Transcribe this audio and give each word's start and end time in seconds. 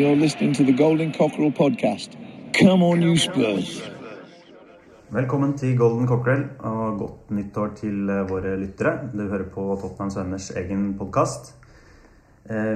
You're 0.00 0.16
listening 0.16 0.54
to 0.54 0.64
the 0.64 0.72
Golden 0.72 1.12
Cockerel 1.12 1.52
podcast. 1.52 2.16
Come 2.58 2.82
on, 2.82 3.02
you 3.02 3.16
Spurs. 3.16 3.82
Velkommen 5.10 5.58
til 5.58 5.78
Golden 5.78 6.08
Cockerel 6.08 6.44
og 6.58 6.98
godt 6.98 7.30
nyttår 7.30 7.74
til 7.76 8.08
eh, 8.08 8.30
våre 8.30 8.54
lyttere. 8.56 8.94
Du 9.12 9.28
hører 9.28 9.44
på 9.52 9.64
Tottenhams 9.82 10.16
Venners 10.16 10.46
egen 10.56 10.94
podkast. 10.98 11.52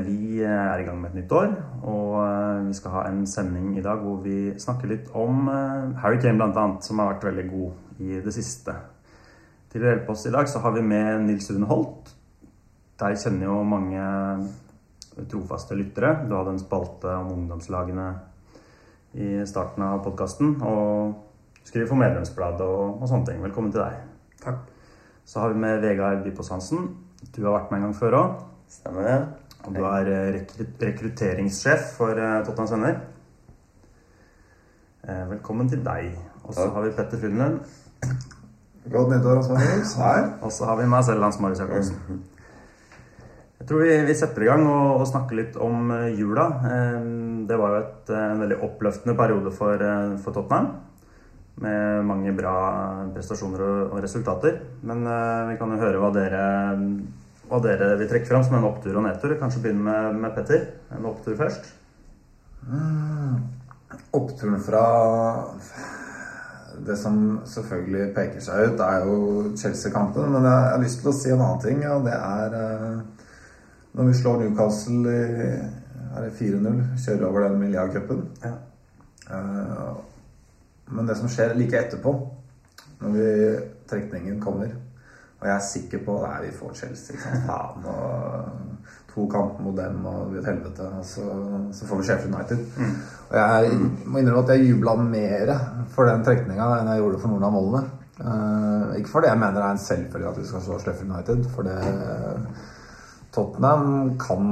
Vi 0.08 0.42
er 0.42 0.78
i 0.78 0.84
gang 0.84 1.00
med 1.00 1.14
et 1.14 1.22
nytt 1.22 1.32
år, 1.32 1.54
og 1.82 2.18
eh, 2.26 2.66
vi 2.68 2.76
skal 2.76 2.92
ha 2.98 3.06
en 3.08 3.22
sending 3.26 3.78
i 3.78 3.86
dag 3.86 4.04
hvor 4.04 4.20
vi 4.26 4.52
snakker 4.60 4.92
litt 4.92 5.08
om 5.16 5.48
eh, 5.48 5.94
Harry 6.02 6.20
Kane 6.20 6.36
bl.a., 6.36 6.66
som 6.84 7.00
har 7.00 7.14
vært 7.14 7.24
veldig 7.30 7.46
god 7.54 8.04
i 8.04 8.20
det 8.26 8.36
siste. 8.36 8.76
Til 9.72 9.80
å 9.80 9.88
hjelpe 9.94 10.12
oss 10.12 10.26
i 10.28 10.34
dag 10.36 10.52
så 10.52 10.60
har 10.60 10.76
vi 10.76 10.84
med 10.92 11.24
Nils 11.30 11.48
Rune 11.54 11.72
Holt. 11.72 12.12
Deg 13.00 13.16
kjenner 13.16 13.48
jo 13.48 13.62
mange 13.64 14.04
trofaste 15.30 15.76
lyttere. 15.78 16.14
Du 16.28 16.34
hadde 16.36 16.54
en 16.54 16.62
spalte 16.62 17.12
om 17.20 17.32
ungdomslagene 17.36 18.08
i 19.14 19.46
starten 19.46 19.84
av 19.86 20.02
podkasten. 20.04 20.56
Og 20.66 21.64
skriver 21.64 21.88
for 21.90 22.00
Medlemsbladet 22.00 22.66
og, 22.66 22.98
og, 22.98 23.06
sånne 23.10 23.30
ting. 23.30 23.40
Velkommen 23.44 23.72
til 23.74 23.84
deg. 23.84 24.02
Takk. 24.42 24.60
Så 25.24 25.40
har 25.40 25.54
vi 25.54 25.62
med 25.62 25.80
Vegard 25.84 26.24
Dypås 26.26 26.50
Hansen. 26.52 26.90
Du 27.32 27.44
har 27.46 27.56
vært 27.56 27.72
med 27.72 27.80
en 27.80 27.88
gang 27.88 27.96
før 27.96 28.18
òg. 28.18 28.36
Stemmer 28.74 29.08
det. 29.08 29.16
Og 29.64 29.78
du 29.78 29.80
er 29.88 30.10
eh, 30.12 30.42
rekrutteringssjef 30.82 31.94
for 31.96 32.12
Tottenham 32.12 32.44
Tottenhams 32.44 32.74
Venner. 32.74 33.00
Eh, 35.08 35.24
velkommen 35.30 35.70
til 35.72 35.80
deg. 35.84 36.12
Og 36.44 36.52
så 36.56 36.68
har 36.74 36.84
vi 36.84 36.92
Petter 36.96 37.22
Frydenlund. 37.22 37.62
Godt 38.92 39.14
nyttår, 39.14 39.40
Hans 39.40 39.48
Marius. 39.48 39.96
Her. 39.96 40.30
Og 40.44 40.52
så 40.52 40.68
har 40.68 40.76
vi 40.76 40.88
meg 40.92 41.04
selv, 41.04 41.24
Hans 41.24 41.40
Marius 41.40 41.64
Jacobsen. 41.64 42.22
Jeg 43.64 43.70
tror 43.70 43.80
vi, 43.80 43.92
vi, 44.04 44.12
setter 44.12 44.44
i 44.44 44.48
gang 44.50 44.66
og, 44.68 44.98
og 45.00 45.06
snakker 45.08 45.38
litt 45.38 45.54
om 45.56 45.88
uh, 45.88 46.10
jula. 46.12 46.42
Det 47.48 47.56
var 47.56 47.70
jo 47.72 47.78
et, 47.78 48.10
en 48.12 48.42
veldig 48.42 48.58
oppløftende 48.66 49.14
periode 49.16 49.52
for, 49.56 49.80
uh, 49.80 50.18
for, 50.20 50.36
Tottenham. 50.36 50.66
Med 51.64 52.04
mange 52.04 52.34
bra 52.36 52.52
prestasjoner 53.14 53.62
og, 53.64 53.94
og 53.94 54.02
resultater. 54.04 54.58
Men 54.84 55.00
uh, 55.08 55.48
vi 55.48 55.56
kan 55.56 55.72
jo 55.72 55.80
høre 55.80 56.02
hva 56.02 56.12
dere, 56.12 56.42
hva 57.48 57.62
dere 57.64 57.88
vil 58.02 58.12
trekke 58.12 58.28
fram 58.28 58.44
som 58.44 58.58
en 58.58 58.68
opptur 58.68 59.00
og 59.00 59.06
nedtur. 59.08 59.32
Kanskje 59.40 59.64
begynne 59.64 59.88
med, 59.88 60.20
med 60.26 60.36
Petter. 60.36 60.68
En 60.92 61.08
opptur 61.08 61.40
først. 61.40 61.72
Mm. 62.68 63.40
Oppturen 64.20 64.60
fra 64.68 64.84
det 66.84 67.00
som 67.00 67.38
selvfølgelig 67.48 68.12
peker 68.12 68.44
seg 68.44 68.74
ut, 68.74 68.84
er 68.84 69.08
jo 69.08 69.18
Chelsea-kampen. 69.56 70.36
Men 70.36 70.52
jeg 70.52 70.70
har 70.74 70.84
lyst 70.84 71.00
til 71.00 71.14
å 71.14 71.16
si 71.16 71.32
en 71.32 71.40
annen 71.40 71.64
ting, 71.64 71.80
og 71.88 72.04
det 72.04 72.20
er 72.20 72.60
når 73.94 74.10
vi 74.10 74.14
slår 74.18 74.40
Newcastle 74.42 75.14
i 75.14 75.48
er 76.14 76.30
4-0, 76.30 76.80
kjører 77.04 77.26
over 77.28 77.48
den 77.48 77.60
Miljøcupen 77.60 78.24
Ja. 78.44 78.56
Uh, 79.30 79.96
men 80.94 81.06
det 81.08 81.16
som 81.16 81.30
skjer 81.32 81.54
like 81.56 81.78
etterpå, 81.78 82.12
når 83.00 83.14
vi, 83.14 83.28
trekningen 83.88 84.40
kommer 84.40 84.68
Og 85.40 85.46
jeg 85.48 85.54
er 85.54 85.64
sikker 85.64 86.02
på 86.04 86.18
at 86.24 86.42
vi 86.44 86.52
får 86.52 86.74
Chelsea, 86.74 87.16
ikke 87.16 87.22
sant. 87.22 87.46
Faen. 87.48 87.86
Og 87.88 89.14
to 89.14 89.26
kamper 89.30 89.64
mot 89.64 89.76
dem 89.76 90.06
og 90.06 90.36
et 90.38 90.46
helvete. 90.46 90.86
Og 90.98 91.04
så, 91.04 91.24
så 91.72 91.86
får 91.86 92.00
vi 92.00 92.06
Sheffield 92.08 92.34
United. 92.34 92.62
Mm. 92.76 92.94
Og 93.30 93.36
jeg 93.38 93.80
må 94.04 94.18
innrømme 94.18 94.44
at 94.44 94.52
jeg 94.54 94.70
jubla 94.70 94.94
mer 95.00 95.52
for 95.92 96.08
den 96.08 96.24
trekninga 96.24 96.68
enn 96.78 96.88
jeg 96.92 97.02
gjorde 97.02 97.20
for 97.20 97.32
noen 97.34 97.44
av 97.48 97.52
målene. 97.56 97.82
Uh, 98.14 98.94
ikke 98.98 99.12
fordi 99.16 99.32
jeg 99.32 99.42
mener 99.42 99.58
det 99.58 99.66
er 99.66 99.76
en 99.76 99.84
selvfølge 99.84 100.30
at 100.30 100.40
vi 100.40 100.46
skal 100.48 100.64
slå 100.64 100.78
Sheffield 100.80 101.12
United, 101.12 101.44
for 101.52 101.68
det 101.68 101.76
Tottenham 103.34 104.14
kan 104.20 104.50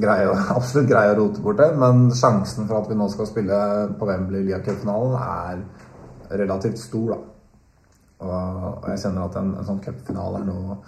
greie, 0.00 0.30
absolutt 0.58 0.90
greie 0.90 1.14
å 1.14 1.18
rote 1.18 1.42
bort 1.44 1.60
det, 1.60 1.70
men 1.80 2.08
sjansen 2.14 2.68
for 2.68 2.80
at 2.80 2.90
vi 2.90 2.98
nå 2.98 3.08
skal 3.12 3.28
spille 3.30 3.60
på 3.98 4.08
Wembley 4.08 4.46
Lia-cupfinalen, 4.46 5.16
er 5.20 6.38
relativt 6.40 6.78
stor, 6.78 7.14
da. 7.14 7.20
Og, 8.20 8.90
jeg 8.92 9.00
kjenner 9.06 9.30
at 9.30 9.38
en, 9.40 9.54
en 9.56 9.66
sånn 9.66 9.80
cupfinale 9.82 10.42
er 10.42 10.50
noe 10.50 10.82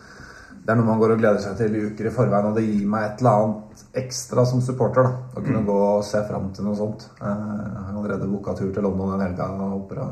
det 0.62 0.70
er 0.70 0.78
noe 0.78 0.86
man 0.86 1.00
går 1.00 1.16
og 1.16 1.18
gleder 1.18 1.40
seg 1.42 1.56
til 1.58 1.72
i 1.74 1.80
uker 1.90 2.06
i 2.06 2.10
forveien, 2.14 2.52
og 2.52 2.54
det 2.54 2.62
gir 2.62 2.84
meg 2.86 3.04
et 3.08 3.22
eller 3.22 3.32
annet 3.40 3.80
ekstra 3.98 4.44
som 4.46 4.60
supporter. 4.62 5.08
da, 5.08 5.24
Å 5.34 5.40
kunne 5.40 5.62
mm. 5.64 5.66
gå 5.66 5.78
og 5.88 6.04
se 6.06 6.20
fram 6.28 6.52
til 6.54 6.68
noe 6.68 6.78
sånt. 6.78 7.08
Eh, 7.18 7.40
jeg 7.48 7.80
har 7.80 7.96
allerede 7.96 8.28
booka 8.30 8.54
tur 8.54 8.68
til 8.70 8.86
London 8.86 9.10
den 9.16 9.24
helga 9.24 9.48
og 9.56 9.72
håper 9.72 10.02
å 10.04 10.06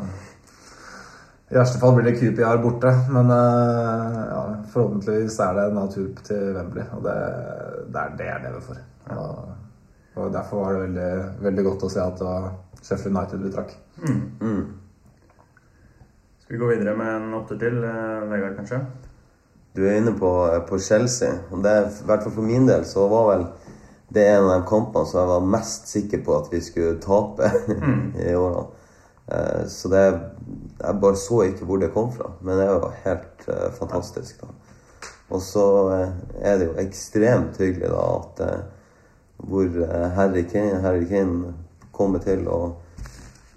i 1.50 1.56
verste 1.58 1.80
fall 1.82 1.96
blir 1.96 2.06
det 2.06 2.18
QPR 2.20 2.60
borte, 2.62 2.90
men 3.10 3.30
uh, 3.34 4.18
ja, 4.30 4.42
forhåpentligvis 4.70 5.38
er 5.42 5.56
det 5.56 5.64
natur 5.74 6.12
til 6.22 6.52
Wembley. 6.54 6.84
Og 6.94 7.02
det, 7.02 7.16
det 7.90 8.02
er 8.04 8.12
det 8.20 8.28
jeg 8.28 8.44
lever 8.44 8.62
for. 8.68 8.82
Og, 9.16 9.48
og, 10.14 10.28
Derfor 10.30 10.62
var 10.62 10.76
det 10.76 10.84
veldig, 10.84 11.08
veldig 11.48 11.64
godt 11.66 11.88
å 11.88 11.90
se 11.90 12.04
at 12.04 12.20
det 12.20 12.28
var 12.28 12.46
Sheffield 12.78 13.16
United 13.16 13.42
vi 13.42 13.52
trakk. 13.56 13.74
Mm. 13.98 14.22
Mm. 14.38 14.62
Skal 16.44 16.54
vi 16.54 16.62
gå 16.62 16.70
videre 16.70 16.94
med 17.02 17.12
en 17.16 17.38
åtter 17.40 17.58
til, 17.64 17.82
uh, 17.82 18.30
Vegard, 18.30 18.54
kanskje? 18.60 18.84
Du 19.74 19.82
er 19.86 19.98
inne 19.98 20.14
på, 20.18 20.30
eh, 20.52 20.62
på 20.66 20.78
Chelsea. 20.78 21.34
og 21.50 21.64
det, 21.66 21.74
I 22.02 22.06
hvert 22.06 22.22
fall 22.22 22.38
for 22.38 22.46
min 22.46 22.70
del 22.70 22.86
så 22.86 23.08
var 23.10 23.26
vel 23.32 23.46
det 24.14 24.28
en 24.28 24.46
av 24.46 24.60
de 24.60 24.68
kampene 24.70 25.06
som 25.06 25.20
jeg 25.20 25.34
var 25.34 25.50
mest 25.58 25.90
sikker 25.90 26.22
på 26.26 26.38
at 26.38 26.52
vi 26.54 26.62
skulle 26.62 27.02
tape 27.02 27.50
mm. 27.74 28.14
i 28.28 28.34
årene. 28.34 28.68
Uh, 29.30 29.66
så 29.70 29.88
det 29.88 30.02
jeg 30.80 31.00
bare 31.00 31.16
så 31.16 31.42
ikke 31.46 31.66
hvor 31.68 31.78
det 31.78 31.92
kom 31.94 32.10
fra. 32.12 32.32
Men 32.40 32.58
det 32.58 32.66
er 32.66 32.72
jo 32.72 32.92
helt 33.04 33.48
uh, 33.48 33.68
fantastisk. 33.78 34.40
da. 34.42 34.46
Og 35.30 35.42
så 35.42 35.66
uh, 35.88 36.08
er 36.40 36.58
det 36.58 36.70
jo 36.70 36.78
ekstremt 36.82 37.60
hyggelig 37.62 37.92
da 37.92 38.06
at 38.18 38.44
hvor 39.40 39.68
Harry 40.16 40.42
Kane, 40.44 40.82
Harry 40.84 41.06
Kane 41.08 41.54
kommer 41.96 42.20
til 42.20 42.42
å, 42.52 42.58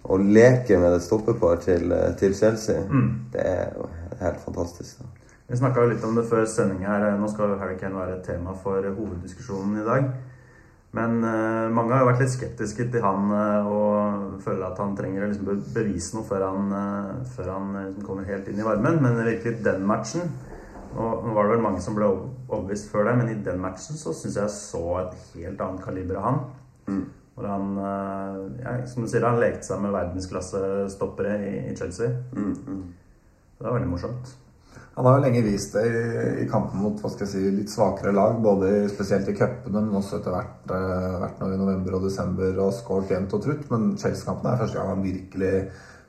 å 0.08 0.18
leke 0.18 0.78
med 0.80 0.96
et 0.96 1.04
stoppepar 1.04 1.60
til, 1.66 1.92
til 2.20 2.36
Chelsea. 2.38 2.86
Mm. 2.88 3.10
Det 3.34 3.44
er 3.44 3.74
jo 3.76 3.90
helt 4.22 4.40
fantastisk. 4.46 5.02
da. 5.02 5.10
Vi 5.52 5.60
snakka 5.60 5.84
litt 5.90 6.06
om 6.08 6.16
det 6.16 6.24
før 6.30 6.46
sending 6.48 6.86
her. 6.88 7.04
Nå 7.20 7.28
skal 7.34 7.58
Harry 7.60 7.76
Kane 7.82 8.00
være 8.00 8.16
et 8.22 8.24
tema 8.30 8.56
for 8.64 8.80
hoveddiskusjonen 8.80 9.82
i 9.82 9.88
dag. 9.90 10.08
Men 10.94 11.24
uh, 11.26 11.74
mange 11.74 11.96
har 11.96 12.04
jo 12.04 12.10
vært 12.12 12.22
litt 12.22 12.34
skeptiske 12.36 12.86
til 12.94 13.02
han 13.02 13.32
uh, 13.34 13.66
og 13.66 14.42
føler 14.44 14.68
at 14.68 14.82
han 14.82 14.94
trenger 14.98 15.26
å 15.26 15.30
liksom 15.32 15.64
bevise 15.74 16.14
noe 16.14 16.28
før 16.28 16.46
han, 16.46 16.68
uh, 16.70 17.24
før 17.34 17.50
han 17.50 17.72
liksom 17.80 18.06
kommer 18.06 18.30
helt 18.30 18.52
inn 18.52 18.62
i 18.62 18.68
varmen. 18.68 19.00
Men 19.02 19.18
virkelig 19.26 19.64
den 19.66 19.88
matchen 19.90 20.30
og 20.94 21.24
nå 21.26 21.32
var 21.34 21.48
det 21.48 21.56
vel 21.56 21.64
mange 21.66 21.82
som 21.82 21.96
ble 21.98 22.06
overbevist 22.06 22.92
før 22.92 23.08
det, 23.08 23.16
men 23.18 23.32
i 23.32 23.40
den 23.42 23.58
matchen 23.64 23.98
så 23.98 24.12
syns 24.14 24.36
jeg 24.38 24.54
så 24.54 24.82
et 25.00 25.16
helt 25.40 25.64
annet 25.66 25.82
kaliber 25.82 26.20
av 26.20 26.28
han. 26.28 26.38
Mm. 26.86 27.00
Hvor 27.34 27.48
han, 27.50 27.72
ja, 28.62 28.76
som 28.86 29.02
du 29.02 29.10
sier, 29.10 29.26
han 29.26 29.42
lekte 29.42 29.66
seg 29.66 29.82
med 29.82 29.96
verdensklassestoppere 29.96 31.34
i, 31.48 31.56
i 31.72 31.74
Chelsea. 31.80 32.14
Mm, 32.38 32.54
mm. 32.68 32.84
Det 33.58 33.66
var 33.66 33.80
veldig 33.80 33.90
morsomt. 33.90 34.36
Han 34.94 35.08
har 35.08 35.16
jo 35.18 35.24
lenge 35.24 35.42
vist 35.42 35.74
det 35.74 35.84
i, 35.90 36.02
i 36.44 36.50
kampen 36.50 36.82
mot 36.84 37.00
hva 37.02 37.10
skal 37.10 37.26
jeg 37.26 37.32
si, 37.32 37.54
litt 37.56 37.72
svakere 37.74 38.14
lag, 38.14 38.36
både 38.44 38.84
spesielt 38.92 39.32
i 39.32 39.34
cupene, 39.38 39.82
men 39.82 39.98
også 39.98 40.20
etter 40.20 40.36
hvert, 40.36 40.60
hvert 40.70 41.24
vært 41.24 41.42
nå 41.42 41.50
i 41.50 41.58
november 41.58 41.98
og 41.98 42.06
desember 42.06 42.60
og 42.62 42.76
skåret 42.78 43.16
jevnt 43.16 43.34
og 43.34 43.42
trutt. 43.42 43.66
Men 43.74 43.96
Chelsea-kampen 43.98 44.52
er 44.52 44.62
første 44.62 44.78
gang 44.78 44.94
han 44.94 45.06
virkelig 45.06 45.54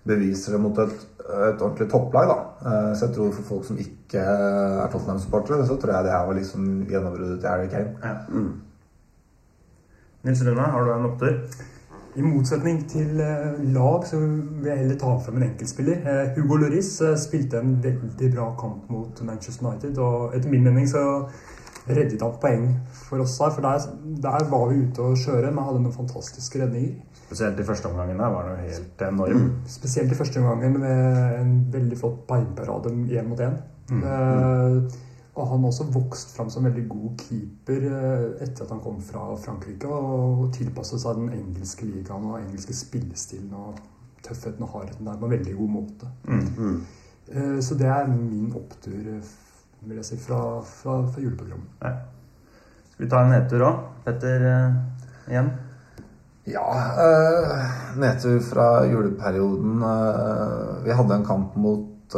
beviser 0.04 0.52
det 0.52 0.60
mot 0.60 0.78
et, 0.84 0.94
et 1.24 1.64
ordentlig 1.64 1.88
topplag. 1.94 2.28
da. 2.28 2.38
Uh, 2.60 2.90
så 2.92 3.06
jeg 3.06 3.16
tror 3.16 3.32
for 3.38 3.50
folk 3.54 3.68
som 3.70 3.80
ikke 3.80 4.20
er 4.20 4.92
Tottenham-supportere, 4.92 5.64
så 5.64 5.78
tror 5.80 5.96
jeg 5.96 6.08
det 6.08 6.16
her 6.16 6.28
var 6.28 6.38
liksom 6.42 6.70
gjennombruddet 6.90 7.40
til 7.40 7.54
Harry 7.54 7.70
Kane. 7.72 7.96
Ja. 8.04 8.16
Mm. 8.28 8.52
Nils 10.24 10.44
Rune, 10.44 10.72
har 10.74 10.84
du 10.84 10.92
en 10.92 11.08
opptur? 11.08 11.40
I 12.14 12.22
motsetning 12.22 12.84
til 12.90 13.18
eh, 13.22 13.56
lag 13.74 14.04
så 14.06 14.20
vil 14.20 14.68
jeg 14.68 14.84
heller 14.84 14.98
ta 15.00 15.16
frem 15.24 15.40
en 15.40 15.46
enkeltspiller. 15.48 16.04
Eh, 16.06 16.36
Hugo 16.36 16.60
Loris 16.62 16.92
eh, 17.02 17.16
spilte 17.18 17.58
en 17.58 17.74
veldig 17.82 18.28
bra 18.36 18.52
kamp 18.60 18.86
mot 18.92 19.22
Manchester 19.26 19.66
United. 19.66 19.98
Og 19.98 20.36
etter 20.36 20.52
min 20.52 20.62
mening 20.62 20.86
så 20.90 21.02
reddet 21.88 22.22
han 22.22 22.36
poeng 22.40 22.68
for 22.94 23.24
oss 23.24 23.34
her. 23.42 23.50
For 23.56 23.66
der, 23.66 23.88
der 24.28 24.46
var 24.52 24.70
vi 24.70 24.84
ute 24.84 25.02
å 25.02 25.16
kjøre, 25.18 25.50
men 25.50 25.66
hadde 25.66 25.82
noen 25.82 25.96
fantastiske 25.96 26.62
redninger. 26.62 26.94
Spesielt 27.24 27.58
i 27.58 27.66
første 27.66 27.90
omgangen 27.90 28.22
der 28.22 28.36
var 28.36 28.52
det 28.52 28.68
helt 28.68 29.04
enorm. 29.08 29.42
Mm. 29.48 29.56
Spesielt 29.74 30.14
i 30.14 30.20
første 30.20 30.42
omgangen 30.42 30.78
med 30.84 31.40
en 31.40 31.56
veldig 31.74 31.98
flott 31.98 32.22
beinparade 32.30 32.94
én 32.94 33.26
mot 33.26 33.42
én. 33.42 33.58
Mm. 33.90 34.06
Uh, 34.06 35.02
og 35.34 35.48
han 35.50 35.64
har 35.64 35.72
også 35.72 35.86
vokst 35.90 36.36
fram 36.36 36.50
som 36.50 36.66
veldig 36.68 36.84
god 36.88 37.14
keeper 37.18 37.86
eh, 37.88 38.26
etter 38.44 38.64
at 38.64 38.70
han 38.70 38.82
kom 38.84 39.00
fra 39.02 39.24
Frankrike 39.42 39.90
og 39.90 40.44
tilpasset 40.54 41.02
seg 41.02 41.18
den 41.18 41.32
engelske 41.34 41.88
ligaen 41.88 42.28
og 42.30 42.38
engelske 42.38 42.76
spillestilen 42.78 43.50
og 43.58 43.80
tøffheten 44.24 44.62
og 44.62 44.70
hardheten 44.76 45.08
der 45.08 45.18
på 45.18 45.26
en 45.26 45.34
veldig 45.34 45.56
god 45.58 45.72
måte. 45.74 46.10
Mm, 46.28 46.44
mm. 46.58 46.76
Eh, 47.28 47.58
så 47.66 47.78
det 47.80 47.88
er 47.90 48.12
min 48.12 48.52
opptur, 48.54 48.94
vil 49.84 49.98
jeg 49.98 50.06
si, 50.06 50.20
fra, 50.22 50.38
fra, 50.62 51.00
fra 51.10 51.24
juleprogrammet. 51.24 51.82
Ja. 51.82 51.96
Skal 52.92 53.04
vi 53.04 53.10
ta 53.10 53.24
en 53.24 53.34
nedtur 53.34 53.66
òg? 53.66 53.82
Petter 54.06 54.46
igjen? 55.26 55.50
Ja, 56.46 56.62
uh, 56.94 57.66
nedtur 57.98 58.38
fra 58.44 58.68
juleperioden. 58.86 59.82
Vi 60.84 60.94
hadde 60.94 61.18
en 61.18 61.26
kamp 61.26 61.56
mot 61.58 62.14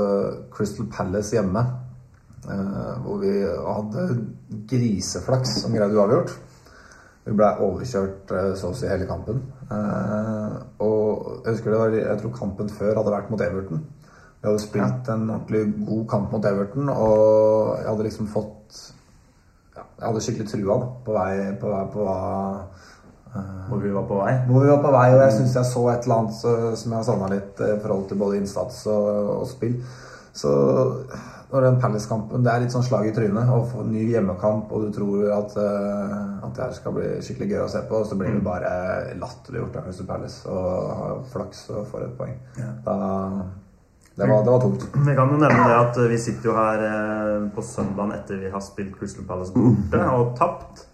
Crystal 0.52 0.90
Palace 0.92 1.38
hjemme. 1.38 1.64
Uh, 2.46 2.93
hvor 3.02 3.22
vi 3.22 3.32
hadde 3.43 4.08
griseflaks 4.70 5.60
som 5.62 5.75
greide 5.75 5.98
uavgjort. 5.98 6.37
Vi 7.26 7.34
ble 7.34 7.46
overkjørt 7.66 8.31
eh, 8.38 8.52
så 8.58 8.70
å 8.70 8.76
si 8.78 8.87
hele 8.87 9.06
kampen. 9.08 9.40
Eh, 9.66 10.58
og 10.87 11.40
jeg 11.43 11.56
husker 11.56 11.72
det 11.75 11.81
var, 11.81 11.96
jeg 11.98 12.20
tror 12.20 12.34
kampen 12.37 12.69
før 12.70 13.00
hadde 13.00 13.14
vært 13.16 13.32
mot 13.32 13.43
Everton. 13.43 13.81
Vi 14.37 14.46
hadde 14.46 14.62
spilt 14.62 15.10
en 15.10 15.25
ordentlig 15.25 15.64
god 15.88 16.04
kamp 16.12 16.37
mot 16.37 16.46
Everton, 16.46 16.93
og 16.93 17.72
jeg 17.81 17.88
hadde 17.88 18.06
liksom 18.06 18.28
fått 18.31 18.78
ja, 19.75 19.82
Jeg 19.82 20.04
hadde 20.04 20.22
skikkelig 20.22 20.50
trua 20.52 20.76
da, 20.78 20.90
på 21.02 21.16
vei 21.16 21.32
på, 21.58 21.72
vei, 21.72 21.82
på 21.96 22.04
hva 22.06 22.19
Hvor 23.66 23.82
vi 23.82 23.90
var 23.96 24.06
på 24.06 24.20
vei. 24.20 24.34
hvor 24.46 24.62
vi 24.62 24.70
var 24.70 24.84
på 24.84 24.93
vei, 24.94 25.06
og 25.16 25.22
jeg 25.25 25.37
syns 25.40 25.56
jeg 25.58 25.70
så 25.72 25.82
et 25.90 26.06
eller 26.06 26.20
annet 26.20 26.38
så, 26.38 26.52
som 26.78 26.93
jeg 26.93 27.00
har 27.00 27.08
savna 27.10 27.32
litt 27.34 27.64
eh, 27.64 27.75
i 27.75 27.81
forhold 27.82 28.06
til 28.12 28.22
både 28.22 28.38
innsats 28.38 28.84
og, 28.93 29.08
og 29.40 29.48
spill. 29.50 29.81
Så 30.37 30.52
når 31.56 31.67
den 31.67 31.79
Palace-kampen 31.81 32.44
Det 32.44 32.53
er 32.53 32.64
litt 32.64 32.75
sånn 32.75 32.85
slag 32.85 33.08
i 33.08 33.12
trynet 33.17 33.50
å 33.53 33.62
få 33.70 33.85
ny 33.88 34.05
hjemmekamp, 34.12 34.73
og 34.73 34.87
du 34.87 34.94
tror 34.94 35.29
at, 35.38 35.56
eh, 35.61 36.25
at 36.47 36.56
det 36.56 36.64
her 36.67 36.75
skal 36.76 36.97
bli 36.97 37.12
skikkelig 37.25 37.53
gøy 37.53 37.62
å 37.64 37.69
se 37.73 37.85
på, 37.88 38.00
og 38.00 38.08
så 38.08 38.19
blir 38.20 38.35
det 38.37 38.43
bare 38.44 38.73
latterliggjort 39.20 39.79
av 39.81 39.87
Crystal 39.87 40.11
Palace 40.11 40.50
og 40.50 40.91
har 41.03 41.23
flaks 41.32 41.62
og 41.75 41.87
får 41.93 42.08
et 42.08 42.19
poeng. 42.19 42.35
Da, 42.85 42.97
det, 44.17 44.26
var, 44.26 44.44
det 44.44 44.53
var 44.53 44.67
tungt. 44.67 44.85
Vi 44.94 45.17
kan 45.17 45.32
jo 45.32 45.41
nevne 45.41 45.70
det 45.70 45.79
at 45.79 46.03
vi 46.12 46.20
sitter 46.20 46.50
jo 46.50 46.58
her 46.58 46.85
eh, 46.91 47.49
på 47.56 47.64
søndagen 47.64 48.14
etter 48.17 48.44
vi 48.44 48.53
har 48.53 48.64
spilt 48.64 48.94
Crystal 49.00 49.26
Palace 49.29 49.56
borte 49.56 50.05
og 50.12 50.37
tapt. 50.38 50.87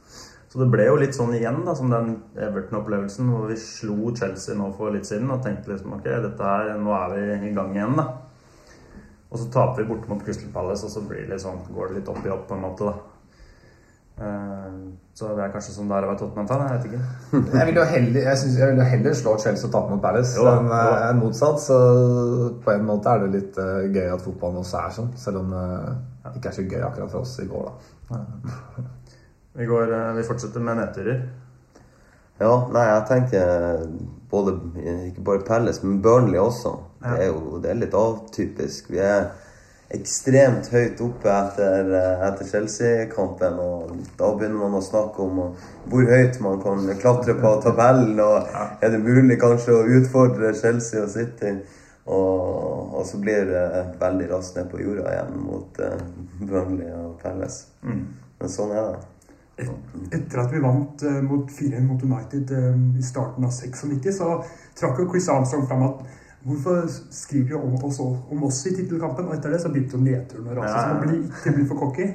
Så 0.53 0.61
det 0.61 0.67
ble 0.69 0.85
jo 0.85 0.99
litt 1.01 1.17
sånn 1.17 1.33
igjen, 1.33 1.63
da, 1.65 1.73
som 1.73 1.89
den 1.89 2.11
Everton-opplevelsen 2.37 3.31
hvor 3.33 3.47
vi 3.49 3.55
slo 3.57 4.11
Chelsea 4.13 4.53
nå 4.59 4.67
for 4.77 4.93
litt 4.93 5.09
siden 5.09 5.31
og 5.33 5.41
tenkte 5.47 5.73
liksom 5.73 5.95
ok, 5.97 6.11
dette 6.27 6.51
her, 6.51 6.75
nå 6.77 6.93
er 6.93 7.15
vi 7.15 7.23
i 7.49 7.55
gang 7.57 7.73
igjen, 7.73 7.95
da. 7.97 8.05
Og 9.33 9.39
så 9.41 9.49
taper 9.53 9.81
vi 9.83 9.89
borte 9.89 10.11
mot 10.13 10.21
Crystal 10.25 10.51
Palace, 10.53 10.85
og 10.85 10.93
så 10.93 11.01
blir 11.09 11.25
det 11.25 11.33
litt 11.33 11.41
sånn, 11.45 11.63
går 11.73 11.89
det 11.89 12.03
litt 12.03 12.09
opp 12.13 12.27
i 12.27 12.33
opp 12.35 12.45
på 12.51 12.57
en 12.59 12.65
måte, 12.67 12.91
da. 12.91 12.95
Eh, 14.23 14.75
Så 15.17 15.29
det 15.37 15.43
er 15.45 15.51
kanskje 15.53 15.73
sånn 15.75 15.89
det 15.91 15.97
er 15.97 16.05
å 16.07 16.09
være 16.11 16.19
Tottenham-fan, 16.21 16.63
jeg 16.69 16.77
vet 16.77 16.87
ikke. 16.89 17.01
Jeg 17.59 17.67
ville 17.69 17.81
jo 17.83 17.89
heller, 17.91 18.21
jeg 18.29 18.39
synes, 18.41 18.55
jeg 18.61 18.69
vil 18.71 18.79
jo 18.81 18.87
heller 18.91 19.17
slå 19.19 19.35
Chelsea 19.43 19.67
og 19.69 19.73
tape 19.75 19.93
mot 19.93 20.01
Palace 20.05 20.39
Jo 20.39 20.47
enn 20.49 20.71
eh, 20.73 21.09
motsatt. 21.19 21.61
Så 21.61 21.77
på 22.65 22.73
en 22.73 22.87
måte 22.89 23.13
er 23.13 23.25
det 23.25 23.31
litt 23.35 23.59
eh, 23.61 23.91
gøy 23.93 24.09
at 24.15 24.25
fotballen 24.25 24.63
også 24.63 24.79
er 24.81 24.95
sånn, 24.97 25.11
selv 25.21 25.43
om 25.43 25.53
det 25.53 26.33
ikke 26.39 26.49
er 26.53 26.57
så 26.57 26.65
gøy 26.65 26.81
akkurat 26.87 27.13
for 27.13 27.27
oss 27.27 27.35
i 27.45 27.49
går, 27.51 27.69
da. 27.69 28.23
Vi, 29.59 29.67
går, 29.69 29.91
vi 30.17 30.23
fortsetter 30.25 30.63
med 30.65 30.79
nedturer. 30.81 31.19
Ja, 32.41 32.53
nei, 32.73 32.87
jeg 32.89 33.03
tenker 33.11 33.83
både, 34.33 34.55
ikke 35.11 35.25
bare 35.29 35.45
Palace, 35.45 35.85
men 35.85 35.99
Burnley 36.05 36.41
også. 36.41 36.73
Det 37.03 37.17
er 37.19 37.31
jo 37.31 37.59
det 37.63 37.71
er 37.71 37.81
litt 37.81 37.97
avtypisk. 37.99 38.91
Vi 38.93 39.01
er 39.03 39.33
ekstremt 39.93 40.71
høyt 40.73 41.01
oppe 41.05 41.29
etter, 41.29 41.93
eh, 41.99 42.25
etter 42.29 42.49
Chelsea-kampen. 42.49 43.59
Og 43.61 43.93
da 44.19 44.31
begynner 44.35 44.65
man 44.65 44.79
å 44.79 44.85
snakke 44.85 45.23
om 45.25 45.43
hvor 45.91 46.09
høyt 46.09 46.41
man 46.41 46.61
kan 46.63 46.89
klatre 47.03 47.37
på 47.41 47.53
tabellen. 47.65 48.19
Og 48.21 48.49
er 48.81 48.95
det 48.95 49.03
mulig 49.03 49.39
kanskje 49.41 49.77
å 49.77 49.87
utfordre 49.99 50.55
Chelsea 50.59 51.03
og 51.03 51.11
City? 51.13 51.57
Og, 52.07 52.95
og 52.99 53.07
så 53.07 53.21
blir 53.23 53.47
det 53.47 53.67
veldig 54.01 54.31
raskt 54.33 54.57
ned 54.59 54.71
på 54.73 54.81
jorda 54.83 55.07
igjen 55.13 55.37
mot 55.45 55.77
uh, 55.79 56.01
Burnley 56.41 56.91
og 56.91 57.13
Palace. 57.23 57.69
Men 58.41 58.51
sånn 58.51 58.73
er 58.75 58.89
det. 58.89 59.69
Etter 60.17 60.41
at 60.43 60.51
vi 60.51 60.63
vant 60.65 61.05
uh, 61.07 61.21
mot 61.23 61.47
4-1 61.47 61.87
mot 61.87 62.03
United 62.03 62.51
uh, 62.51 62.75
i 62.99 63.05
starten 63.07 63.47
av 63.47 63.55
96, 63.55 64.11
så 64.19 64.41
trakk 64.81 64.99
jo 64.99 65.07
Chris 65.13 65.31
Armstrong 65.31 65.69
fram 65.71 65.87
at 65.93 66.03
Hvorfor 66.43 66.89
skriver 67.15 67.49
de 67.49 67.59
om 68.35 68.45
oss, 68.45 68.59
i 68.67 68.73
tittelkampen? 68.75 69.29
Og 69.29 69.35
etter 69.37 69.53
det 69.55 69.61
så 69.63 69.71
begynte 69.71 69.95
jo 69.95 70.03
nedturen 70.03 70.49
å 70.51 70.57
rase. 70.59 70.73
Så 70.75 70.95
man 70.95 71.03
blir 71.05 71.21
ikke 71.29 71.53
bli 71.55 71.67
for 71.71 71.79
cocky. 71.85 72.07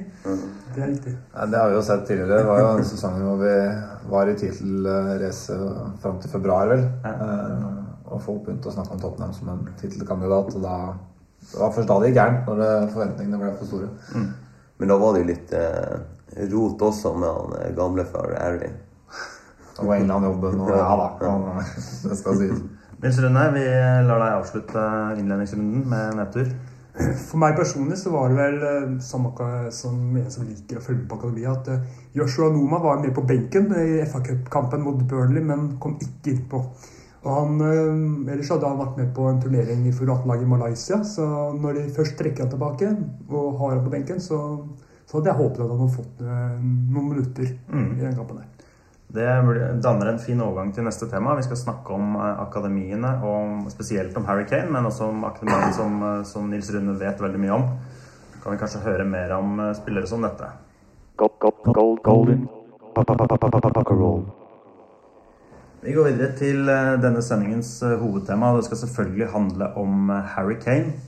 Det 0.74 0.82
er 0.84 0.90
riktig. 0.92 1.14
Ja, 1.34 1.46
Det 1.46 1.58
har 1.62 1.70
vi 1.70 1.76
jo 1.78 1.82
sett 1.86 2.04
tidligere. 2.06 2.40
Det 2.42 2.48
var 2.50 2.60
jo 2.60 2.66
en 2.76 2.84
sesong 2.90 3.16
hvor 3.24 3.38
vi 3.40 3.54
var 4.12 4.28
i 4.28 4.34
tittelrace 4.36 5.56
fram 6.02 6.20
til 6.20 6.30
februar, 6.34 6.68
vel. 6.74 6.84
Eh, 7.08 7.68
Og 8.08 8.22
folk 8.24 8.44
begynte 8.44 8.68
å 8.70 8.72
snakke 8.72 8.94
om 8.96 9.00
Tottenham 9.00 9.32
som 9.36 9.48
en 9.52 9.66
tittelkandidat. 9.80 10.54
Og 10.56 10.62
da 10.64 10.76
det 11.48 11.58
var 11.60 11.72
først 11.72 11.88
da 11.88 11.98
det 12.00 12.08
gikk 12.10 12.16
gærent, 12.18 12.46
når 12.48 12.88
forventningene 12.92 13.38
ble 13.40 13.50
for 13.58 13.68
store. 13.68 13.88
Men 14.78 14.88
da 14.92 14.96
var 15.00 15.12
det 15.14 15.20
jo 15.22 15.28
litt 15.32 15.52
eh, 15.56 15.98
rot 16.52 16.82
også 16.88 17.12
med 17.16 17.28
han 17.28 17.56
eh, 17.62 17.72
gamlefar 17.76 18.32
Harry. 18.36 18.70
Og 19.78 19.92
England-jobben 19.94 20.60
og 20.64 20.72
ja 20.74 20.88
da. 20.98 21.08
Det 22.08 22.16
skal 22.18 22.40
sies. 22.40 22.60
Nils 22.98 23.18
Rune, 23.22 23.42
vi 23.54 23.62
lar 24.08 24.18
deg 24.18 24.32
avslutte 24.40 24.84
innledningsrunden 25.20 25.84
med 25.86 26.16
nedtur. 26.18 26.48
For 26.98 27.38
meg 27.38 27.54
personlig 27.54 28.00
så 28.00 28.10
var 28.10 28.32
det 28.32 28.38
vel 28.40 28.56
eh, 28.66 28.96
som, 29.06 29.28
som 29.70 30.16
en 30.18 30.32
som 30.34 30.48
liker 30.48 30.80
å 30.80 30.82
følge 30.82 31.04
på 31.06 31.18
akademiet, 31.20 31.60
at 31.60 31.70
eh, 31.76 32.00
Joshua 32.18 32.48
Noma 32.50 32.80
var 32.82 32.98
med 32.98 33.14
på 33.14 33.22
benken 33.28 33.70
i 33.70 34.00
FA 34.02 34.18
Cup-kampen 34.26 34.82
mot 34.82 34.98
Burnley, 35.06 35.44
men 35.46 35.76
kom 35.78 35.94
ikke 36.02 36.34
innpå. 36.34 36.64
Og 37.22 37.30
han, 37.36 37.62
eh, 37.68 38.32
ellers 38.34 38.50
hadde 38.50 38.66
han 38.66 38.82
vært 38.82 38.98
med 38.98 39.14
på 39.14 39.30
en 39.30 39.38
turnering 39.46 39.86
i 39.86 39.94
U18-laget 39.94 40.48
i 40.48 40.52
Malaysia, 40.56 40.98
så 41.06 41.30
når 41.54 41.78
de 41.78 41.88
først 42.00 42.18
trekker 42.18 42.48
han 42.48 42.54
tilbake 42.56 42.90
og 43.30 43.62
har 43.62 43.76
han 43.76 43.86
på 43.86 43.94
benken, 43.94 44.18
så, 44.18 44.42
så 45.06 45.20
hadde 45.20 45.30
jeg 45.30 45.44
håpet 45.44 45.62
at 45.62 45.70
han 45.70 45.84
hadde 45.84 45.98
fått 46.00 46.26
noen 46.26 47.12
minutter 47.14 47.46
i 47.46 48.00
den 48.02 48.18
kampen 48.18 48.42
der. 48.42 48.57
Det 49.08 49.24
danner 49.80 50.06
en 50.06 50.18
fin 50.20 50.40
overgang 50.44 50.68
til 50.76 50.84
neste 50.84 51.06
tema. 51.08 51.32
Vi 51.38 51.46
skal 51.46 51.56
snakke 51.56 51.94
om 51.96 52.16
eh, 52.18 52.40
akademiene, 52.42 53.14
og 53.24 53.70
spesielt 53.72 54.16
om 54.20 54.26
Harry 54.28 54.44
Kane, 54.44 54.68
men 54.74 54.84
også 54.84 55.08
om 55.08 55.24
akademiene 55.24 55.72
som, 55.72 55.96
eh, 56.04 56.24
som 56.28 56.50
Nils 56.52 56.68
Rune 56.74 56.92
vet 57.00 57.22
veldig 57.24 57.40
mye 57.40 57.54
om. 57.56 57.64
Kan 58.42 58.52
vi 58.52 58.60
kanskje 58.60 58.82
høre 58.84 59.08
mer 59.08 59.32
om 59.38 59.56
eh, 59.64 59.72
spillere 59.80 60.10
som 60.10 60.28
dette. 60.28 60.50
Gold, 61.16 61.38
gold, 61.40 61.72
gold, 61.72 62.02
golden. 62.04 62.44
Vi 65.80 65.94
går 65.96 66.10
videre 66.10 66.34
til 66.36 66.68
denne 67.00 67.22
sendingens 67.24 67.78
hovedtema. 67.80 68.52
Det 68.58 68.66
skal 68.66 68.82
selvfølgelig 68.82 69.32
handle 69.32 69.70
om 69.80 70.10
Harry 70.34 70.58
Kane. 70.60 70.98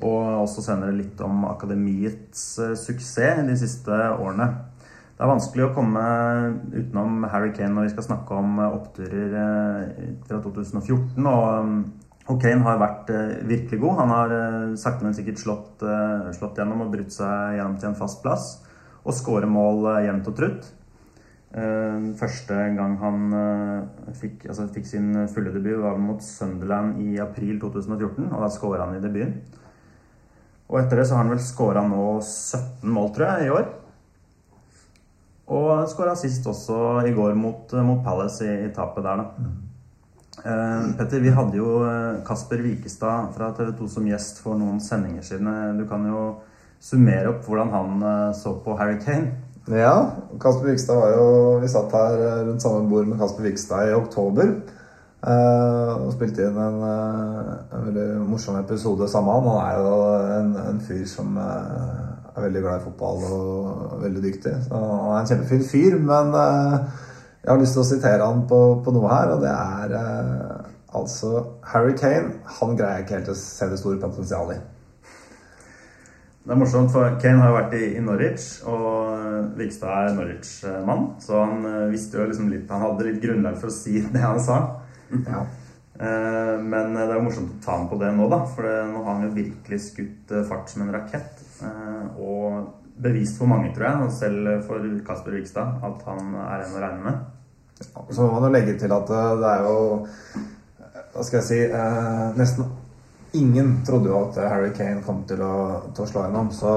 Og 0.00 0.46
også 0.46 0.64
senere 0.64 0.96
litt 0.96 1.20
om 1.22 1.44
akademiets 1.50 2.54
suksess 2.80 3.44
de 3.44 3.58
siste 3.58 3.98
årene. 4.14 4.48
Det 5.14 5.22
er 5.22 5.30
vanskelig 5.30 5.62
å 5.68 5.74
komme 5.76 6.04
utenom 6.72 7.22
Harry 7.30 7.52
Kane 7.54 7.70
når 7.76 7.84
vi 7.86 7.90
skal 7.92 8.06
snakke 8.08 8.34
om 8.34 8.56
eh, 8.58 8.72
oppturer 8.80 9.36
eh, 9.38 10.08
fra 10.26 10.40
2014. 10.42 11.20
Og, 11.22 11.44
eh, 11.54 12.24
og 12.24 12.40
Kane 12.42 12.66
har 12.66 12.80
vært 12.80 13.12
virkelig 13.46 13.78
god. 13.78 13.98
Han 14.00 14.12
har 14.14 14.34
sakte, 14.80 15.04
men 15.04 15.12
sikkert 15.12 15.42
slått, 15.42 15.82
slått 16.32 16.56
gjennom 16.56 16.86
og 16.86 16.94
brutt 16.94 17.12
seg 17.12 17.58
gjennom 17.58 17.74
til 17.76 17.90
en 17.90 17.98
fast 17.98 18.22
plass. 18.24 18.46
Og 19.04 19.12
skårer 19.12 19.44
mål 19.44 19.90
jevnt 20.06 20.30
og 20.32 20.38
trutt. 20.38 20.70
Første 22.16 22.62
gang 22.78 22.96
han 23.02 23.36
fikk, 24.16 24.48
altså, 24.48 24.70
fikk 24.72 24.88
sin 24.88 25.12
fulle 25.34 25.52
debut, 25.52 25.76
var 25.84 26.00
mot 26.00 26.24
Sunderland 26.24 27.04
i 27.04 27.20
april 27.20 27.60
2014. 27.60 28.30
Og 28.30 28.40
da 28.40 28.48
skåra 28.56 28.88
han 28.88 28.96
i 28.96 29.04
debuten. 29.04 29.36
Og 30.72 30.80
etter 30.80 31.02
det 31.02 31.10
så 31.10 31.18
har 31.18 31.26
han 31.26 31.36
vel 31.36 31.44
skåra 31.44 31.84
nå 31.84 32.08
17 32.24 32.88
mål, 32.88 33.12
tror 33.12 33.34
jeg, 33.34 33.50
i 33.50 33.56
år. 33.60 33.68
Og 35.52 35.84
skåra 35.92 36.14
sist 36.16 36.46
også 36.48 37.02
i 37.08 37.12
går 37.12 37.34
mot, 37.36 37.72
mot 37.84 38.00
Palace 38.04 38.46
i, 38.48 38.54
i 38.64 38.72
tapet 38.72 39.04
der, 39.04 39.20
da. 39.20 39.50
Eh, 40.44 40.86
Petter, 40.98 41.20
vi 41.24 41.30
hadde 41.32 41.56
jo 41.60 41.82
eh, 41.86 42.22
Kasper 42.26 42.62
Wikestad 42.64 43.30
fra 43.36 43.50
TV 43.56 43.70
2 43.78 43.88
som 43.92 44.08
gjest 44.08 44.40
for 44.44 44.56
noen 44.60 44.80
sendinger 44.82 45.22
siden. 45.24 45.48
Eh, 45.52 45.74
Du 45.78 45.84
kan 45.88 46.04
jo 46.08 46.24
summere 46.84 47.30
opp 47.30 47.44
hvordan 47.48 47.70
han 47.72 48.02
eh, 48.04 48.30
så 48.36 48.54
på 48.64 48.76
Harry 48.80 48.98
Kane. 49.04 49.34
Ja, 49.72 49.94
Kasper 50.42 50.66
Wikstad 50.68 50.98
var 51.00 51.14
jo 51.16 51.28
Vi 51.62 51.68
satt 51.72 51.92
her 51.96 52.18
rundt 52.44 52.60
samme 52.60 52.82
bord 52.90 53.06
med 53.08 53.16
Kasper 53.20 53.46
Wikstad 53.46 53.88
i 53.88 53.94
oktober. 53.96 54.50
eh, 55.24 55.92
og 56.04 56.10
spilte 56.12 56.44
inn 56.48 56.58
en, 56.60 56.82
en 56.84 57.86
veldig 57.86 58.08
morsom 58.28 58.58
episode 58.60 59.08
sammen 59.08 59.44
med 59.44 59.52
han. 59.52 59.54
Han 59.54 59.70
er 59.70 59.78
jo 59.80 59.94
en, 60.40 60.52
en 60.72 60.82
fyr 60.84 61.04
som 61.08 61.36
eh, 61.40 62.10
er 62.34 62.46
veldig 62.48 62.62
glad 62.64 62.80
i 62.80 62.84
fotball 62.84 63.24
og 63.30 63.96
veldig 64.02 64.22
dyktig. 64.24 64.54
Så 64.66 64.78
han 64.78 65.10
er 65.12 65.18
en 65.20 65.30
kjempefin 65.30 65.66
fyr, 65.70 65.98
men 66.02 66.36
eh, 66.40 67.00
jeg 67.44 67.52
har 67.52 67.60
lyst 67.60 67.76
til 67.76 67.84
å 67.84 67.88
sitere 67.88 68.28
han 68.28 68.44
på, 68.50 68.60
på 68.84 68.94
noe 68.96 69.10
her, 69.12 69.34
og 69.34 69.42
det 69.44 69.54
er 69.54 69.96
eh, 70.00 70.70
altså 70.98 71.34
Harry 71.72 71.96
Kane. 71.98 72.38
Han 72.60 72.78
greier 72.78 73.04
ikke 73.04 73.18
helt 73.18 73.34
å 73.34 73.38
se 73.38 73.68
det 73.70 73.80
store 73.80 74.00
potensialet 74.02 74.58
i. 74.58 74.62
Det 76.44 76.52
er 76.52 76.58
morsomt, 76.60 76.90
for 76.92 77.14
Kane 77.22 77.40
har 77.40 77.48
jo 77.48 77.56
vært 77.56 77.74
i, 77.78 77.84
i 77.96 78.00
Norwich, 78.04 78.46
og 78.68 78.88
eh, 79.14 79.36
Vikstad 79.62 80.10
er 80.10 80.16
Norwich-mann. 80.18 81.06
Så 81.24 81.38
han 81.40 81.64
eh, 81.70 81.84
visste 81.94 82.20
jo 82.20 82.26
liksom 82.28 82.50
litt 82.52 82.68
Han 82.68 82.84
hadde 82.84 83.06
litt 83.06 83.22
grunnlag 83.22 83.56
for 83.62 83.72
å 83.72 83.76
si 83.76 84.02
det 84.14 84.20
han 84.20 84.42
sa. 84.44 84.58
Ja. 85.14 85.46
Eh, 85.94 86.56
Men 86.60 86.92
det 86.98 87.06
er 87.06 87.16
jo 87.16 87.24
morsomt 87.30 87.54
å 87.56 87.64
ta 87.64 87.78
ham 87.78 87.88
på 87.88 87.96
det 88.02 88.12
nå, 88.12 88.28
da. 88.28 88.42
For 88.50 88.68
nå 88.90 89.06
har 89.06 89.10
han 89.14 89.24
jo 89.28 89.32
virkelig 89.38 89.80
skutt 89.86 90.36
eh, 90.36 90.44
fart 90.50 90.68
som 90.68 90.84
en 90.84 90.92
rakett. 90.92 91.33
Eh, 91.62 92.20
Og 92.20 92.64
bevist 93.04 93.38
for 93.38 93.50
mange, 93.50 93.72
tror 93.74 93.88
jeg, 93.88 94.06
og 94.06 94.12
selv 94.14 94.50
for 94.66 94.86
Kasper 95.06 95.34
Vikstad, 95.38 95.80
at 95.82 96.04
han 96.06 96.34
er 96.44 96.62
en 96.62 96.76
å 96.76 96.82
regne 96.82 97.04
med. 97.04 97.24
Så 97.84 98.22
må 98.22 98.30
man 98.36 98.48
jo 98.48 98.54
legge 98.54 98.78
til 98.78 98.92
at 98.94 99.10
eh, 99.10 99.34
det 99.42 99.50
er 99.50 99.68
jo 99.68 99.78
Hva 101.14 101.22
skal 101.26 101.40
jeg 101.40 101.46
si 101.48 101.60
eh, 101.66 102.26
Nesten 102.38 102.70
ingen 103.34 103.80
trodde 103.86 104.10
jo 104.10 104.20
at 104.28 104.36
Harry 104.50 104.70
Kane 104.74 105.02
kom 105.02 105.24
til 105.28 105.42
å, 105.42 105.54
til 105.94 106.04
å 106.04 106.08
slå 106.08 106.26
gjennom. 106.26 106.50
Så, 106.54 106.72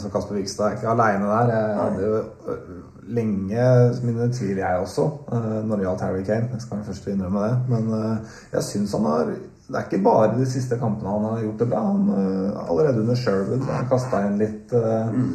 så 0.00 0.10
Kasper 0.12 0.38
Vikstad 0.38 0.66
er 0.66 0.78
ikke 0.78 0.94
aleine 0.94 1.28
der. 1.28 1.52
Jeg 1.52 1.78
hadde 1.80 2.06
jo 2.06 2.20
eh, 2.54 2.70
lenge 3.18 3.66
mine 4.06 4.28
tvil, 4.32 4.60
jeg 4.62 4.84
også, 4.84 5.06
eh, 5.34 5.56
når 5.68 5.74
det 5.74 5.86
gjaldt 5.86 6.04
Harry 6.06 6.24
Kane. 6.26 6.50
Jeg 6.54 6.64
skal 6.64 6.84
først 6.86 7.10
innrømme 7.12 7.46
det. 7.46 7.54
Men 7.72 7.92
eh, 7.98 8.36
jeg 8.54 8.68
syns 8.70 8.96
han 8.96 9.08
har 9.10 9.34
Det 9.70 9.78
er 9.78 9.86
ikke 9.86 10.02
bare 10.02 10.32
de 10.34 10.46
siste 10.50 10.78
kampene 10.80 11.12
han 11.14 11.28
har 11.28 11.44
gjort 11.44 11.62
det 11.62 11.68
bra. 11.70 11.82
Han, 11.86 12.08
eh, 12.16 12.58
allerede 12.64 13.04
under 13.04 13.18
Sherwood 13.18 13.68
kasta 13.90 14.24
inn 14.26 14.40
litt 14.40 14.74
uh, 14.74 15.12
mm. 15.14 15.28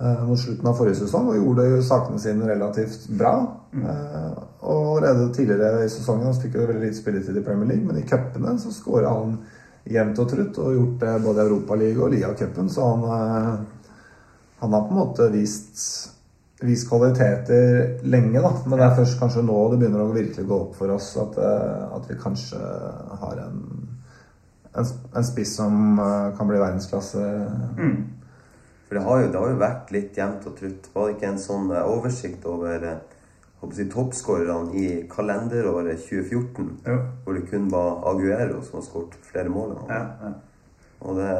uh, 0.00 0.22
mot 0.28 0.40
slutten 0.40 0.70
av 0.70 0.78
forrige 0.78 1.02
sesong 1.02 1.28
og 1.28 1.36
gjorde 1.36 1.66
jo 1.68 1.82
sakene 1.84 2.22
sine 2.22 2.48
relativt 2.48 3.04
bra. 3.18 3.34
Eh, 3.74 4.32
og 4.64 4.88
allerede 4.96 5.28
tidligere 5.36 5.84
i 5.84 5.92
sesongen 5.92 6.30
han 6.30 6.40
fikk 6.40 6.56
jo 6.56 6.64
veldig 6.64 6.86
lite 6.86 7.00
spilletid 7.02 7.36
i 7.36 7.44
Premier 7.44 7.74
League, 7.74 7.84
men 7.84 8.00
i 8.00 8.08
cupene 8.08 8.56
så 8.62 8.72
skåra 8.72 9.12
han 9.12 9.36
jevnt 9.84 10.20
og 10.22 10.28
trutt 10.30 10.58
og 10.64 10.76
gjort 10.78 11.00
det 11.02 11.14
både 11.26 11.42
i 11.42 11.48
Europaligaen 11.48 12.04
og 12.06 12.14
Ligacupen, 12.14 12.70
så 12.72 12.86
han 12.94 13.66
han 14.64 14.72
har 14.72 14.80
på 14.80 14.94
en 14.94 15.00
måte 15.00 15.28
vist, 15.28 15.80
vist 16.64 16.88
kvaliteter 16.88 18.00
lenge, 18.08 18.40
da. 18.40 18.50
Men 18.66 18.78
det 18.78 18.86
er 18.86 18.98
først 18.98 19.18
kanskje 19.20 19.44
nå 19.46 19.56
det 19.72 19.80
begynner 19.82 20.04
å 20.04 20.14
virkelig 20.14 20.46
gå 20.48 20.60
opp 20.66 20.76
for 20.78 20.94
oss 20.94 21.12
at, 21.20 21.38
eh, 21.38 21.84
at 21.96 22.10
vi 22.10 22.18
kanskje 22.20 22.60
har 23.22 23.40
en, 23.46 23.62
en, 24.72 24.92
en 25.14 25.26
spiss 25.26 25.56
som 25.60 25.98
eh, 25.98 26.30
kan 26.38 26.50
bli 26.50 26.60
verdensklasse. 26.60 27.24
For 28.84 28.98
det 28.98 29.04
har, 29.06 29.22
jo, 29.22 29.32
det 29.32 29.40
har 29.40 29.52
jo 29.52 29.60
vært 29.64 29.92
litt 29.94 30.18
jevnt 30.20 30.48
og 30.50 30.56
trutt. 30.58 30.88
Var 30.94 31.06
det 31.08 31.16
ikke 31.16 31.30
en 31.32 31.42
sånn 31.42 31.70
eh, 31.72 31.92
oversikt 31.94 32.48
over 32.48 32.88
si, 33.72 33.86
toppskårerne 33.92 34.74
i 34.80 34.88
kalenderåret 35.10 36.02
2014? 36.08 36.74
Jo. 36.88 36.98
Hvor 37.24 37.38
det 37.38 37.46
kun 37.52 37.70
var 37.72 38.04
Aguero 38.12 38.60
som 38.64 38.80
har 38.80 38.88
skåret 38.88 39.16
flere 39.30 39.52
mål. 39.52 39.78
Ja, 39.88 40.02
ja. 40.24 40.34
Og 41.04 41.18
det, 41.18 41.32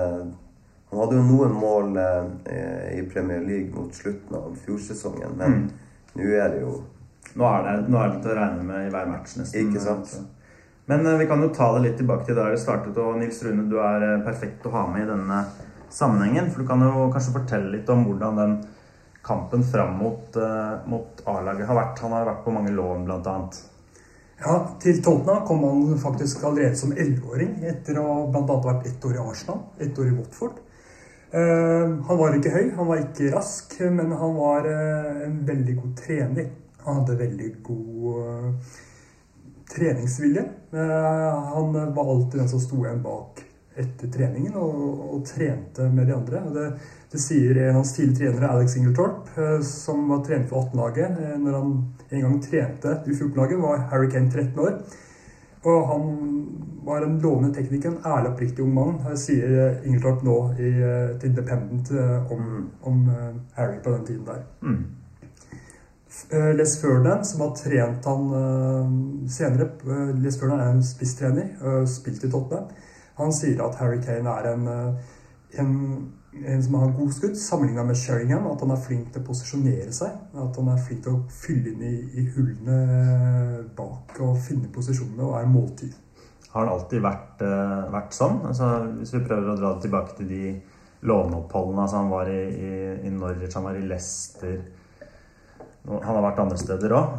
han 0.94 1.02
hadde 1.02 1.16
jo 1.18 1.24
noen 1.28 1.54
mål 1.58 1.96
eh, 2.00 2.98
i 2.98 3.02
Premier 3.10 3.40
League 3.44 3.74
mot 3.74 3.94
slutten 3.94 4.36
av 4.38 4.54
fjorsesongen, 4.64 5.34
men 5.36 5.52
Mm. 5.52 5.70
nå 6.16 6.28
er 6.38 6.48
det 6.54 6.60
jo 6.62 6.82
Nå 7.34 7.44
er, 7.48 7.62
det, 7.64 7.88
nå 7.90 7.98
er 7.98 8.10
det 8.12 8.18
til 8.22 8.30
å 8.30 8.34
regne 8.38 8.62
med 8.62 8.86
i 8.86 8.90
hver 8.92 9.06
match, 9.10 9.32
nesten. 9.40 9.64
Ikke 9.66 9.80
sant? 9.82 10.10
Men 10.86 11.06
eh, 11.06 11.16
vi 11.18 11.26
kan 11.26 11.40
jo 11.42 11.48
ta 11.56 11.72
det 11.74 11.80
litt 11.82 11.96
tilbake 11.98 12.26
til 12.28 12.36
der 12.36 12.52
det 12.52 12.60
startet. 12.62 12.96
Og 13.00 13.16
Nils 13.18 13.40
Rune, 13.42 13.64
du 13.70 13.78
er 13.82 14.04
eh, 14.06 14.20
perfekt 14.22 14.66
å 14.68 14.70
ha 14.70 14.84
med 14.86 15.02
i 15.02 15.08
denne 15.08 15.40
sammenhengen. 15.90 16.50
For 16.52 16.62
du 16.62 16.68
kan 16.68 16.84
jo 16.84 17.08
kanskje 17.10 17.32
fortelle 17.34 17.72
litt 17.72 17.88
om 17.90 18.04
hvordan 18.06 18.38
den 18.38 18.54
kampen 19.24 19.64
fram 19.66 19.96
mot, 19.98 20.36
eh, 20.36 20.74
mot 20.86 21.24
A-laget 21.26 21.66
har 21.66 21.80
vært. 21.80 22.02
Han 22.04 22.12
har 22.12 22.28
vært 22.28 22.44
på 22.44 22.54
mange 22.54 22.70
lån, 22.76 23.06
blant 23.08 23.26
annet. 23.32 23.62
Ja, 24.44 24.58
Til 24.78 25.00
Tottenham 25.02 25.46
kom 25.48 25.64
han 25.64 25.98
faktisk 25.98 26.44
allerede 26.44 26.76
som 26.76 26.92
11-åring, 26.92 27.56
etter 27.64 27.98
å 27.98 28.04
ha 28.12 28.20
blant 28.30 28.50
annet 28.50 28.68
vært 28.68 28.86
ett 28.92 29.04
år 29.08 29.16
i 29.16 29.24
Arsenal, 29.24 29.62
ett 29.80 29.98
år 29.98 30.12
i 30.12 30.16
Watford. 30.20 30.60
Eh, 31.35 31.95
han 32.09 32.19
var 32.21 32.37
ikke 32.37 32.53
høy, 32.55 32.67
han 32.76 32.87
var 32.87 33.00
ikke 33.03 33.33
rask, 33.35 33.73
men 33.91 34.12
han 34.14 34.37
var 34.38 34.69
eh, 34.71 35.25
en 35.26 35.41
veldig 35.49 35.75
god 35.81 35.95
trener. 35.99 36.50
Han 36.85 37.00
hadde 37.00 37.17
veldig 37.19 37.49
god 37.67 38.21
eh, 38.21 38.76
treningsvilje. 39.75 40.45
Han 40.75 41.73
var 41.95 42.11
alltid 42.11 42.41
den 42.41 42.49
som 42.50 42.61
sto 42.62 42.81
igjen 42.85 43.03
bak 43.03 43.41
etter 43.79 44.11
treningen 44.14 44.55
og, 44.59 44.83
og 45.17 45.23
trente 45.26 45.87
med 45.91 46.07
de 46.07 46.14
andre. 46.14 46.43
Det, 46.55 46.67
det 47.11 47.21
sier 47.23 47.59
en 47.59 47.73
av 47.73 47.81
hans 47.81 47.95
tidligere 47.97 48.37
trenere, 48.37 48.53
Alex 48.55 48.76
Ingeltorp, 48.79 49.33
som 49.67 50.05
var 50.11 50.23
trener 50.26 50.47
for 50.50 50.69
18-laget. 50.69 51.19
eh, 51.25 51.35
Når 51.43 51.59
han 51.59 51.75
en 52.11 52.26
gang 52.29 52.38
trente 52.45 52.95
U14-laget, 53.09 53.59
var 53.64 53.88
Harry 53.91 54.11
Kane 54.12 54.31
13 54.31 54.62
år. 54.62 54.79
Og 55.64 55.87
han 55.91 56.09
var 56.85 57.03
en 57.03 57.19
lovende 57.21 57.55
tekniker, 57.55 57.88
en 57.88 58.05
ærlig 58.05 58.31
oppriktig 58.33 58.64
ung 58.64 58.75
mann, 58.75 59.17
sier 59.17 59.55
eh, 59.55 59.87
Ingeltorp 59.88 60.25
nå 60.26 60.37
i, 60.59 60.73
eh, 60.73 61.14
til 61.21 61.33
Independent 61.33 61.91
eh, 61.95 62.33
om, 62.33 62.69
om 62.83 63.00
Harry 63.57 63.81
på 63.85 63.95
den 63.95 64.07
tiden 64.07 64.26
der. 64.26 64.45
Mm. 64.62 64.85
Les 66.31 66.76
Ferdinand, 66.81 67.25
som 67.26 67.41
har 67.43 67.57
trent 67.59 68.05
han 68.07 68.29
senere 69.29 69.67
Les 70.23 70.37
Ferdinand 70.38 70.62
er 70.62 70.76
en 70.76 70.85
spisstrener, 70.87 71.49
spilt 71.91 72.23
i 72.23 72.31
Tottenham. 72.31 72.69
Han 73.19 73.35
sier 73.35 73.59
at 73.64 73.81
Harry 73.81 73.99
Kane 74.03 74.31
er 74.31 74.47
en, 74.53 74.69
en, 75.59 75.75
en 76.38 76.62
som 76.62 76.79
har 76.79 76.95
god 77.00 77.11
skudd, 77.17 77.35
sammenlignet 77.35 77.91
med 77.91 77.99
Sheringham. 77.99 78.47
At 78.47 78.62
han 78.62 78.76
er 78.76 78.87
flink 78.87 79.11
til 79.11 79.25
å 79.25 79.26
posisjonere 79.26 79.91
seg. 79.95 80.14
At 80.38 80.62
han 80.62 80.71
er 80.71 80.87
flink 80.87 81.03
til 81.03 81.19
å 81.19 81.25
fylle 81.43 81.75
inn 81.75 81.83
i, 81.83 81.97
i 82.23 82.29
hullene 82.37 82.79
bak 83.75 84.14
og 84.23 84.38
finne 84.47 84.71
posisjonene 84.71 85.26
og 85.26 85.38
er 85.43 85.50
måltyv. 85.50 85.99
Har 86.54 86.62
han 86.62 86.70
alltid 86.70 87.02
vært, 87.02 87.42
uh, 87.42 87.90
vært 87.90 88.14
sånn? 88.14 88.38
Altså, 88.46 88.70
hvis 89.00 89.11
vi 89.16 89.25
prøver 89.26 89.50
å 89.50 89.58
dra 89.58 89.73
det 89.75 89.82
tilbake 89.88 90.14
til 90.20 90.28
de 90.30 90.44
låneoppholdene 91.04 91.82
altså 91.82 91.99
Han 91.99 92.12
var 92.12 92.30
i, 92.30 92.40
i, 92.54 92.73
i 93.08 93.11
Norwich, 93.11 93.56
han 93.58 93.66
var 93.66 93.76
i 93.76 93.82
Leicester 93.84 94.61
Han 95.90 96.06
har 96.06 96.23
vært 96.25 96.38
andre 96.44 96.56
steder 96.56 96.94
òg. 96.96 97.16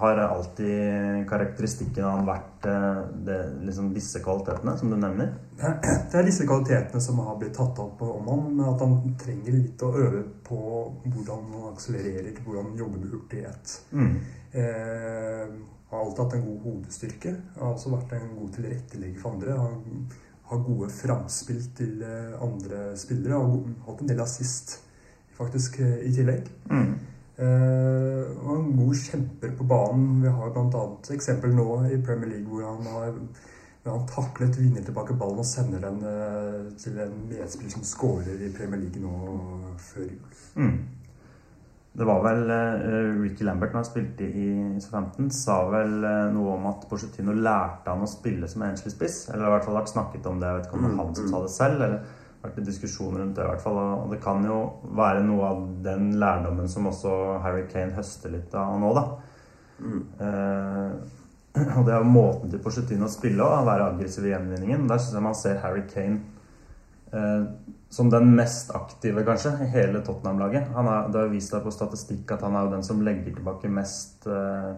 har 0.00 0.18
alltid 0.24 1.22
karakteristikken 1.30 2.04
av 2.04 2.18
han 2.18 2.26
vært 2.28 2.66
uh, 2.66 2.98
det, 3.28 3.38
liksom 3.68 3.92
disse 3.94 4.20
kvalitetene 4.24 4.74
som 4.80 4.90
du 4.90 4.98
nevner? 4.98 5.30
Det 5.54 6.18
er 6.18 6.26
disse 6.26 6.44
kvalitetene 6.44 7.00
som 7.00 7.22
har 7.22 7.38
blitt 7.40 7.54
tatt 7.56 7.78
opp 7.80 8.02
om 8.04 8.26
han, 8.32 8.42
men 8.58 8.66
at 8.72 8.82
han 8.82 8.98
trenger 9.22 9.54
litt 9.54 9.86
å 9.86 9.92
øve 9.94 10.24
på 10.44 10.60
hvordan 11.06 11.46
han 11.54 11.70
akselererer, 11.70 12.42
hvordan 12.42 12.72
han 12.72 12.82
jobber 12.82 13.06
med 13.06 13.14
hurtighet. 13.14 13.78
Mm. 13.94 14.12
Har 15.94 16.04
alltid 16.08 16.24
hatt 16.24 16.36
en 16.40 16.46
god 16.48 16.60
hodestyrke. 16.66 17.32
Har 17.60 17.72
også 17.76 17.92
vært 17.94 18.12
en 18.18 18.32
god 18.34 18.52
tilrettelegger 18.58 19.20
for 19.22 19.36
andre. 19.36 19.56
Har, 19.60 19.74
har 20.50 20.62
gode 20.66 20.90
framspill 20.92 21.62
til 21.78 22.02
eh, 22.02 22.34
andre 22.42 22.80
spillere. 22.98 23.38
Har 23.38 23.52
go- 23.54 23.76
hatt 23.86 24.02
en 24.02 24.10
del 24.10 24.22
assist 24.26 24.80
faktisk 25.38 25.78
eh, 25.86 26.00
i 26.08 26.12
tillegg. 26.18 26.50
Mm. 26.70 26.94
Eh, 27.34 28.26
og 28.44 28.52
en 28.58 28.76
god 28.78 28.94
kjemper 29.06 29.54
på 29.58 29.64
banen. 29.70 30.20
Vi 30.22 30.30
har 30.34 30.52
bl.a. 30.54 30.84
eksempel 31.14 31.54
nå 31.56 31.68
i 31.90 32.00
Premier 32.06 32.34
League 32.36 32.50
hvor 32.50 32.66
han 32.74 32.86
har 32.92 33.12
hvor 33.84 33.98
han 33.98 34.06
taklet, 34.08 34.54
vinner 34.56 34.80
tilbake 34.86 35.12
ballen 35.20 35.42
og 35.42 35.44
sender 35.44 35.82
den 35.84 35.98
eh, 36.08 36.60
til 36.80 36.94
en 37.04 37.16
medspiller 37.28 37.74
som 37.74 37.82
scorer 37.84 38.38
i 38.46 38.52
Premier 38.56 38.80
League 38.80 39.02
nå 39.02 39.10
før 39.90 40.06
jul. 40.06 40.38
Mm. 40.56 40.78
Det 41.94 42.06
var 42.08 42.24
vel 42.24 42.48
uh, 42.50 43.20
Ricky 43.22 43.46
Lambert 43.46 43.70
når 43.74 43.84
han 43.84 43.86
spilte 43.86 44.26
i 44.26 44.48
Southampton, 44.82 45.28
sa 45.30 45.60
vel 45.70 45.94
uh, 46.02 46.32
noe 46.34 46.56
om 46.56 46.66
at 46.72 46.88
Porcetino 46.90 47.36
lærte 47.36 47.92
han 47.92 48.02
å 48.02 48.10
spille 48.10 48.50
som 48.50 48.66
enslig 48.66 48.94
spiss. 48.96 49.28
Eller 49.30 49.46
i 49.46 49.54
hvert 49.54 49.68
fall 49.68 49.78
vært 49.78 49.92
snakket 49.94 50.26
om 50.30 50.42
det. 50.42 50.50
Jeg 50.50 50.58
vet 50.58 50.68
ikke 50.68 50.80
om 50.80 50.86
det 50.88 50.92
var 50.96 51.02
han 51.04 51.18
som 51.20 51.30
sa 51.30 51.42
det 51.44 51.54
selv. 51.54 51.86
eller 51.86 52.22
vært 52.44 52.60
en 52.60 52.66
diskusjon 52.68 53.16
rundt 53.18 53.36
det 53.38 53.44
i 53.44 53.48
hvert 53.48 53.62
fall. 53.64 53.78
Og 54.04 54.12
det 54.12 54.20
kan 54.24 54.44
jo 54.46 54.58
være 54.96 55.22
noe 55.24 55.50
av 55.50 55.62
den 55.84 56.10
lærdommen 56.20 56.68
som 56.70 56.90
også 56.90 57.14
Harry 57.44 57.64
Kane 57.70 57.96
høster 57.96 58.34
litt 58.34 58.54
av 58.58 58.76
nå, 58.80 58.90
da. 58.96 59.04
Eh, 60.24 60.90
og 61.78 61.86
det 61.86 61.94
er 61.94 62.02
jo 62.02 62.10
måten 62.10 62.52
til 62.52 62.62
Porcetino 62.62 63.08
å 63.08 63.12
spille 63.12 63.46
og 63.46 63.68
være 63.68 63.92
aggressiv 63.94 64.26
i 64.28 64.34
gjenvinningen. 64.34 64.88
Der 64.90 65.00
syns 65.00 65.16
jeg 65.16 65.26
man 65.28 65.38
ser 65.38 65.62
Harry 65.64 65.86
Kane 65.90 66.20
som 67.94 68.08
den 68.10 68.32
mest 68.34 68.72
aktive, 68.74 69.22
kanskje, 69.26 69.52
i 69.62 69.68
hele 69.70 70.00
Tottenham-laget. 70.02 70.72
Det 70.74 71.20
har 71.20 71.30
vist 71.30 71.52
seg 71.54 71.62
på 71.62 71.70
statistikk 71.74 72.32
at 72.34 72.42
han 72.42 72.56
er 72.58 72.66
jo 72.66 72.72
den 72.74 72.82
som 72.86 73.02
legger 73.06 73.36
tilbake 73.36 73.70
mest 73.70 74.26
eh, 74.26 74.72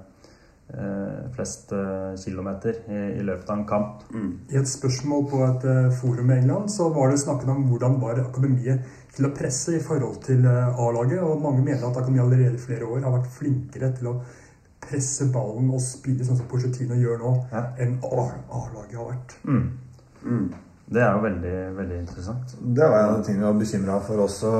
eh, 0.76 1.22
flest 1.36 1.72
eh, 1.72 2.12
kilometer 2.20 2.82
i, 2.92 3.00
i 3.16 3.24
løpet 3.24 3.48
av 3.50 3.58
en 3.62 3.66
kamp. 3.70 4.04
I 4.52 4.58
et 4.60 4.68
spørsmål 4.68 5.24
på 5.30 5.40
et 5.46 5.64
eh, 5.72 5.88
forum 6.00 6.30
i 6.34 6.36
England 6.42 6.68
så 6.74 6.90
var 6.92 7.10
det 7.14 7.22
snakket 7.24 7.52
om 7.54 7.64
hvordan 7.70 7.96
var 8.02 8.20
akademiet 8.26 8.84
til 9.16 9.30
å 9.30 9.32
presse 9.36 9.78
i 9.78 9.80
forhold 9.80 10.20
til 10.26 10.44
eh, 10.44 10.76
A-laget. 10.84 11.22
Og 11.24 11.40
mange 11.40 11.64
mener 11.64 11.86
at 11.88 11.96
akademiet 11.96 12.26
allerede 12.26 12.60
i 12.60 12.64
flere 12.66 12.84
år 12.90 13.06
har 13.06 13.16
vært 13.16 13.32
flinkere 13.38 13.94
til 13.96 14.12
å 14.12 14.18
presse 14.86 15.24
ballen 15.34 15.72
og 15.74 15.80
spille 15.82 16.22
sånn 16.26 16.36
som 16.38 16.46
Porcetino 16.50 16.94
gjør 17.00 17.18
nå, 17.24 17.32
Ja. 17.50 17.64
enn 17.82 17.96
A-laget 18.04 19.00
har 19.00 19.08
vært. 19.14 19.38
Mm. 19.48 20.44
Det 20.86 21.00
er 21.02 21.16
jo 21.16 21.22
veldig, 21.24 21.52
veldig 21.76 21.96
interessant. 21.98 22.52
Det 22.76 22.86
var 22.86 23.00
en 23.00 23.08
av 23.10 23.16
de 23.18 23.24
tingene 23.26 23.42
vi 23.42 23.50
var 23.50 23.58
bekymra 23.58 23.96
for 24.06 24.20
også. 24.22 24.50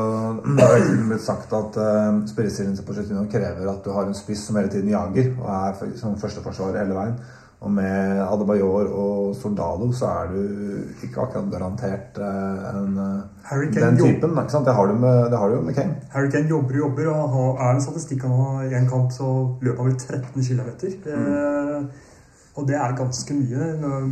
Det 0.58 0.64
har 0.66 0.86
blitt 1.06 1.22
sagt 1.22 1.52
at 1.54 1.76
uh, 1.78 2.18
spillestilen 2.26 2.74
til 2.74 2.84
Pochettino 2.88 3.22
krever 3.30 3.68
at 3.70 3.84
du 3.86 3.92
har 3.94 4.08
en 4.08 4.14
spiss 4.18 4.42
som 4.48 4.56
hele 4.58 4.72
tiden 4.72 4.90
jager 4.90 5.28
og 5.38 5.50
er 5.54 5.76
for- 5.78 5.92
som 6.00 6.16
førsteforsvarer 6.18 6.80
hele 6.82 6.96
veien. 6.98 7.14
Og 7.62 7.70
med 7.72 8.18
Adebayor 8.20 8.90
og 9.00 9.36
Soldado 9.38 9.86
så 9.96 10.10
er 10.10 10.26
du 10.34 10.40
ikke 11.06 11.22
akkurat 11.22 11.46
garantert 11.54 12.18
eh, 12.20 12.66
en, 12.74 12.98
eh, 13.00 13.22
Harry 13.48 13.70
Kane 13.72 13.86
den 13.94 13.96
typen. 14.02 14.34
Ikke 14.42 14.52
sant? 14.52 14.66
Det 14.68 14.74
har 14.76 14.86
du, 14.90 14.94
med, 15.06 15.30
det 15.32 15.38
har 15.40 15.48
du 15.48 15.54
jo 15.56 15.62
med 15.62 15.74
Kane. 15.78 15.94
Harry 16.12 16.28
Kane 16.34 16.50
jobber 16.50 16.74
og 16.74 16.82
jobber, 16.82 17.08
og 17.14 17.30
har- 17.36 17.62
er 17.70 17.74
en 17.78 17.80
statistikk 17.86 18.26
han 18.26 18.36
har 18.42 18.66
i 18.66 18.74
en 18.82 18.90
kamp, 18.90 19.08
så 19.14 19.30
løper 19.62 19.82
han 19.82 19.86
vel 19.92 19.96
13 19.96 20.42
km. 20.42 20.70
Eh, 21.06 21.86
og 22.56 22.66
det 22.68 22.76
er 22.80 22.96
ganske 22.96 23.34
mye. 23.36 23.68
når 23.80 24.08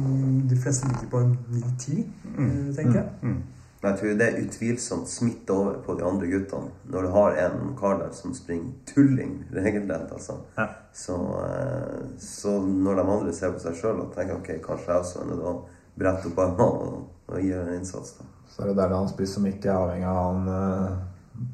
De 0.51 0.61
fleste 0.61 0.89
ligger 0.89 1.11
på 1.11 1.25
en 1.25 1.35
9-10, 1.51 1.99
eh, 2.39 2.75
tenker 2.77 3.01
jeg. 3.01 3.09
Mm. 3.23 3.43
Men 3.83 3.93
jeg 3.93 4.01
tror 4.01 4.19
det 4.19 4.27
er 4.27 4.39
utvilsomt 4.41 5.09
smitte 5.13 5.53
over 5.53 5.75
på 5.85 5.95
de 5.99 6.05
andre 6.09 6.29
guttene. 6.33 6.71
Når 6.89 7.03
du 7.03 7.09
har 7.13 7.35
en 7.43 7.75
kar 7.77 7.99
der 8.01 8.13
som 8.17 8.35
springer 8.35 8.73
tulling 8.89 9.35
regelrett, 9.53 10.13
altså. 10.13 10.39
Ja. 10.57 10.67
Så, 10.93 11.17
eh, 11.45 12.07
så 12.19 12.61
når 12.61 12.95
de 12.95 13.05
andre 13.17 13.33
ser 13.33 13.53
på 13.53 13.61
seg 13.61 13.77
sjøl 13.81 14.01
og 14.01 14.15
tenker 14.17 14.39
ok, 14.39 14.55
kanskje 14.65 14.93
jeg 14.93 15.05
også 15.05 15.21
er 15.21 15.29
nødt 15.33 15.49
å 15.51 15.57
brette 16.01 16.31
opp 16.31 16.41
armene 16.47 16.87
og, 16.87 17.03
og 17.29 17.43
gi 17.45 17.53
en 17.53 17.75
innsats, 17.75 18.17
da. 18.21 18.31
Så 18.49 18.63
er 18.63 18.71
det 18.71 18.77
der 18.79 18.89
det 18.89 18.97
er 18.97 19.03
en 19.03 19.13
spiss 19.13 19.35
som 19.37 19.47
ikke 19.51 19.69
er 19.69 19.77
avhengig 19.77 20.09
av 20.09 20.23
han, 20.23 20.49
eh, 20.55 20.97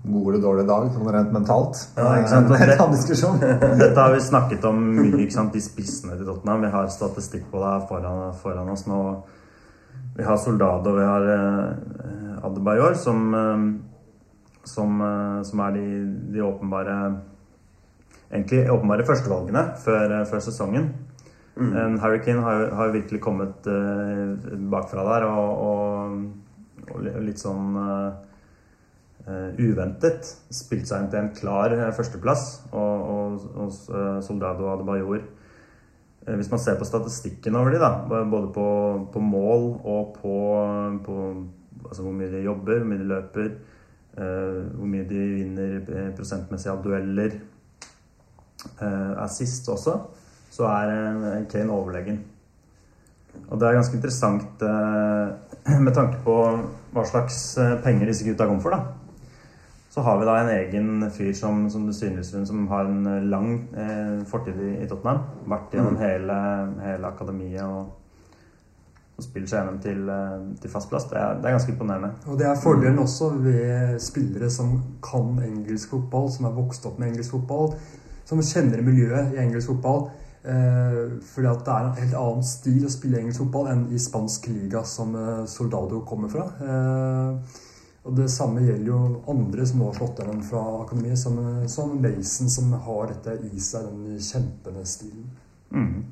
god 0.04 0.26
eller 0.34 0.42
dårlig 0.42 0.66
dag, 0.68 0.88
sånn 0.92 1.08
rent 1.14 1.32
mentalt. 1.32 1.78
Ja, 1.96 2.10
ikke 2.20 2.28
sant? 2.32 2.48
Det 2.50 2.58
er 2.60 2.72
en 2.74 2.82
annen 2.84 2.96
diskusjon. 2.98 3.38
Dette 3.80 3.96
har 4.00 4.12
vi 4.14 4.20
snakket 4.24 4.64
om 4.68 4.80
mye, 4.96 5.12
ikke 5.24 5.36
sant? 5.38 5.52
de 5.56 5.62
spissene 5.64 6.16
til 6.18 6.26
Tottenham. 6.28 6.64
Vi 6.66 6.72
har 6.74 6.88
statistikk 6.92 7.46
på 7.52 7.62
det 7.62 7.74
foran, 7.88 8.32
foran 8.42 8.68
oss 8.74 8.84
nå. 8.90 9.00
Vi 10.16 10.26
har 10.26 10.36
Soldado, 10.42 10.92
vi 10.96 11.04
har 11.06 11.26
eh, 11.32 12.44
Adebayor, 12.44 12.94
som, 12.98 13.22
eh, 13.34 13.66
som, 14.68 15.00
eh, 15.00 15.42
som 15.48 15.62
er 15.66 15.76
de, 15.78 15.86
de 16.36 16.42
åpenbare 16.44 16.96
Egentlig 18.30 18.60
åpenbare 18.70 19.02
førstevalgene 19.08 19.62
før, 19.82 20.12
eh, 20.20 20.26
før 20.30 20.42
sesongen. 20.44 20.84
Mm. 21.58 21.96
Harry 22.00 22.20
Kane 22.22 22.40
har, 22.44 22.60
jo- 22.60 22.74
har 22.78 22.92
virkelig 22.94 23.18
kommet 23.20 23.66
eh, 23.66 24.36
bakfra 24.70 25.02
der 25.08 25.24
og, 25.26 25.64
og, 25.66 26.92
og 26.94 27.08
litt 27.26 27.42
sånn 27.42 27.74
eh, 27.76 28.12
uventet 29.58 30.28
spilt 30.54 30.88
seg 30.88 31.04
inn 31.04 31.10
til 31.12 31.20
en 31.22 31.32
klar 31.36 31.74
eh, 31.76 31.90
førsteplass. 31.96 32.46
Og, 32.72 33.04
og, 33.14 33.46
og 33.54 33.70
eh, 33.70 34.18
Soldado 34.26 34.66
og 34.66 34.72
Adebayor 34.74 35.20
eh, 35.20 36.34
Hvis 36.38 36.50
man 36.52 36.62
ser 36.62 36.78
på 36.80 36.88
statistikken 36.88 37.58
over 37.58 37.74
de 37.74 37.82
da, 37.82 37.92
både 38.08 38.52
på, 38.54 38.66
på 39.12 39.24
mål 39.24 39.66
og 39.80 40.16
på, 40.20 40.36
på 41.06 41.18
altså 41.86 42.06
hvor 42.06 42.16
mye 42.16 42.32
de 42.32 42.44
jobber, 42.44 42.78
hvor 42.78 42.90
mye 42.92 43.02
de 43.02 43.10
løper, 43.12 43.52
eh, 44.16 44.58
hvor 44.74 44.90
mye 44.90 45.06
de 45.08 45.22
vinner 45.36 45.78
eh, 45.80 46.10
prosentmessig 46.16 46.72
av 46.72 46.82
dueller, 46.84 47.38
eh, 48.76 49.14
assist 49.24 49.68
også, 49.68 49.96
så 50.50 50.68
er 50.68 50.92
eh, 50.92 51.48
Kane 51.50 51.72
overlegen. 51.72 52.20
Og 53.50 53.58
det 53.60 53.66
er 53.66 53.78
ganske 53.78 53.96
interessant 53.96 54.62
eh, 54.66 55.78
med 55.86 55.94
tanke 55.94 56.20
på 56.24 56.36
hva 56.94 57.04
slags 57.06 57.40
eh, 57.58 57.76
penger 57.84 58.10
disse 58.10 58.26
gutta 58.26 58.48
kommer 58.48 58.64
for, 58.64 58.74
da. 58.74 58.99
Så 59.90 60.00
har 60.06 60.20
vi 60.20 60.26
da 60.26 60.36
en 60.38 60.50
egen 60.54 61.10
fyr 61.10 61.32
som, 61.34 61.64
som 61.70 61.86
du 61.86 61.92
synes 61.92 62.28
som 62.30 62.68
har 62.70 62.86
en 62.86 63.06
eh, 63.10 63.24
lang 63.26 63.48
eh, 63.74 64.20
fortid 64.30 64.60
i, 64.62 64.74
i 64.84 64.86
Tottenham. 64.86 65.24
Vært 65.50 65.74
gjennom 65.74 65.96
hele, 65.98 66.36
hele 66.84 67.08
akademiet 67.08 67.64
og, 67.64 67.88
og 69.18 69.24
spilt 69.26 69.50
seg 69.50 69.58
gjennom 69.58 69.80
til, 69.82 70.04
eh, 70.14 70.36
til 70.62 70.70
fast 70.70 70.92
plass. 70.92 71.08
Det 71.10 71.18
er, 71.18 71.40
det 71.40 71.50
er 71.50 71.56
ganske 71.56 71.74
imponerende. 71.74 72.12
Og 72.30 72.38
det 72.38 72.46
er 72.46 72.60
fordelen 72.62 73.02
også 73.02 73.32
ved 73.42 73.98
spillere 74.04 74.50
som 74.54 74.76
kan 75.02 75.40
engelsk 75.42 75.96
fotball, 75.96 76.30
som 76.36 76.46
er 76.46 76.54
vokst 76.60 76.86
opp 76.86 77.00
med 77.02 77.10
engelsk 77.10 77.34
fotball, 77.34 77.74
som 78.30 78.42
kjenner 78.46 78.84
miljøet 78.86 79.34
i 79.34 79.40
engelsk 79.42 79.72
fotball. 79.72 80.06
Eh, 80.44 81.18
fordi 81.32 81.50
at 81.50 81.66
det 81.66 81.74
er 81.74 81.88
en 81.88 81.98
helt 81.98 82.14
annen 82.20 82.46
stil 82.46 82.86
å 82.86 82.92
spille 82.94 83.18
engelsk 83.24 83.42
fotball 83.42 83.72
enn 83.74 83.82
i 83.90 83.98
spansk 84.00 84.46
liga, 84.54 84.84
som 84.86 85.18
eh, 85.18 85.42
Soldado 85.50 85.98
kommer 86.06 86.30
fra. 86.30 86.46
Eh, 86.62 87.58
og 88.00 88.16
det 88.16 88.30
samme 88.32 88.62
gjelder 88.64 88.88
jo 88.88 89.00
andre 89.28 89.66
som 89.68 89.82
nå 89.82 89.90
har 89.90 89.98
slått 89.98 90.22
gjennom 90.22 90.40
fra 90.44 90.62
akademiet, 90.80 91.20
som, 91.20 91.36
som 91.68 91.92
Mason, 92.00 92.48
som 92.48 92.72
har 92.86 93.10
dette 93.10 93.34
i 93.50 93.60
seg, 93.60 93.90
den 93.90 94.22
kjempende 94.24 94.86
stilen. 94.88 95.26
Mm. 95.70 96.06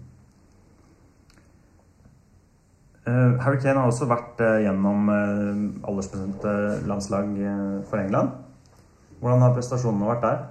Eh, 3.09 3.41
Harry 3.41 3.61
Kane 3.63 3.81
har 3.81 3.89
også 3.89 4.09
vært 4.11 4.43
eh, 4.45 4.59
gjennom 4.67 5.09
eh, 5.15 5.65
aldersbestemte 5.89 6.53
landslag 6.91 7.33
for 7.89 8.03
England. 8.03 8.37
Hvordan 9.23 9.47
har 9.47 9.57
prestasjonene 9.57 10.13
vært 10.13 10.27
der? 10.27 10.45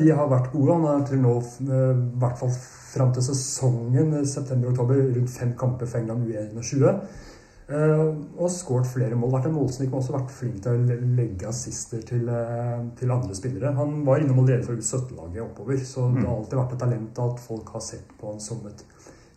De 0.00 0.10
har 0.16 0.28
vært 0.30 0.50
gode. 0.50 0.74
Han 0.74 0.86
har 0.88 1.06
til 1.06 1.20
nå, 1.22 1.34
i 1.68 2.18
hvert 2.20 2.38
fall 2.40 2.50
fram 2.88 3.10
til 3.14 3.24
sesongen 3.26 4.14
september-oktober, 4.26 5.00
rundt 5.14 5.32
fem 5.32 5.52
kamper 5.60 5.88
for 5.88 6.00
England 6.00 6.24
U21. 6.26 7.02
Eh, 7.68 8.14
Og 8.38 8.48
skåret 8.50 8.86
flere 8.88 9.16
mål. 9.18 9.32
Vært 9.36 9.46
en 9.50 9.56
målsnik, 9.58 9.90
men 9.90 10.00
også 10.00 10.14
vært 10.14 10.30
flink 10.32 10.62
til 10.64 10.72
å 10.72 11.00
legge 11.18 11.48
assister 11.50 12.00
til, 12.02 12.28
eh, 12.32 12.80
til 12.96 13.10
andre 13.12 13.34
spillere. 13.36 13.74
Han 13.76 14.04
var 14.06 14.18
innom 14.22 14.38
allerede 14.40 14.64
fra 14.64 14.74
U17-laget 14.74 15.42
oppover, 15.42 15.76
så 15.84 16.06
det 16.14 16.24
har 16.24 16.36
alltid 16.36 16.58
vært 16.58 16.72
et 16.72 16.78
talent 16.78 17.18
at 17.18 17.40
folk 17.40 17.68
har 17.68 17.80
sett 17.80 18.08
på 18.18 18.30
han 18.32 18.40
som 18.40 18.64
et 18.66 18.84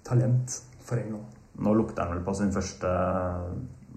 talent 0.08 0.62
for 0.80 0.96
England. 0.98 1.26
Nå 1.60 1.74
lukter 1.76 2.06
han 2.08 2.16
vel 2.16 2.24
på 2.24 2.36
sin 2.36 2.52
første 2.52 2.88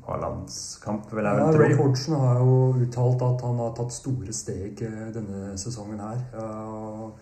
A-landskamp, 0.07 1.07
vil 1.15 1.25
jeg 1.25 1.39
Ja, 1.39 1.51
tro. 1.53 1.61
Ray. 1.63 1.75
Hodgson 1.79 2.15
har 2.21 2.39
jo 2.43 2.75
uttalt 2.85 3.23
at 3.23 3.41
han 3.47 3.57
har 3.57 3.71
tatt 3.75 3.93
store 3.93 4.33
steg 4.33 4.83
eh, 4.83 5.13
denne 5.15 5.55
sesongen 5.57 5.99
her. 6.01 6.19
og 6.43 7.13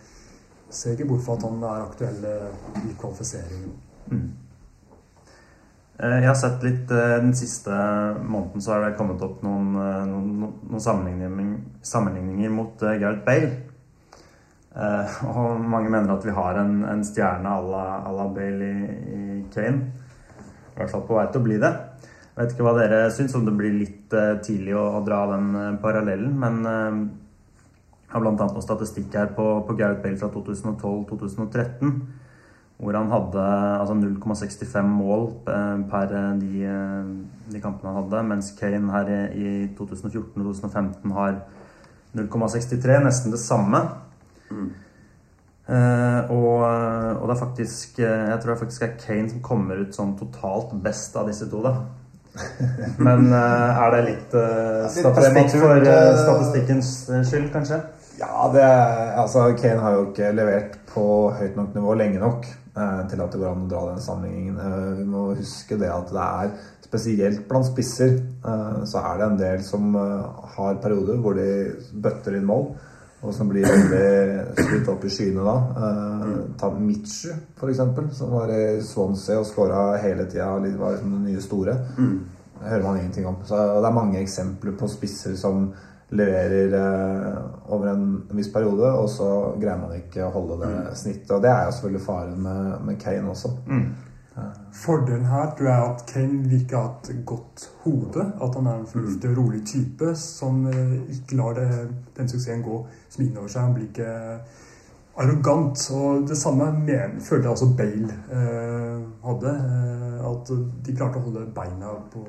Ser 0.69 0.95
ikke 0.97 1.07
bort 1.07 1.21
fra 1.21 1.33
at 1.37 1.43
han 1.43 1.63
er 1.63 1.85
aktuell 1.85 2.25
eh, 2.25 2.89
i 2.89 2.93
kvalifiseringen. 2.99 3.71
Eh, 4.11 4.17
Jeg 5.93 6.25
har 6.25 6.37
sett 6.39 6.63
litt 6.65 6.89
eh, 6.91 7.19
Den 7.21 7.35
siste 7.37 7.73
måneden 8.17 8.63
så 8.65 8.73
har 8.73 8.87
det 8.87 8.95
kommet 8.97 9.21
opp 9.21 9.43
noen, 9.45 9.75
eh, 9.77 10.01
noen, 10.09 10.31
noen 10.71 10.81
sammenligninger, 10.81 11.59
sammenligninger 11.85 12.53
mot 12.53 12.81
eh, 12.81 12.97
Gareth 13.01 13.21
Bale. 13.27 13.51
Eh, 14.73 15.17
og 15.29 15.61
mange 15.61 15.91
mener 15.93 16.15
at 16.15 16.25
vi 16.25 16.33
har 16.33 16.57
en, 16.63 16.79
en 16.89 17.03
stjerne 17.05 17.45
à 17.45 17.61
la, 18.09 18.27
Bale 18.33 18.69
i, 18.73 18.87
i 19.13 19.43
Kane. 19.53 19.91
I 20.73 20.79
hvert 20.79 20.89
fall 20.95 21.05
på 21.05 21.19
vei 21.19 21.27
til 21.29 21.43
å 21.43 21.45
bli 21.45 21.59
det. 21.61 21.73
Jeg 22.33 22.39
vet 22.39 22.55
ikke 22.55 22.65
hva 22.65 22.73
dere 22.79 23.03
syns, 23.13 23.35
om 23.37 23.45
det 23.45 23.53
blir 23.53 23.75
litt 23.77 24.13
eh, 24.17 24.39
tidlig 24.41 24.73
å, 24.73 24.87
å 24.97 25.03
dra 25.05 25.19
den 25.35 25.53
eh, 25.59 25.75
parallellen. 25.83 26.33
Men 26.41 26.63
eh, 26.65 26.95
jeg 28.07 28.15
har 28.15 28.25
bl.a. 28.25 28.33
noe 28.41 28.65
statistikk 28.65 29.13
her 29.19 29.29
på, 29.37 29.45
på 29.67 29.77
Gareth 29.77 30.01
Bale 30.01 30.17
fra 30.17 30.31
2012-2013. 30.33 31.93
Hvor 32.83 32.97
han 32.99 33.11
hadde 33.11 33.43
altså 33.79 33.95
0,65 33.95 34.89
mål 34.91 35.27
eh, 35.47 35.83
per 35.89 36.15
eh, 36.19 36.29
de, 36.41 36.63
eh, 36.67 37.51
de 37.53 37.61
kampene 37.63 37.93
han 37.93 38.01
hadde. 38.03 38.23
Mens 38.29 38.51
Kane 38.59 38.91
her 38.91 39.11
i, 39.13 39.19
i 39.33 39.51
2014-2015 39.79 41.15
har 41.15 41.37
0,63, 42.13 42.99
nesten 43.07 43.33
det 43.33 43.41
samme. 43.41 43.85
Eh, 45.63 46.31
og, 46.35 46.63
og 47.21 47.27
det 47.29 47.33
er 47.33 47.39
faktisk 47.39 47.99
eh, 48.03 48.23
Jeg 48.29 48.39
tror 48.43 48.51
det 48.51 48.59
faktisk 48.59 48.81
er 48.83 48.97
Kane 48.99 49.29
som 49.31 49.39
kommer 49.45 49.79
ut 49.79 49.95
sånn 49.95 50.17
totalt 50.19 50.73
best 50.83 51.15
av 51.15 51.29
disse 51.31 51.47
to, 51.49 51.63
da. 51.63 51.77
Men 53.05 53.29
eh, 53.29 53.83
er 53.83 53.93
det 53.93 54.01
litt 54.07 54.35
uh, 54.35 54.87
statistikk 54.89 55.53
for 55.61 55.77
eh, 55.77 55.91
eh, 55.91 56.17
statistikkens 56.17 56.89
eh, 57.09 57.21
skyld, 57.29 57.51
kanskje? 57.53 57.79
Ja, 58.19 58.49
det 58.53 58.63
er, 58.65 59.13
altså 59.21 59.45
Kane 59.59 59.81
har 59.81 59.97
jo 59.97 60.07
ikke 60.09 60.33
levert 60.35 60.77
på 60.89 61.05
høyt 61.37 61.55
nok 61.57 61.77
nivå 61.77 61.95
lenge 61.97 62.21
nok 62.21 62.47
eh, 62.49 62.62
til 62.73 63.21
at 63.21 63.33
det 63.33 63.39
går 63.41 63.51
an 63.51 63.65
å 63.67 63.69
dra 63.69 63.81
den 63.91 64.01
sammenligningen. 64.01 64.55
Eh, 64.57 64.93
vi 64.99 65.09
må 65.09 65.27
huske 65.37 65.77
det 65.77 65.91
at 65.93 66.13
det 66.13 66.23
er 66.23 66.55
spesielt 66.93 67.47
blant 67.49 67.65
spisser 67.65 68.17
eh, 68.19 68.81
så 68.89 69.01
er 69.01 69.19
det 69.19 69.27
en 69.27 69.37
del 69.39 69.61
som 69.65 69.93
eh, 69.97 70.41
har 70.55 70.81
perioder 70.83 71.21
hvor 71.21 71.37
de 71.37 71.47
bøtter 71.93 72.37
inn 72.37 72.45
mål, 72.45 72.67
og 73.23 73.33
som 73.33 73.49
blir 73.49 73.65
veldig 73.65 74.65
skutt 74.67 74.91
opp 74.93 75.07
i 75.07 75.13
skyene 75.13 75.45
da. 75.47 75.55
Eh, 75.87 76.35
ta 76.59 76.69
Mitchu, 76.75 77.31
eksempel, 77.69 78.11
som 78.13 78.35
var 78.35 78.51
i 78.53 78.81
Swansea 78.85 79.39
og 79.41 79.47
skåra 79.49 79.85
hele 80.03 80.27
tida. 80.29 80.51
Var 80.59 80.67
liksom 80.67 81.15
den 81.15 81.25
nye 81.31 81.41
store. 81.41 81.77
Det 81.95 82.69
hører 82.69 82.83
man 82.83 82.99
ingenting 82.99 83.27
om. 83.31 83.39
Så 83.47 83.57
det 83.57 83.87
er 83.89 83.95
mange 83.95 84.19
eksempler 84.21 84.75
på 84.79 84.91
spisser 84.91 85.37
som 85.39 85.69
leverer 86.13 86.73
eh, 86.79 87.37
over 87.73 87.91
en 87.91 88.07
viss 88.37 88.51
periode, 88.53 88.89
og 88.93 89.09
så 89.09 89.29
greier 89.59 89.81
man 89.81 89.95
ikke 89.97 90.27
å 90.27 90.33
holde 90.33 90.61
det 90.63 90.73
snittet. 90.99 91.31
Og 91.33 91.43
det 91.43 91.51
er 91.51 91.67
jo 91.67 91.75
selvfølgelig 91.77 92.05
faren 92.05 92.41
med, 92.45 92.73
med 92.87 92.99
Kane 93.01 93.29
også. 93.33 93.53
Fordelen 94.73 95.25
her 95.25 95.51
tror 95.57 95.67
jeg 95.69 95.89
at 95.91 96.03
Kane 96.09 96.39
virker 96.49 96.77
å 96.77 96.81
ha 96.81 96.91
et 97.03 97.25
godt 97.29 97.67
hode. 97.83 98.25
At 98.41 98.55
han 98.57 98.69
er 98.69 98.79
en 98.79 98.87
fornuftig 98.89 99.29
og 99.29 99.37
rolig 99.37 99.61
type 99.69 100.13
som 100.17 100.63
eh, 100.71 100.95
ikke 101.13 101.37
lar 101.37 101.57
det, 101.59 101.67
den 102.17 102.31
suksessen 102.31 102.65
gå 102.65 102.79
som 103.13 103.25
innover 103.25 103.53
seg. 103.53 103.67
Han 103.67 103.75
blir 103.77 103.91
ikke 103.91 104.13
arrogant. 105.21 105.85
Og 105.93 106.25
det 106.29 106.39
samme 106.39 106.71
men, 106.79 107.19
følte 107.21 107.45
jeg 107.45 107.53
også 107.53 107.69
Bale 107.77 108.17
eh, 108.39 109.05
hadde. 109.27 109.53
Eh, 109.53 110.17
at 110.33 110.55
de 110.87 110.97
klarte 110.97 111.21
å 111.21 111.27
holde 111.27 111.45
beina 111.53 111.93
på, 112.13 112.25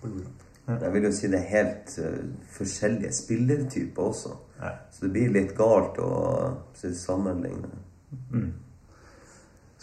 på 0.00 0.14
jorda. 0.14 0.43
Jeg 0.64 0.92
vil 0.94 1.04
jo 1.04 1.12
si 1.12 1.28
det 1.28 1.42
er 1.42 1.50
helt 1.50 1.94
eh, 2.00 2.20
forskjellige 2.56 3.12
spillertyper 3.12 4.10
også. 4.10 4.36
Så 4.90 5.04
det 5.04 5.10
blir 5.12 5.32
litt 5.34 5.52
galt 5.58 5.98
å 6.00 6.12
sammenligne. 6.80 7.68
Mm. 8.32 8.52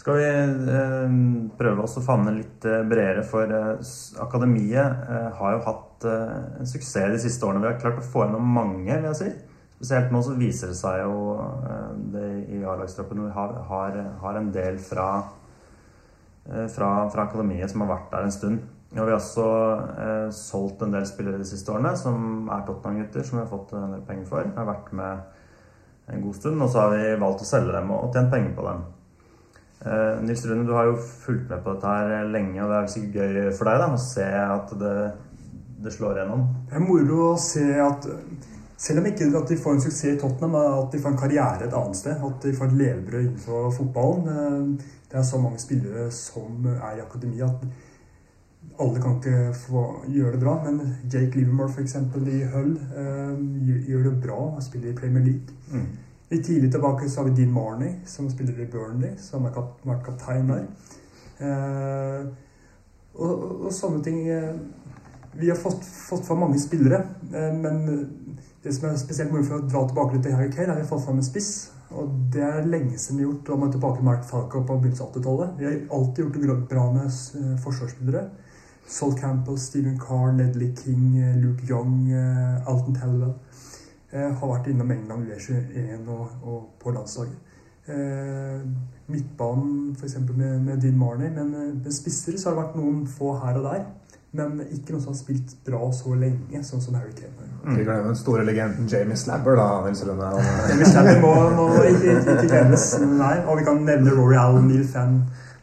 Skal 0.02 0.18
vi 0.18 0.26
eh, 0.26 1.12
prøve 1.58 1.84
oss 1.84 1.94
å 2.00 2.02
favne 2.02 2.32
litt 2.34 2.64
eh, 2.66 2.80
bredere, 2.90 3.22
for 3.22 3.46
eh, 3.54 3.92
akademiet 4.24 5.04
eh, 5.06 5.28
har 5.38 5.54
jo 5.54 5.60
hatt 5.68 6.06
eh, 6.10 6.32
en 6.58 6.66
suksess 6.66 7.12
de 7.12 7.20
siste 7.22 7.46
årene. 7.46 7.62
Vi 7.62 7.70
har 7.70 7.78
klart 7.78 8.00
å 8.00 8.08
få 8.08 8.24
gjennom 8.24 8.48
mange, 8.56 8.90
vil 8.90 9.06
jeg 9.12 9.20
si. 9.20 9.28
Spesielt 9.76 10.10
nå 10.10 10.24
så 10.26 10.34
viser 10.38 10.72
det 10.72 10.78
seg 10.80 11.04
jo 11.04 11.36
det 12.14 12.26
i 12.54 12.58
A-lagstroppen. 12.66 13.22
Vi 13.28 13.36
har, 13.36 13.54
har, 13.68 14.00
har 14.24 14.38
en 14.38 14.50
del 14.54 14.78
fra, 14.82 15.06
fra, 16.46 16.90
fra 17.10 17.24
akademiet 17.24 17.70
som 17.70 17.82
har 17.82 17.90
vært 17.96 18.12
der 18.12 18.28
en 18.28 18.34
stund. 18.34 18.60
Og 18.92 19.06
vi 19.06 19.08
har 19.08 19.16
også 19.16 19.44
eh, 20.04 20.26
solgt 20.36 20.82
en 20.84 20.92
del 20.92 21.06
spillere 21.08 21.40
de 21.40 21.48
siste 21.48 21.72
årene, 21.72 21.94
som 21.96 22.48
er 22.52 22.64
Tottenham-gutter, 22.66 23.24
som 23.24 23.38
vi 23.38 23.44
har 23.44 23.48
fått 23.48 23.72
en 23.78 23.94
del 23.94 24.02
penger 24.08 24.26
for. 24.28 24.50
Har 24.56 24.68
vært 24.68 24.90
med 24.98 26.12
en 26.12 26.24
god 26.26 26.34
stund, 26.36 26.60
og 26.60 26.68
så 26.68 26.82
har 26.82 26.92
vi 26.92 27.14
valgt 27.22 27.44
å 27.44 27.48
selge 27.48 27.72
dem 27.72 27.92
og, 27.94 28.10
tjent 28.12 28.32
penger 28.32 28.52
på 28.58 28.66
dem. 28.66 28.82
Eh, 29.82 30.22
Nils 30.26 30.44
Rune, 30.46 30.66
du 30.68 30.74
har 30.76 30.90
jo 30.90 30.98
fulgt 31.00 31.48
med 31.48 31.62
på 31.64 31.72
dette 31.72 31.94
her 31.94 32.28
lenge, 32.28 32.58
og 32.60 32.68
det 32.68 32.78
er 32.78 32.90
sikkert 32.92 33.16
gøy 33.22 33.54
for 33.56 33.70
deg 33.70 33.80
da, 33.80 33.86
å 33.94 34.02
se 34.02 34.26
at 34.42 34.74
det, 34.82 34.96
det 35.86 35.92
slår 35.94 36.20
gjennom. 36.20 36.44
Det 36.68 36.76
er 36.76 36.84
moro 36.84 37.22
å 37.30 37.36
se 37.40 37.68
at 37.82 38.08
eh, 38.12 38.50
Selv 38.82 38.98
om 38.98 39.04
ikke 39.06 39.28
at 39.38 39.46
de 39.46 39.54
får 39.62 39.76
en 39.76 39.82
suksess 39.84 40.08
i 40.10 40.18
Tottenham, 40.18 40.56
at 40.58 40.90
de 40.90 40.98
får 40.98 41.12
en 41.12 41.18
karriere 41.20 41.68
et 41.68 41.74
annet 41.78 41.94
sted. 41.94 42.16
At 42.18 42.42
de 42.42 42.50
får 42.56 42.66
et 42.66 42.80
levebrød 42.80 43.20
innenfor 43.28 43.68
fotballen. 43.76 44.24
Eh, 44.26 44.96
Det 45.12 45.20
er 45.20 45.26
så 45.28 45.38
mange 45.38 45.60
spillere 45.62 46.08
som 46.10 46.66
er 46.72 46.96
i 46.96 47.02
akademi 47.04 47.44
at 47.46 47.62
alle 48.82 49.02
kan 49.02 49.18
ikke 49.18 49.52
få 49.56 49.82
gjøre 50.10 50.36
det 50.36 50.40
bra. 50.42 50.54
Men 50.64 50.80
Jake 51.12 51.38
Livermore 51.38 51.70
f.eks. 51.70 51.96
i 51.96 52.42
Hull 52.54 52.72
eh, 52.76 53.42
gjør- 53.88 54.08
det 54.08 54.22
bra 54.22 54.38
og 54.56 54.62
spiller 54.62 54.90
i 54.90 54.96
Premier 54.96 55.24
League. 55.24 55.54
Mm. 55.72 55.86
Litt 56.32 56.46
tidlig 56.46 56.70
tilbake 56.72 57.08
så 57.10 57.20
har 57.20 57.28
vi 57.28 57.36
Dean 57.36 57.52
Marney, 57.52 57.92
som 58.06 58.30
spiller 58.30 58.60
i 58.62 58.66
Burnley, 58.66 59.16
som 59.20 59.44
har 59.44 59.52
kap 59.52 59.82
vært 59.84 60.06
kaptein 60.06 60.48
der. 60.48 60.62
Uh, 61.42 62.28
og, 63.14 63.32
og, 63.66 63.72
sånne 63.74 63.98
ting 64.04 64.20
eh, 64.30 64.52
Vi 65.34 65.48
har 65.50 65.56
fått, 65.58 65.82
fått 65.82 66.22
fram 66.28 66.38
mange 66.44 66.60
spillere, 66.62 67.00
uh, 67.34 67.50
men 67.56 67.82
det 68.62 68.72
som 68.76 68.86
er 68.88 69.00
spesielt 69.00 69.32
moro 69.32 69.44
for 69.44 69.58
å 69.58 69.66
dra 69.66 69.82
tilbake 69.88 70.16
litt 70.16 70.24
til 70.24 70.36
Harry 70.38 70.52
Kane, 70.52 70.70
er 70.70 70.74
at 70.76 70.80
vi 70.80 70.86
har 70.86 70.92
fått 70.92 71.04
fram 71.04 71.18
en 71.20 71.26
spiss. 71.26 71.52
Og 71.92 72.14
det 72.32 72.44
er 72.46 72.68
lenge 72.68 72.96
siden 72.96 73.18
vi 73.18 73.26
har 73.26 73.32
gjort. 73.32 73.44
Da 73.50 73.58
vi 73.58 73.72
tilbake 73.74 73.98
til 73.98 74.08
Mark 74.08 74.24
Falco 74.30 74.62
på 74.64 74.78
begynnelsen 74.78 75.04
av 75.04 75.16
80-tallet. 75.18 75.54
Vi 75.58 75.68
har 75.68 75.78
alltid 75.98 76.24
gjort 76.24 76.38
det 76.38 76.58
bra 76.70 76.86
med 76.94 77.58
forsvarsspillere. 77.66 78.22
Sol 78.86 79.14
Campbell, 79.18 79.58
Stephen 79.58 79.98
Carr, 79.98 80.32
Nedley 80.32 80.74
King, 80.76 81.18
eh, 81.18 81.36
Luke 81.36 81.64
Young, 81.68 82.10
eh, 82.12 82.68
Alton 82.68 82.94
Tellwell. 82.94 83.34
Eh, 84.12 84.28
har 84.38 84.48
vært 84.48 84.68
innom 84.68 84.90
England 84.92 85.26
U21 85.32 86.08
og, 86.08 86.28
og 86.42 86.68
på 86.82 86.92
landslaget. 86.92 87.38
Eh, 87.88 88.60
midtbanen 89.08 89.96
f.eks. 89.96 90.18
Med, 90.36 90.60
med 90.62 90.80
Dean 90.82 90.98
Marney. 90.98 91.30
Men 91.30 91.50
med 91.82 91.92
spissere 91.92 92.38
så 92.38 92.50
har 92.50 92.56
det 92.56 92.64
vært 92.64 92.76
noen 92.76 93.06
få 93.08 93.32
her 93.40 93.56
og 93.60 93.64
der. 93.70 93.86
Men 94.32 94.60
ikke 94.72 94.94
noen 94.94 95.02
som 95.04 95.12
har 95.12 95.18
spilt 95.18 95.50
bra 95.66 95.80
så 95.92 96.14
lenge, 96.16 96.62
sånn 96.64 96.80
som 96.80 96.94
Harry 96.96 97.12
Kane. 97.16 97.32
Mm. 97.36 97.48
gjort. 97.48 97.72
Ikke 97.72 97.84
glem 97.88 98.06
den 98.06 98.16
store 98.16 98.44
legenden 98.48 98.88
Jamie 98.88 99.16
Slabber, 99.16 99.56
da, 99.56 99.66
Nils. 99.86 100.04
Han- 100.08 100.20
Jamie 100.70 100.88
Slabber 100.88 101.20
må, 101.20 101.32
må 101.56 101.66
ikke, 101.82 102.14
ikke, 102.18 102.36
ikke 102.36 102.48
glemmes. 102.48 102.86
Nei, 103.00 103.34
og 103.46 103.60
vi 103.60 103.66
kan 103.68 103.82
nevne 103.88 104.14
Rory 104.16 104.38
Allen, 104.40 104.68
Neil 104.70 104.86
Fan, 104.88 105.18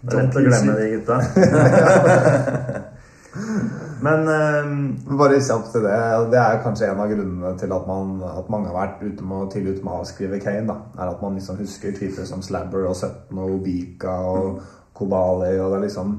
lett 0.10 0.38
å 0.38 0.46
glemme 0.46 0.78
de 0.78 0.90
gutta. 0.96 1.18
Men 4.02 4.28
um, 4.28 5.18
Bare 5.20 5.38
kjapt 5.44 5.72
til 5.74 5.86
det. 5.86 5.98
Det 6.32 6.40
er 6.42 6.62
kanskje 6.64 6.90
en 6.90 7.02
av 7.04 7.12
grunnene 7.12 7.54
til 7.60 7.74
at, 7.76 7.88
man, 7.88 8.18
at 8.26 8.50
mange 8.52 8.72
har 8.72 8.78
vært 8.78 9.04
ute 9.04 9.26
med, 9.26 9.52
tidlig 9.54 9.78
ute 9.78 9.86
med 9.86 9.94
å 9.94 10.02
avskrive 10.04 10.42
Kane. 10.44 10.66
da, 10.70 10.78
er 10.98 11.14
At 11.14 11.24
man 11.24 11.38
liksom 11.38 11.60
husker 11.62 11.96
typer 11.96 12.28
som 12.30 12.44
Slabber 12.46 12.88
og 12.90 12.98
Sutton 12.98 13.42
og 13.44 13.60
Obika 13.60 14.16
og 14.34 14.62
Kobali. 14.98 15.56
og 15.60 15.72
det 15.72 15.80
er 15.80 15.86
liksom 15.88 16.16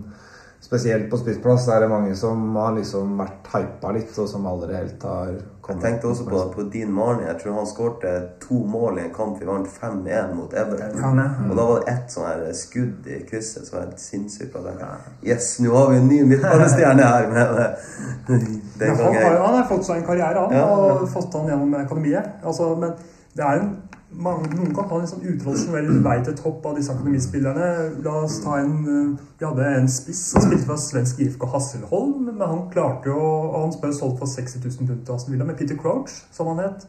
Spesielt 0.71 1.09
på 1.11 1.19
spissplass 1.19 1.65
er 1.75 1.81
det 1.83 1.89
mange 1.91 2.13
som 2.15 2.45
har 2.55 2.77
liksom 2.77 3.17
vært 3.19 3.49
hypa 3.51 3.91
litt, 3.97 4.13
og 4.23 4.29
som 4.31 4.45
aldri 4.47 4.77
helt 4.79 5.03
har 5.03 5.33
Jeg 5.71 5.81
tenkte 5.83 6.07
også 6.13 6.27
på, 6.29 6.43
på 6.55 6.63
Dean 6.71 6.93
Marnie. 6.95 7.27
Jeg 7.27 7.41
tror 7.43 7.57
han 7.57 7.67
skårte 7.67 8.13
to 8.43 8.61
mål 8.71 9.01
i 9.01 9.03
en 9.09 9.11
kamp 9.15 9.41
vi 9.43 9.49
vant 9.49 9.67
5-1 9.67 10.31
mot 10.35 10.55
Everton. 10.55 11.21
Og 11.51 11.57
da 11.59 11.67
var 11.73 11.83
det 11.83 11.93
ett 11.97 12.15
sånn 12.15 12.27
her 12.29 12.45
skudd 12.59 13.11
i 13.11 13.19
krysset 13.27 13.67
som 13.67 13.81
var 13.81 13.89
helt 13.89 14.03
sinnssykt. 14.03 14.55
Og 14.59 14.67
tenkte 14.69 14.89
Yes, 15.27 15.51
nå 15.63 15.75
har 15.75 15.91
vi 15.91 15.99
en 16.05 16.09
ny 16.11 16.23
midtbanestjerne 16.37 17.11
her! 17.13 17.29
Men 17.35 17.61
eh, 17.67 17.93
Men 18.31 18.47
den 18.79 18.97
han, 18.97 19.15
har, 19.19 19.37
jo 19.37 19.45
han 19.49 19.59
har 19.61 19.69
fått 19.75 19.87
seg 19.91 20.01
en 20.05 20.07
karriere, 20.07 20.47
han, 20.47 20.55
Ja. 20.55 20.67
og 20.71 21.07
fått 21.11 21.35
han 21.35 21.51
gjennom 21.51 21.75
akademiet. 21.83 22.31
Altså, 22.47 22.71
men 22.79 22.95
det 23.35 23.47
er 23.47 23.59
en 23.65 23.73
mange, 24.11 24.49
noen 24.55 24.73
kan 24.75 24.89
ha 24.91 25.01
en 25.01 25.09
sånn 25.11 25.27
utradisjonell 25.33 26.01
vei 26.05 26.17
til 26.27 26.37
topp 26.39 26.67
av 26.71 26.79
disse 26.79 26.93
akademispillerne. 26.95 27.69
La 28.05 28.15
oss 28.25 28.41
ta 28.45 28.59
en 28.61 28.75
eh, 28.85 29.27
Vi 29.41 29.47
hadde 29.47 29.69
en 29.79 29.89
spiss 29.89 30.23
som 30.33 30.45
spilte 30.45 30.67
for 30.69 30.81
svensk 30.81 31.21
IFK 31.25 31.47
Hasselholm, 31.55 32.27
men 32.27 32.43
han 32.43 32.67
klarte 32.73 33.09
jo 33.09 33.21
Han 33.55 33.73
ble 33.81 33.93
solgt 33.97 34.19
for 34.21 34.29
60 34.29 34.65
000 34.67 34.89
pund 34.91 35.07
til 35.07 35.15
Aston 35.15 35.35
Villa 35.35 35.47
med 35.49 35.57
Peter 35.61 35.79
Crouch, 35.79 36.13
som 36.35 36.51
han 36.53 36.65
het. 36.67 36.89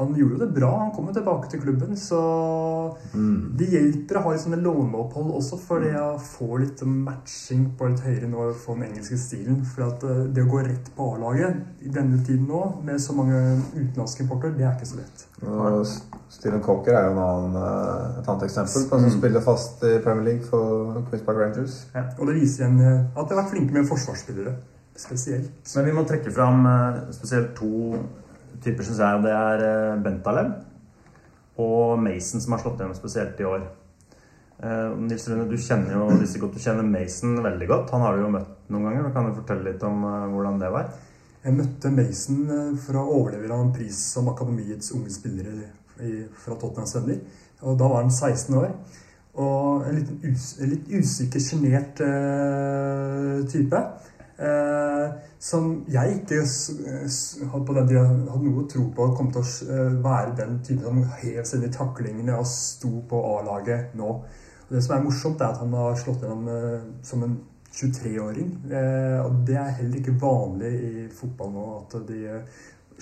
Han 0.00 0.14
gjorde 0.16 0.38
jo 0.38 0.42
det 0.42 0.50
bra. 0.56 0.72
Han 0.80 0.92
kom 0.96 1.08
jo 1.10 1.16
tilbake 1.16 1.52
til 1.52 1.62
klubben, 1.62 1.94
så 2.00 2.18
det 3.12 3.70
hjelper 3.70 4.18
å 4.18 4.24
ha 4.26 4.34
litt 4.34 4.42
sånne 4.42 4.60
låneopphold 4.62 5.34
også 5.38 5.58
for 5.60 5.84
det 5.84 5.94
å 6.00 6.16
få 6.20 6.58
litt 6.62 6.82
matching 6.88 7.68
på 7.78 7.90
litt 7.92 8.02
høyere 8.04 8.30
nivå 8.30 8.50
for 8.56 8.72
få 8.72 8.80
den 8.80 8.90
engelske 8.90 9.18
stilen. 9.18 9.64
For 9.66 9.86
at 9.86 10.04
eh, 10.06 10.24
det 10.34 10.44
å 10.44 10.50
gå 10.50 10.62
rett 10.66 10.90
på 10.96 11.08
A-laget 11.14 11.84
i 11.84 11.92
denne 11.92 12.20
tiden 12.26 12.48
nå, 12.48 12.62
med 12.84 13.00
så 13.02 13.16
mange 13.16 13.38
utenlandske 13.74 14.24
importer, 14.24 14.54
det 14.56 14.66
er 14.66 14.74
ikke 14.76 14.90
så 14.92 15.00
lett. 15.00 15.26
Steven 16.32 16.62
Cocker 16.64 16.96
er 16.96 17.08
jo 17.08 17.14
en 17.14 17.22
annen, 17.22 17.56
eh, 17.60 18.20
et 18.20 18.28
annet 18.28 18.46
eksempel 18.48 18.88
på 18.88 18.98
en 18.98 19.06
som 19.06 19.16
spiller 19.18 19.44
fast 19.44 19.84
i 19.88 19.96
Premier 20.04 20.30
League 20.30 20.48
for 20.48 21.02
Queens 21.08 21.26
Park 21.26 21.40
Rangers. 21.42 21.82
Og 22.18 22.26
det 22.28 22.38
viser 22.40 22.64
igjen 22.64 22.80
eh, 22.80 23.00
at 23.12 23.26
de 23.26 23.36
har 23.36 23.42
vært 23.42 23.54
flinke 23.54 23.76
med 23.76 23.88
forsvarsspillere. 23.90 24.56
Spesielt. 25.02 25.54
Men 25.76 25.86
vi 25.88 25.92
må 25.96 26.02
trekke 26.04 26.30
fram 26.34 26.66
spesielt 27.16 27.54
to 27.56 27.94
typer, 28.62 28.86
syns 28.86 29.00
jeg. 29.02 29.22
Det 29.24 29.34
er 29.36 29.64
eh, 29.66 30.00
Bentaleb 30.04 31.60
og 31.62 32.00
Mason, 32.00 32.42
som 32.42 32.56
har 32.56 32.62
slått 32.62 32.80
gjennom 32.80 32.96
spesielt 32.96 33.40
i 33.40 33.46
år. 33.48 33.64
Eh, 34.62 34.96
Nils 35.06 35.28
Rune, 35.30 35.46
du 35.50 35.56
kjenner 35.60 35.96
jo 35.96 36.08
disse 36.20 36.40
godt. 36.42 36.56
Du 36.56 36.64
kjenner 36.64 36.86
Mason 36.86 37.38
veldig 37.44 37.68
godt. 37.70 37.92
Han 37.96 38.04
har 38.06 38.16
du 38.16 38.24
jo 38.24 38.32
møtt 38.34 38.72
noen 38.72 38.88
ganger. 38.88 39.12
Kan 39.14 39.28
du 39.30 39.38
fortelle 39.40 39.70
litt 39.70 39.86
om 39.88 40.04
eh, 40.08 40.26
hvordan 40.34 40.60
det 40.62 40.72
var? 40.74 40.90
Jeg 41.42 41.58
møtte 41.58 41.90
Mason 41.90 42.42
for 42.78 43.00
å 43.00 43.06
overlevere 43.18 43.56
en 43.58 43.72
pris 43.74 43.96
som 44.12 44.28
akademiets 44.30 44.92
unge 44.94 45.10
spillere 45.10 45.72
fra 46.38 46.54
Tottenhams 46.54 46.94
venner. 47.00 47.18
Og 47.66 47.74
da 47.78 47.88
var 47.90 48.04
han 48.04 48.12
16 48.14 48.54
år. 48.60 48.70
Og 49.42 49.86
en, 49.88 49.96
litt, 49.96 50.10
us, 50.28 50.46
litt 50.60 50.90
usikker, 50.92 51.40
sjenert 51.40 52.02
uh, 52.04 53.40
type. 53.48 53.80
Eh, 54.42 55.12
som 55.38 55.84
jeg 55.90 56.16
ikke 56.16 56.40
hadde 57.52 57.66
på 57.66 57.74
den 57.76 57.88
tiden, 57.88 58.22
hadde 58.30 58.48
noe 58.48 58.64
tro 58.70 58.88
på 58.94 59.06
kom 59.14 59.30
til 59.34 59.42
å 59.42 59.74
eh, 59.74 59.96
være 60.02 60.34
den 60.40 60.56
typen 60.66 60.86
som 60.88 61.02
seg 61.46 61.58
inn 61.60 61.68
i 61.68 61.74
taklingene 61.76 62.38
og 62.40 62.48
sto 62.50 62.90
på 63.10 63.20
A-laget 63.36 63.94
nå. 63.98 64.10
Og 64.66 64.74
det 64.74 64.82
som 64.82 64.96
er 64.96 65.04
morsomt, 65.04 65.42
er 65.42 65.52
at 65.52 65.62
han 65.62 65.74
har 65.78 65.98
slått 66.00 66.24
gjennom 66.24 66.48
eh, 66.50 66.88
som 67.06 67.22
en 67.26 67.36
23-åring. 67.72 68.50
Eh, 68.72 69.18
og 69.22 69.44
det 69.46 69.58
er 69.60 69.76
heller 69.78 70.00
ikke 70.00 70.16
vanlig 70.22 70.72
i 70.88 71.06
fotball 71.14 71.54
nå 71.54 71.66
at 71.76 71.96
de 72.08 72.22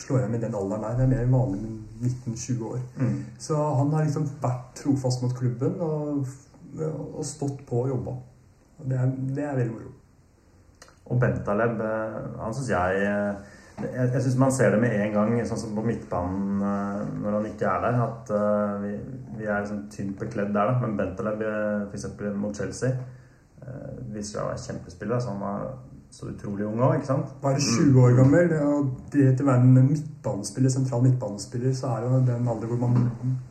slår 0.00 0.22
gjennom 0.22 0.36
i 0.36 0.42
den 0.44 0.58
alderen 0.60 0.84
der. 0.86 0.98
Det 0.98 1.06
er 1.06 1.14
mer 1.14 1.32
vanlig 1.38 1.62
med 1.62 2.10
19-20 2.10 2.66
år. 2.74 2.84
Så 3.40 3.56
han 3.80 3.94
har 3.96 4.04
liksom 4.04 4.28
vært 4.42 4.74
trofast 4.82 5.24
mot 5.24 5.32
klubben 5.36 5.80
og, 5.84 6.28
og 6.80 7.24
stått 7.28 7.64
på 7.68 7.84
og 7.84 7.94
jobba. 7.94 8.18
Det 8.80 8.96
er, 8.96 9.16
det 9.36 9.44
er 9.44 9.58
veldig 9.60 9.74
moro. 9.74 9.96
Og 11.10 11.18
Bentaleb, 11.20 11.80
eh, 11.82 12.18
han 12.38 12.54
syns 12.54 12.70
jeg 12.70 13.02
eh, 13.06 13.56
Jeg, 13.80 14.10
jeg 14.12 14.22
syns 14.22 14.36
man 14.36 14.52
ser 14.52 14.74
det 14.74 14.80
med 14.82 14.92
en 14.92 15.14
gang, 15.14 15.30
sånn 15.48 15.58
som 15.62 15.76
på 15.76 15.84
midtbanen 15.86 16.64
eh, 16.70 17.04
når 17.22 17.36
han 17.38 17.46
ikke 17.48 17.70
er 17.70 17.86
der, 17.86 18.00
at 18.04 18.32
vi, 18.82 18.90
vi 19.38 19.46
er 19.46 19.62
liksom 19.62 19.86
tynt 19.94 20.18
bekledd 20.20 20.52
der, 20.52 20.68
da. 20.68 20.74
Men 20.82 20.98
Bentaleb, 20.98 21.46
f.eks. 21.88 22.10
mot 22.36 22.56
Chelsea, 22.56 22.92
viser 24.12 24.34
seg 24.34 24.42
å 24.42 24.50
være 24.50 24.60
kjempespiller. 24.66 25.22
Så 25.22 25.32
han 25.32 25.40
var 25.40 25.64
så 26.12 26.28
utrolig 26.28 26.66
ung 26.66 26.82
òg, 26.82 26.98
ikke 26.98 27.08
sant? 27.08 27.32
Bare 27.40 27.62
20 27.62 28.04
år 28.04 28.16
gammel, 28.18 28.52
og 28.66 28.92
direkte 29.14 29.46
være 29.46 29.64
en 29.64 29.88
midtbanespiller, 29.88 30.72
sentral 30.74 31.04
midtbanespiller, 31.06 31.72
så 31.76 31.94
er 31.94 32.04
det 32.04 32.22
den 32.34 32.48
alder 32.50 32.72
hvor 32.72 32.82
man 32.82 33.10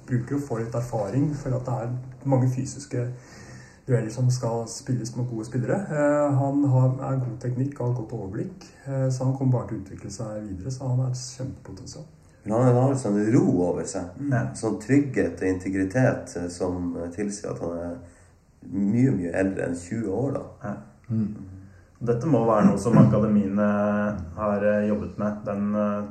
bruker 0.10 0.38
å 0.38 0.44
få 0.44 0.60
litt 0.62 0.76
erfaring, 0.78 1.32
for 1.40 1.56
at 1.56 1.66
det 1.70 1.78
er 1.86 2.30
mange 2.30 2.52
fysiske 2.54 3.08
dueller 3.90 4.14
som 4.14 4.30
skal 4.32 4.68
spilles 4.70 5.16
med 5.16 5.28
gode 5.30 5.48
spillere. 5.48 5.80
Eh, 5.90 6.38
Han 6.38 6.64
har, 6.74 6.94
er 7.10 7.20
god 7.24 7.40
teknikk 7.42 7.80
og 7.80 7.88
har 7.88 7.96
godt 8.02 8.14
overblikk, 8.20 8.68
eh, 8.86 9.10
så 9.10 9.26
han 9.26 9.36
kommer 9.38 9.58
bare 9.58 9.70
til 9.70 9.80
å 9.80 9.84
utvikle 9.84 10.12
seg 10.14 10.44
videre, 10.46 10.74
så 10.74 10.92
han 10.92 11.04
er 11.04 11.12
et 11.12 11.24
kjempepotensial. 11.24 12.06
Men 12.44 12.56
han 12.56 12.78
har 12.78 12.94
en 12.94 13.02
sånn 13.02 13.20
ro 13.34 13.44
over 13.68 13.88
seg. 13.90 14.14
Mm. 14.20 14.54
Sånn 14.58 14.78
trygghet 14.82 15.42
og 15.42 15.50
integritet 15.50 16.38
eh, 16.40 16.48
som 16.54 16.94
tilsier 17.16 17.52
at 17.52 17.66
han 17.66 17.82
er 17.90 17.98
mye, 18.70 19.12
mye 19.16 19.34
eldre 19.42 19.68
enn 19.68 19.76
20 19.76 20.14
år, 20.14 20.38
da. 20.38 20.76
Dette 22.00 22.30
må 22.32 22.46
være 22.48 22.70
noe 22.70 22.80
som 22.80 22.96
akademiene 23.00 23.68
har 24.38 24.64
jobbet 24.88 25.18
med. 25.20 25.42
Den 25.48 25.74
eh, 25.76 26.10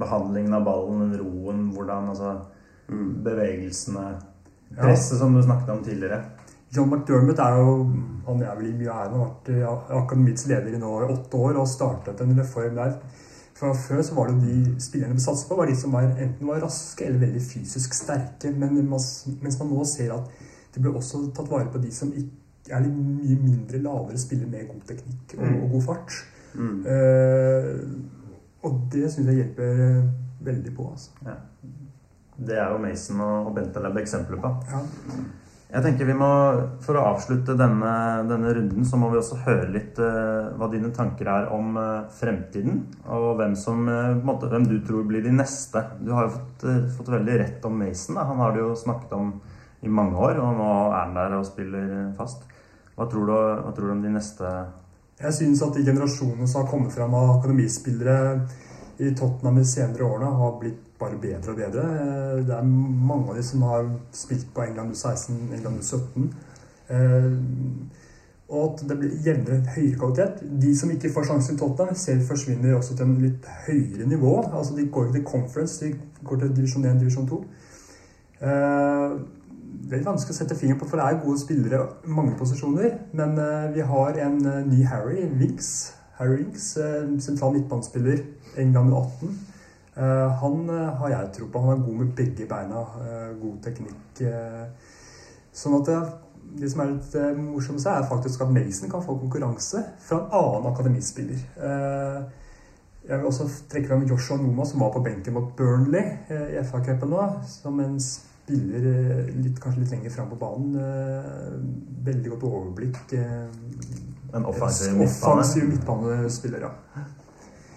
behandlingen 0.00 0.56
av 0.58 0.64
ballen, 0.66 1.04
den 1.04 1.20
roen, 1.22 1.68
hvordan 1.74 2.14
altså 2.14 2.38
Bevegelsene. 2.88 4.14
Presset 4.72 5.18
som 5.20 5.34
du 5.36 5.42
snakket 5.44 5.74
om 5.74 5.82
tidligere. 5.84 6.22
John 6.74 6.90
McDermott 6.92 7.38
er 7.40 7.56
jo 7.56 7.76
han 8.28 8.42
er 8.44 8.56
vel 8.58 8.68
i 8.68 8.76
mye 8.76 8.92
ære. 8.92 9.08
Han 9.08 9.22
har 9.22 9.30
vært 9.30 9.92
akademiets 10.02 10.46
leder 10.50 10.74
i 10.76 10.80
nå 10.80 10.90
åtte 11.06 11.40
år 11.40 11.60
og 11.62 11.70
startet 11.70 12.20
en 12.20 12.36
reform 12.38 12.76
der. 12.76 12.98
Fra 13.58 13.72
før 13.74 14.02
så 14.06 14.14
var 14.14 14.28
det 14.30 14.42
de 14.44 14.74
spillerne 14.82 15.16
vi 15.16 15.22
satset 15.24 15.48
på, 15.48 15.56
var 15.58 15.66
de 15.66 15.76
som 15.76 15.94
var, 15.96 16.04
enten 16.12 16.46
var 16.46 16.60
raske 16.62 17.06
eller 17.06 17.24
veldig 17.24 17.40
fysisk 17.42 17.96
sterke. 17.96 18.52
Men 18.54 18.76
mens 18.86 19.58
man 19.58 19.72
nå 19.72 19.86
ser 19.88 20.12
at 20.14 20.28
det 20.74 20.84
ble 20.84 20.92
også 20.94 21.24
tatt 21.34 21.50
vare 21.50 21.70
på 21.72 21.80
de 21.82 21.90
som 21.94 22.12
er 22.12 22.84
litt 22.84 22.94
mye 23.00 23.38
mindre 23.40 23.80
lavere 23.82 24.20
spillere 24.20 24.52
med 24.52 24.68
god 24.68 24.84
teknikk 24.92 25.34
og, 25.38 25.48
og 25.48 25.74
god 25.74 25.86
fart. 25.88 26.20
Eh, 26.92 27.72
og 28.66 28.78
det 28.92 29.08
syns 29.12 29.30
jeg 29.30 29.40
hjelper 29.40 29.82
eh, 29.88 30.08
veldig 30.44 30.76
på. 30.76 30.90
altså. 30.92 31.16
Ja. 31.26 31.40
Det 32.38 32.54
er 32.60 32.70
jo 32.70 32.78
Mason 32.82 33.20
og 33.24 33.54
Bentaleb 33.56 33.98
eksempler 34.04 34.38
på. 34.44 34.52
Ja. 34.70 34.84
Jeg 35.68 35.84
tenker 35.84 36.08
vi 36.08 36.14
må, 36.16 36.28
For 36.84 36.96
å 36.96 37.04
avslutte 37.10 37.56
denne, 37.58 37.92
denne 38.28 38.54
runden, 38.56 38.86
så 38.88 38.96
må 38.96 39.10
vi 39.12 39.18
også 39.20 39.42
høre 39.44 39.68
litt 39.74 40.00
uh, 40.00 40.54
hva 40.56 40.70
dine 40.72 40.88
tanker 40.96 41.28
er 41.28 41.50
om 41.52 41.76
uh, 41.76 42.06
fremtiden. 42.16 42.86
Og 43.04 43.34
hvem, 43.36 43.56
som, 43.58 43.84
uh, 43.84 44.16
måte, 44.16 44.48
hvem 44.48 44.64
du 44.70 44.78
tror 44.86 45.04
blir 45.08 45.26
de 45.26 45.34
neste. 45.34 45.82
Du 46.00 46.14
har 46.16 46.24
jo 46.24 46.38
fått, 46.38 46.64
fått 46.96 47.12
veldig 47.12 47.36
rett 47.42 47.68
om 47.68 47.76
Mason. 47.76 48.16
Da. 48.16 48.24
Han 48.30 48.40
har 48.40 48.56
du 48.56 48.62
jo 48.62 48.72
snakket 48.80 49.12
om 49.18 49.34
i 49.84 49.92
mange 49.92 50.16
år, 50.16 50.40
og 50.42 50.56
nå 50.56 50.70
er 50.88 50.96
han 51.02 51.14
der 51.20 51.36
og 51.36 51.46
spiller 51.46 51.92
fast. 52.16 52.48
Hva 52.96 53.06
tror 53.10 53.28
du, 53.28 53.34
hva 53.36 53.74
tror 53.76 53.90
du 53.90 53.94
om 53.94 54.02
de 54.02 54.10
neste 54.10 54.48
Jeg 55.20 55.34
syns 55.36 55.60
at 55.62 55.76
de 55.76 55.84
generasjonene 55.86 56.48
som 56.50 56.64
har 56.64 56.72
kommet 56.72 56.96
fram 56.96 57.14
av 57.14 57.36
akademispillere 57.36 58.40
i 58.98 59.12
Tottenham 59.14 59.60
de 59.60 59.68
senere 59.68 60.06
årene, 60.08 60.32
har 60.40 60.56
blitt 60.58 60.87
bare 60.98 61.18
bedre 61.22 61.52
og 61.52 61.56
bedre. 61.56 61.84
Eh, 62.00 62.46
Det 62.46 62.54
er 62.54 62.62
mange 62.62 63.30
av 63.30 63.36
de 63.36 63.42
som 63.42 63.62
har 63.62 63.88
spilt 64.12 64.46
på 64.54 64.62
England 64.62 64.90
U16, 64.92 65.52
England 65.54 65.78
U17. 65.80 66.32
Eh, 66.90 67.32
Og 68.50 68.80
at 68.80 68.88
det 68.88 68.96
blir 68.98 69.10
jevnere 69.26 69.60
høyere 69.74 69.98
kvalitet. 69.98 70.38
De 70.62 70.70
som 70.76 70.90
ikke 70.90 71.10
får 71.12 71.24
sjansen 71.28 71.54
i 71.54 71.58
Tottenham, 71.58 71.94
selv 71.94 72.22
forsvinner 72.24 72.74
også 72.74 72.96
til 72.96 73.04
en 73.04 73.18
litt 73.20 73.44
høyere 73.66 74.06
nivå. 74.08 74.56
Altså 74.56 74.76
De 74.76 74.86
går 74.88 75.04
ikke 75.06 75.18
til 75.18 75.24
conference, 75.24 75.84
de 75.84 75.98
går 76.24 76.36
til 76.36 76.56
divisjon 76.56 76.84
1, 76.84 77.00
divisjon 77.00 77.28
2. 77.28 77.44
Eh, 78.40 79.18
Det 79.88 79.98
er 79.98 80.04
vanskelig 80.04 80.34
å 80.34 80.38
sette 80.38 80.56
fingeren 80.56 80.78
på, 80.80 80.88
for 80.88 80.96
det 80.96 81.04
er 81.06 81.24
gode 81.24 81.38
spillere 81.40 81.86
i 82.04 82.08
mange 82.08 82.34
posisjoner. 82.38 82.90
Men 83.12 83.38
eh, 83.38 83.74
vi 83.74 83.80
har 83.80 84.16
en 84.26 84.38
ny 84.70 84.82
Harry 84.84 85.28
Winks. 85.40 85.94
Harry 86.18 86.36
Winks, 86.36 86.78
sentral 87.18 87.52
midtbanespiller, 87.52 88.18
England 88.56 88.92
U18. 88.92 89.28
Eh, 89.98 90.32
han 90.40 90.70
eh, 90.70 90.94
har 91.00 91.10
jeg 91.10 91.30
tro 91.34 91.50
på. 91.50 91.60
Han 91.64 91.74
er 91.74 91.84
god 91.84 92.00
med 92.02 92.14
begge 92.16 92.46
beina. 92.46 92.84
eh, 93.02 93.30
god 93.42 93.60
teknikk. 93.64 94.22
Sånn 95.58 95.78
at 95.80 95.88
det, 96.58 96.70
som 96.70 96.82
er 96.84 96.92
litt 96.92 97.16
morsomt, 97.40 97.86
er 97.86 98.06
faktisk 98.06 98.44
at 98.44 98.52
Mason 98.54 98.90
kan 98.92 99.02
få 99.02 99.16
konkurranse 99.18 99.82
fra 100.04 100.20
en 100.20 100.36
annen 100.38 100.68
akademispiller. 100.70 101.40
Jeg 103.08 103.16
vil 103.16 103.26
også 103.26 103.48
trekke 103.72 103.88
fram 103.88 104.06
Joshua 104.06 104.36
Noma, 104.38 104.66
som 104.68 104.84
var 104.84 104.92
på 104.94 105.02
benken 105.02 105.34
mot 105.34 105.50
Burnley 105.56 106.04
i 106.30 106.62
FA-cupen 106.62 107.10
nå. 107.10 107.26
Som 107.48 107.80
en 107.82 107.98
spiller 108.00 108.86
litt, 109.34 109.58
kanskje 109.60 109.82
litt 109.82 109.94
lenger 109.96 110.14
fram 110.14 110.30
på 110.30 110.38
banen. 110.40 110.78
Veldig 112.06 112.34
godt 112.36 112.48
overblikk. 112.52 113.16
En 113.18 114.48
offensiv 114.52 114.94
midtbanespiller, 115.00 116.68
ja. 116.68 117.08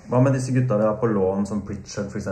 Hva 0.09 0.21
med 0.23 0.33
disse 0.35 0.53
gutta 0.55 0.79
vi 0.79 0.87
har 0.87 0.97
på 1.01 1.11
lån, 1.11 1.45
som 1.49 1.61
Pritchard 1.67 2.09
f.eks.? 2.09 2.27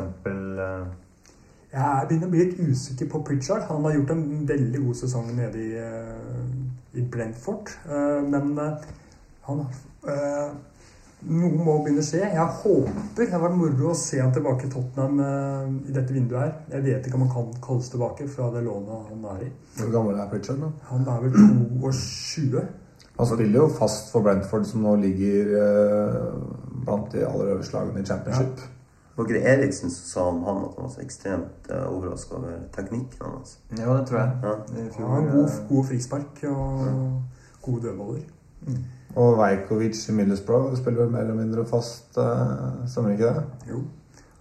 Jeg 1.69 2.08
begynner 2.10 2.25
å 2.25 2.34
bli 2.34 2.45
litt 2.47 2.62
usikker 2.65 3.12
på 3.12 3.21
Pritchard. 3.27 3.67
Han 3.69 3.86
har 3.86 3.93
gjort 3.99 4.15
en 4.15 4.23
veldig 4.49 4.79
god 4.88 4.97
sesong 5.03 5.27
nede 5.38 5.62
i, 5.62 5.69
eh, 5.77 6.97
i 6.97 7.03
Brentford. 7.05 7.69
Eh, 7.86 8.23
men 8.25 8.58
eh, 8.58 8.89
han 9.45 9.62
eh, 10.10 10.49
Noe 11.19 11.51
må 11.51 11.73
begynne 11.84 11.99
å 11.99 12.08
skje. 12.08 12.21
Jeg 12.23 12.51
håper 12.62 13.17
Det 13.17 13.25
har 13.34 13.41
vært 13.43 13.58
moro 13.60 13.89
å 13.91 13.97
se 13.97 14.21
han 14.21 14.32
tilbake 14.32 14.69
i 14.69 14.71
Tottenham 14.71 15.19
eh, 15.19 15.89
i 15.91 15.95
dette 15.97 16.15
vinduet 16.15 16.39
her. 16.41 16.53
Jeg 16.77 16.86
vet 16.86 17.08
ikke 17.08 17.19
om 17.19 17.25
han 17.27 17.34
kan 17.34 17.49
kalles 17.65 17.89
tilbake 17.91 18.27
fra 18.32 18.47
det 18.53 18.63
lånet 18.65 19.10
han 19.12 19.25
er 19.36 19.43
i. 19.49 19.49
Hvor 19.82 19.91
gammel 19.93 20.17
er 20.17 20.29
Pritchard 20.32 20.62
nå? 20.63 20.71
Han 20.89 21.03
er 21.12 21.25
vel 21.25 21.36
22. 21.36 22.63
Han 23.19 23.27
spiller 23.27 23.60
jo 23.60 23.67
fast 23.75 24.13
for 24.13 24.23
Brentford, 24.23 24.63
som 24.65 24.86
nå 24.88 24.95
ligger 25.01 25.53
eh, 25.60 26.29
blant 26.89 27.13
de 27.13 27.23
aller 27.28 27.54
øverste 27.54 27.78
lagene 27.78 28.02
i 28.04 28.10
championship. 28.10 28.65
Var 29.15 29.28
ikke 29.28 29.41
Eriksen 29.52 29.91
som 29.91 30.06
sa 30.08 30.25
om 30.32 30.43
han 30.47 30.62
at 30.63 30.75
han 30.78 30.86
var 30.86 30.91
så 30.93 31.02
ekstremt 31.04 31.69
uh, 31.69 31.86
overraska 31.91 32.36
over 32.39 32.60
teknikken 32.75 33.25
hans? 33.25 33.58
Jo, 33.75 33.93
det 33.97 34.08
tror 34.08 34.19
jeg. 34.19 34.32
Ja. 34.43 34.54
Fjor, 34.95 35.08
har 35.13 35.25
god, 35.34 35.43
eh, 35.43 35.58
god 35.69 35.86
frispark 35.89 36.43
og 36.49 36.86
gode 37.62 37.82
dødballer. 37.88 38.25
Og 39.15 39.38
Vajkovic 39.38 40.10
i 40.10 40.15
Middlesbrough 40.15 40.78
spiller 40.78 41.04
vel 41.04 41.12
mer 41.12 41.28
eller 41.28 41.36
mindre 41.36 41.65
fast, 41.67 42.17
uh, 42.17 42.88
stemmer 42.88 43.17
ikke 43.17 43.34
det? 43.34 43.43
Jo. 43.69 43.84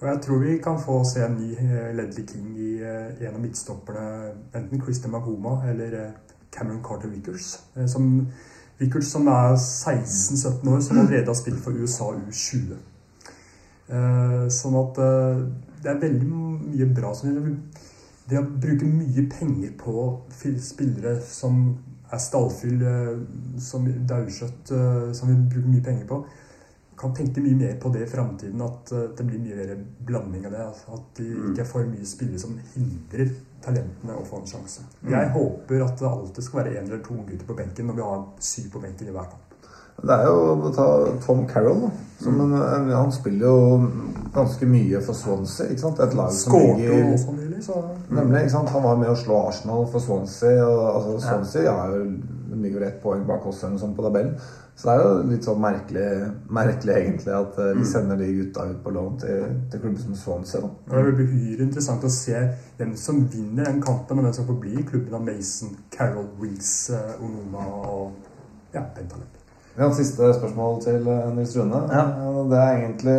Og 0.01 0.07
jeg 0.07 0.21
tror 0.23 0.39
vi 0.39 0.59
kan 0.63 0.79
få 0.79 1.01
se 1.11 1.25
en 1.27 1.33
ny 1.41 1.53
eh, 1.59 1.91
Ledley 1.97 2.27
King 2.27 2.53
i 2.55 2.77
eh, 2.87 3.27
en 3.27 3.35
av 3.35 3.41
midtstopperne. 3.43 4.31
Enten 4.55 4.83
Christian 4.83 5.11
Mahoma 5.11 5.57
eller 5.67 5.97
eh, 5.99 6.13
Cameron 6.55 6.85
Carter 6.87 7.11
Vickers. 7.11 7.49
Eh, 7.77 7.87
Som, 7.91 8.29
Vickers 8.79 9.11
som 9.11 9.27
er 9.27 9.57
16-17 9.57 10.69
år, 10.71 10.81
som 10.81 10.99
allerede 10.99 11.27
har 11.27 11.35
spilt 11.35 11.61
for 11.63 11.75
USA 11.75 12.13
U20. 12.15 12.77
Eh, 13.89 14.45
Sånn 14.55 14.77
at 14.79 15.01
eh, 15.03 15.41
det 15.83 15.91
er 15.91 16.03
veldig 16.03 16.29
mye 16.29 16.89
bra 16.95 17.13
som 17.17 17.31
gjør 17.31 17.55
Det 18.29 18.39
å 18.39 18.45
bruke 18.45 18.87
mye 18.87 19.25
penger 19.33 19.73
på 19.81 20.05
spillere 20.61 21.17
som 21.25 21.63
er 22.13 22.21
stallfyll, 22.23 22.83
eh, 22.85 23.15
som 23.59 23.89
daukjøtt, 23.89 24.71
eh, 24.77 25.13
som 25.13 25.33
vi 25.33 25.41
bruker 25.49 25.73
mye 25.73 25.85
penger 25.85 26.07
på, 26.07 26.23
kan 26.99 27.15
tenke 27.15 27.43
mye 27.43 27.57
mer 27.57 27.77
på 27.83 27.93
det 27.95 28.07
i 28.07 28.11
framtiden. 28.11 28.63
At 28.63 28.91
det 28.91 29.27
blir 29.27 29.39
mye 29.43 29.57
mer 29.57 29.77
blanding 30.07 30.47
av 30.47 30.53
det. 30.53 30.65
At 30.95 31.13
det 31.19 31.29
ikke 31.31 31.63
er 31.63 31.73
for 31.73 31.87
mye 31.87 32.07
spillere 32.07 32.43
som 32.43 32.59
hindrer 32.75 33.31
talentene 33.65 34.17
å 34.17 34.25
få 34.27 34.43
en 34.43 34.49
sjanse. 34.49 34.87
Jeg 35.09 35.35
håper 35.35 35.85
at 35.85 36.01
det 36.01 36.09
alltid 36.09 36.47
skal 36.47 36.63
være 36.63 36.79
én 36.79 36.87
eller 36.87 37.03
to 37.05 37.19
gutter 37.27 37.47
på 37.49 37.59
benken 37.59 37.91
når 37.91 37.99
vi 37.99 38.07
har 38.07 38.25
syv 38.41 38.73
på 38.73 38.83
benken 38.83 39.11
i 39.11 39.15
hver 39.15 39.31
kamp. 39.33 39.45
Det 39.99 40.15
er 40.15 40.29
jo 40.31 40.71
ta 40.77 40.87
Tom 41.25 41.41
Carroll. 41.51 41.89
Som 42.23 42.41
en, 42.41 42.53
en, 42.55 42.91
han 42.91 43.13
spiller 43.13 43.47
jo 43.47 43.89
ganske 44.35 44.67
mye 44.67 45.01
for 45.03 45.15
Swansea. 45.15 45.67
ikke 45.73 45.83
sant? 45.83 46.01
Et 46.03 46.15
lag 46.19 46.31
som 46.35 46.53
Skårte 46.53 46.79
ligger 46.79 47.13
også 47.13 47.35
nylig, 47.35 47.63
så 47.67 47.83
Nemlig. 48.11 48.41
ikke 48.45 48.55
sant? 48.55 48.71
Han 48.75 48.87
var 48.87 48.99
med 49.03 49.11
å 49.11 49.19
slå 49.19 49.41
Arsenal 49.49 49.87
for 49.91 50.03
Swansea. 50.03 50.67
og 50.67 50.87
altså, 50.95 51.19
Swansea 51.27 51.75
har 51.75 51.97
jo 51.97 52.05
ligger 52.63 52.81
ett 52.87 53.03
poeng 53.03 53.27
bak 53.27 53.47
oss 53.47 53.63
eller 53.63 53.77
noe 53.77 53.83
sånt 53.83 53.97
på 53.97 54.07
tabellen. 54.07 54.35
Så 54.79 54.87
det 54.87 54.93
er 54.95 55.01
jo 55.03 55.15
litt 55.27 55.47
sånn 55.47 55.59
merkelig, 55.59 56.11
merkelig 56.55 56.93
egentlig 56.95 57.33
at 57.35 57.57
eh, 57.59 57.73
vi 57.75 57.87
sender 57.89 58.21
de 58.21 58.29
gutta 58.37 58.67
ut 58.69 58.77
på 58.85 58.93
lån 58.95 59.17
til, 59.25 59.41
til 59.73 59.81
klubber 59.83 60.05
som 60.05 60.15
Swansea. 60.21 60.61
da. 60.63 61.01
Det 61.03 61.15
blir 61.19 61.33
uhyre 61.33 61.67
interessant 61.67 62.07
å 62.07 62.11
se 62.15 62.43
hvem 62.79 62.93
som 62.95 63.25
vinner 63.33 63.67
den 63.67 63.81
kampen, 63.83 64.21
og 64.21 64.29
hvem 64.29 64.37
som 64.37 64.47
får 64.47 64.61
bli 64.63 64.77
i 64.79 64.87
klubben 64.87 65.19
av 65.19 65.27
Mason, 65.27 65.75
Carol, 65.91 66.31
Wings, 66.39 66.71
eh, 66.95 67.19
Onoma 67.19 67.67
og 67.91 68.15
ja, 68.77 68.85
Bentaleb. 68.95 69.35
Vi 69.75 69.83
har 69.83 69.91
et 69.91 69.99
siste 69.99 70.31
spørsmål 70.39 70.81
til 70.87 71.11
eh, 71.11 71.27
Nils 71.35 71.59
Rune. 71.59 71.83
Ja. 71.91 72.07
Det 72.55 72.63
er 72.63 72.79
egentlig 72.79 73.19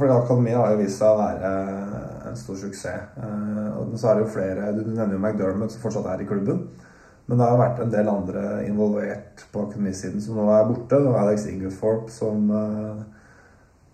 Fordi 0.00 0.16
akademiet 0.16 0.56
har 0.62 0.72
jo 0.72 0.82
vist 0.86 1.02
seg 1.02 1.12
å 1.12 1.20
være 1.20 1.54
en 2.32 2.44
stor 2.46 2.62
suksess. 2.64 3.16
Men 3.20 4.00
så 4.00 4.08
er 4.08 4.16
det 4.16 4.24
jo 4.24 4.34
flere 4.34 4.72
Du 4.76 4.86
nevner 4.88 5.18
jo 5.18 5.20
McDermott, 5.20 5.76
som 5.76 5.84
fortsatt 5.84 6.08
er 6.14 6.24
i 6.24 6.32
klubben. 6.32 6.64
Men 7.28 7.40
det 7.40 7.46
har 7.46 7.58
vært 7.60 7.80
en 7.84 7.90
del 7.92 8.08
andre 8.08 8.42
involvert 8.64 9.42
på 9.52 9.66
akademisiden 9.66 10.22
som 10.24 10.38
nå 10.40 10.46
er 10.48 10.68
borte. 10.70 10.96
Det 10.96 11.10
var 11.12 11.26
Alex 11.26 11.44
Inglethorpe 11.50 12.12
som 12.12 12.46
uh, 12.48 13.02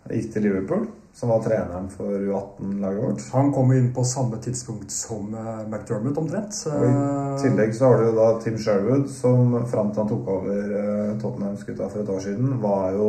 gikk 0.06 0.28
til 0.36 0.46
Liverpool. 0.46 0.84
Som 1.14 1.30
var 1.30 1.42
treneren 1.42 1.86
for 1.94 2.10
U18-laget 2.10 3.02
vårt. 3.02 3.26
Han 3.34 3.52
kom 3.54 3.68
inn 3.74 3.92
på 3.94 4.02
samme 4.06 4.38
tidspunkt 4.42 4.90
som 4.94 5.34
uh, 5.34 5.62
McDermott, 5.66 6.18
omtrent. 6.22 6.60
Og 6.70 6.86
I 6.86 7.42
tillegg 7.42 7.74
så 7.74 7.90
har 7.90 8.02
du 8.02 8.16
da 8.16 8.28
Tim 8.42 8.58
Sherwood, 8.58 9.06
som 9.14 9.54
fram 9.70 9.90
til 9.90 10.02
han 10.02 10.10
tok 10.10 10.30
over 10.38 10.74
uh, 10.74 11.14
Tottenham-skutta 11.22 11.90
for 11.90 12.02
et 12.02 12.14
år 12.14 12.22
siden, 12.28 12.56
var 12.62 12.94
jo 12.94 13.08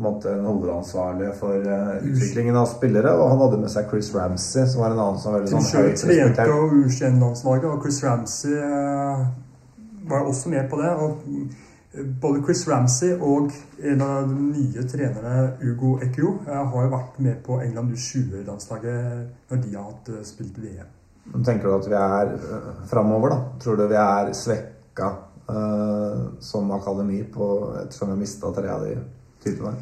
på 0.00 0.08
en 0.08 0.14
måte 0.14 0.32
en 0.32 0.44
hovedansvarlig 0.46 1.32
for 1.36 1.66
eh, 1.66 1.96
utviklingen 2.08 2.56
av 2.56 2.66
spillere. 2.70 3.12
Og 3.18 3.30
han 3.34 3.42
hadde 3.42 3.58
med 3.60 3.72
seg 3.72 3.90
Chris 3.90 4.08
Ramsey, 4.14 4.64
som 4.70 4.80
var 4.80 4.94
en 4.94 5.02
annen 5.02 5.20
som 5.20 5.34
var 5.34 5.42
veldig 5.42 5.50
Tim 5.50 5.60
sånn 5.60 5.70
Sherwood 5.70 5.90
høyt 5.90 6.00
trente 6.00 6.20
respektert. 6.22 6.52
jo 6.54 6.84
U21-landslaget, 6.86 7.66
og 7.68 7.84
Chris 7.84 7.98
Ramsey 8.06 8.54
eh, 8.56 9.26
var 10.08 10.20
også 10.20 10.48
med 10.48 10.70
på 10.70 10.80
det. 10.80 10.90
Og 10.90 11.18
eh, 11.94 12.06
både 12.20 12.42
Chris 12.44 12.68
Ramsey 12.68 13.12
og 13.14 13.52
en 13.82 14.02
av 14.04 14.28
de 14.28 14.38
nye 14.52 14.86
trenerne, 14.88 15.52
Ugo 15.62 15.98
Ekio, 16.04 16.38
eh, 16.46 16.56
har 16.72 16.86
jo 16.86 16.94
vært 16.94 17.20
med 17.20 17.42
på 17.46 17.60
England 17.60 17.94
U20-landslaget 17.94 19.50
når 19.50 19.62
de 19.64 19.76
har 19.76 19.88
hatt 19.90 20.12
eh, 20.14 20.24
spilt 20.26 20.58
VM. 20.62 20.96
Tenker 21.44 21.68
du 21.68 21.74
at 21.76 21.88
vi 21.88 21.94
er 21.94 22.30
framover, 22.90 23.30
da? 23.30 23.40
Tror 23.62 23.76
du 23.78 23.84
vi 23.86 23.98
er 24.00 24.32
svekka 24.34 25.10
uh, 25.46 26.22
som 26.42 26.72
akademi 26.74 27.20
på, 27.30 27.46
ettersom 27.84 28.08
vi 28.08 28.16
har 28.16 28.18
mista 28.18 28.50
tre 28.56 28.70
av 28.72 28.86
de 28.88 28.96
typene? 29.44 29.76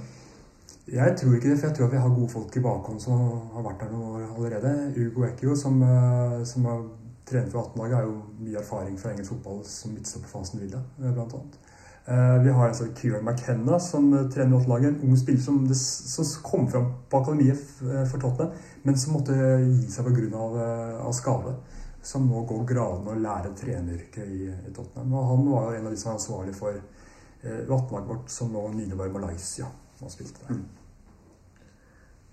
Jeg 0.92 1.14
tror 1.20 1.38
ikke 1.38 1.48
det, 1.48 1.56
for 1.60 1.68
jeg 1.70 1.76
tror 1.78 1.86
at 1.86 1.94
vi 1.94 2.02
har 2.02 2.12
gode 2.18 2.32
folk 2.34 2.58
i 2.58 2.64
bakhånd 2.66 3.00
som 3.00 3.22
har 3.54 3.64
vært 3.64 3.86
der 3.86 3.96
år 3.96 4.26
allerede. 4.26 4.74
Ugo 4.98 5.24
Ekio, 5.30 5.56
som, 5.56 5.80
som 6.50 6.68
er 6.68 6.84
trener 7.28 7.50
for 7.50 7.62
18-laget, 7.62 7.96
har 7.96 8.06
jo 8.06 8.20
mye 8.42 8.60
erfaring 8.60 8.98
fra 8.98 9.12
engelsk 9.12 9.34
fotball 9.34 9.64
som 9.68 9.94
midtstopper 9.94 10.30
for 10.30 10.44
Aston 10.44 10.60
Villa, 10.62 10.82
eh, 11.00 11.18
annet. 11.24 11.58
Eh, 12.06 12.42
Vi 12.42 12.50
har 12.50 12.68
altså 12.68 12.86
Kieran 12.96 13.24
McKenna 13.24 13.78
som 13.80 14.12
eh, 14.14 14.28
trener 14.30 14.58
8-laget. 14.58 14.88
En 14.88 15.08
ung 15.08 15.16
spiller 15.16 15.40
som, 15.40 15.74
som 15.74 16.24
kom 16.42 16.68
fram 16.70 16.92
på 17.10 17.20
akademiet 17.22 17.58
for 18.10 18.20
Tottenham, 18.20 18.54
men 18.82 18.98
som 18.98 19.12
måtte 19.18 19.34
gi 19.34 19.90
seg 19.90 20.08
pga. 20.08 21.12
Skade. 21.12 21.56
Som 22.02 22.28
nå 22.30 22.44
går 22.46 22.64
gradene 22.64 23.12
og 23.12 23.20
lærer 23.20 23.52
treneryrket 23.58 24.24
i, 24.24 24.48
i 24.48 24.72
Tottenham. 24.72 25.12
Og 25.12 25.28
han 25.32 25.46
var 25.50 25.74
en 25.74 25.86
av 25.86 25.92
de 25.92 26.00
som 26.00 26.12
var 26.12 26.18
ansvarlig 26.20 26.54
for 26.56 26.80
18-laget 27.44 28.08
vårt, 28.08 28.30
som 28.30 28.52
nå 28.52 28.64
nylig 28.72 28.96
var 28.96 29.10
i 29.10 29.14
Malaysia 29.18 29.68
og 30.00 30.10
spilte 30.10 30.46
der. 30.46 30.60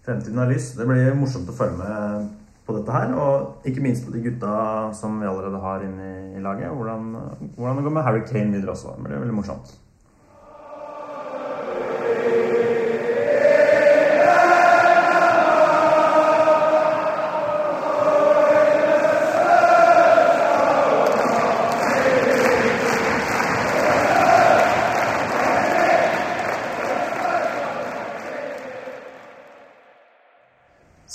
Fremtiden 0.05 0.39
er 0.39 0.51
lys. 0.53 0.71
Det 0.77 0.86
blir 0.86 1.17
morsomt 1.17 1.49
å 1.49 1.58
følge 1.58 1.81
med 1.81 2.44
på 2.65 2.75
dette 2.78 2.93
her. 2.95 3.13
Og 3.13 3.67
ikke 3.69 3.84
minst 3.86 4.06
på 4.08 4.13
de 4.15 4.23
gutta 4.25 4.58
som 4.97 5.19
vi 5.21 5.30
allerede 5.30 5.62
har 5.63 5.86
inne 5.86 6.12
i, 6.36 6.43
laget. 6.43 6.73
Hvordan, 6.75 7.10
hvordan 7.56 7.78
det 7.78 7.88
går 7.88 7.97
med 7.97 8.08
Harry 8.08 8.23
Kane 8.28 8.51
videre 8.51 8.75
også. 8.75 8.95
Det 8.97 9.08
blir 9.08 9.23
veldig 9.23 9.39
morsomt. 9.39 9.73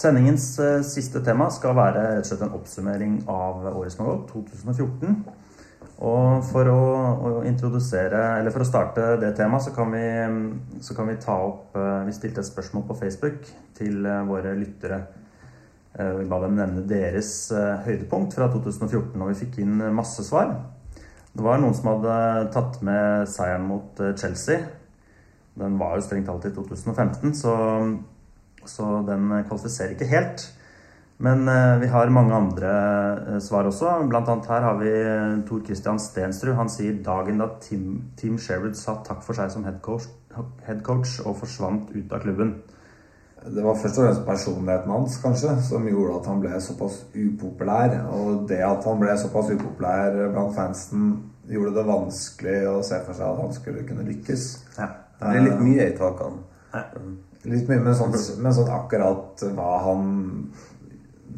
Sendingens 0.00 0.54
eh, 0.58 0.80
siste 0.86 1.20
tema 1.24 1.50
skal 1.52 1.74
være 1.76 2.02
rett 2.14 2.24
og 2.24 2.28
slett 2.30 2.42
en 2.46 2.56
oppsummering 2.56 3.16
av 3.28 3.66
året 3.74 3.92
som 3.92 4.06
har 4.06 4.14
gått, 4.14 4.30
2014. 4.32 5.16
Og 6.08 6.44
for 6.48 6.68
å, 6.72 6.84
å 7.28 7.32
introdusere, 7.44 8.20
eller 8.38 8.54
for 8.54 8.64
å 8.64 8.68
starte 8.68 9.18
det 9.20 9.34
temaet, 9.36 9.66
så 9.66 9.74
kan 9.76 9.90
vi, 9.92 10.04
så 10.80 10.96
kan 10.96 11.10
vi 11.10 11.18
ta 11.20 11.34
opp 11.50 11.76
eh, 11.76 12.06
Vi 12.06 12.14
stilte 12.16 12.40
et 12.40 12.48
spørsmål 12.48 12.86
på 12.88 12.96
Facebook 13.02 13.50
til 13.76 14.06
eh, 14.08 14.22
våre 14.28 14.54
lyttere. 14.56 15.02
Vi 15.90 16.24
ba 16.30 16.36
dem 16.38 16.54
nevne 16.54 16.84
deres 16.86 17.50
høydepunkt 17.82 18.36
fra 18.36 18.46
2014, 18.52 19.10
og 19.10 19.32
vi 19.32 19.40
fikk 19.40 19.56
inn 19.64 19.82
masse 19.92 20.22
svar. 20.22 20.52
Det 21.34 21.42
var 21.42 21.58
noen 21.58 21.74
som 21.74 21.88
hadde 21.90 22.14
tatt 22.54 22.78
med 22.86 23.26
seieren 23.28 23.66
mot 23.66 23.98
Chelsea. 24.14 24.62
Den 25.58 25.74
var 25.82 25.98
jo 25.98 26.04
strengt 26.06 26.30
talt 26.30 26.46
i 26.46 26.54
2015, 26.54 27.34
så 27.42 27.56
så 28.70 29.00
den 29.06 29.28
kvalifiserer 29.48 29.96
ikke 29.96 30.10
helt. 30.10 30.48
Men 31.20 31.48
eh, 31.48 31.80
vi 31.80 31.88
har 31.92 32.08
mange 32.08 32.34
andre 32.34 32.68
eh, 33.28 33.40
svar 33.44 33.68
også. 33.68 33.92
Blant 34.08 34.28
annet 34.32 34.48
her 34.48 34.64
har 34.64 34.78
vi 34.80 34.88
eh, 34.88 35.34
Tor 35.48 35.60
Christian 35.66 36.00
Stensrud. 36.00 36.54
Han 36.56 36.72
sier 36.72 37.02
dagen 37.04 37.42
da 37.42 37.50
Tim, 37.60 37.98
Tim 38.16 38.38
Sherwood 38.40 38.78
sa 38.80 38.96
takk 39.04 39.20
for 39.26 39.36
seg 39.36 39.52
som 39.52 39.66
headcoach, 39.68 40.08
head 40.64 40.80
og 40.88 41.36
forsvant 41.42 41.92
ut 41.92 42.16
av 42.16 42.24
klubben. 42.24 42.56
Det 43.40 43.64
var 43.64 43.76
først 43.76 43.98
og 43.98 44.04
fremst 44.04 44.24
personligheten 44.24 44.92
hans 44.92 45.20
kanskje, 45.20 45.54
som 45.64 45.86
gjorde 45.88 46.18
at 46.18 46.26
han 46.28 46.40
ble 46.40 46.60
såpass 46.60 46.98
upopulær. 47.12 48.00
Og 48.16 48.46
det 48.48 48.62
at 48.64 48.84
han 48.88 49.00
ble 49.00 49.16
såpass 49.20 49.52
upopulær 49.52 50.16
blant 50.32 50.56
fansen, 50.56 51.10
gjorde 51.52 51.76
det 51.76 51.88
vanskelig 51.88 52.60
å 52.70 52.78
se 52.86 53.00
for 53.04 53.16
seg 53.16 53.28
at 53.28 53.44
han 53.44 53.56
skulle 53.56 53.84
kunne 53.88 54.08
lykkes. 54.08 54.52
Ja. 54.78 54.92
Det 55.20 55.34
blir 55.34 55.50
litt 55.50 55.66
mye 55.66 55.90
i 55.90 55.98
takene. 56.00 56.46
Litt 57.44 57.70
mye, 57.70 57.80
men 57.80 57.94
sånn, 57.96 58.12
men 58.42 58.52
sånn 58.52 58.68
akkurat 58.74 59.44
hva 59.56 59.70
han, 59.86 60.02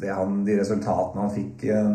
det 0.01 0.11
han 0.11 0.41
De 0.43 0.57
resultatene 0.59 1.21
han 1.23 1.31
fikk 1.31 1.63
eh, 1.71 1.91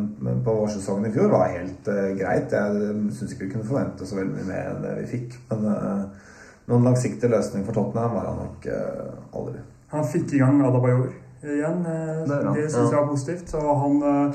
på 0.46 0.54
vårsesongen 0.62 1.10
i 1.10 1.12
fjor, 1.12 1.28
var 1.34 1.52
helt 1.52 1.90
uh, 1.92 2.08
greit. 2.16 2.54
Jeg 2.54 3.12
syns 3.12 3.34
ikke 3.34 3.46
vi 3.46 3.52
kunne 3.56 3.68
forvente 3.68 4.08
så 4.08 4.16
veldig 4.16 4.38
mye 4.38 4.48
mer 4.48 4.70
enn 4.72 4.84
det 4.86 4.94
vi 5.02 5.08
fikk. 5.12 5.36
Men 5.50 5.68
uh, 5.68 6.28
noen 6.70 6.88
langsiktig 6.88 7.28
løsning 7.32 7.66
for 7.68 7.76
Tottenham 7.76 8.16
var 8.16 8.30
han 8.30 8.40
nok 8.46 8.70
uh, 8.72 9.36
aldri. 9.36 9.60
Han 9.92 10.04
fikk 10.04 10.36
i 10.36 10.40
gang 10.42 10.60
Adabayor 10.64 11.08
igjen. 11.42 11.86
eh, 11.86 12.24
Det. 12.28 12.38
Det 12.54 12.70
syns 12.70 12.90
jeg 12.90 12.98
var 13.00 13.08
positivt. 13.08 13.54
Og 13.54 13.80
han, 13.80 14.02
eh, 14.02 14.34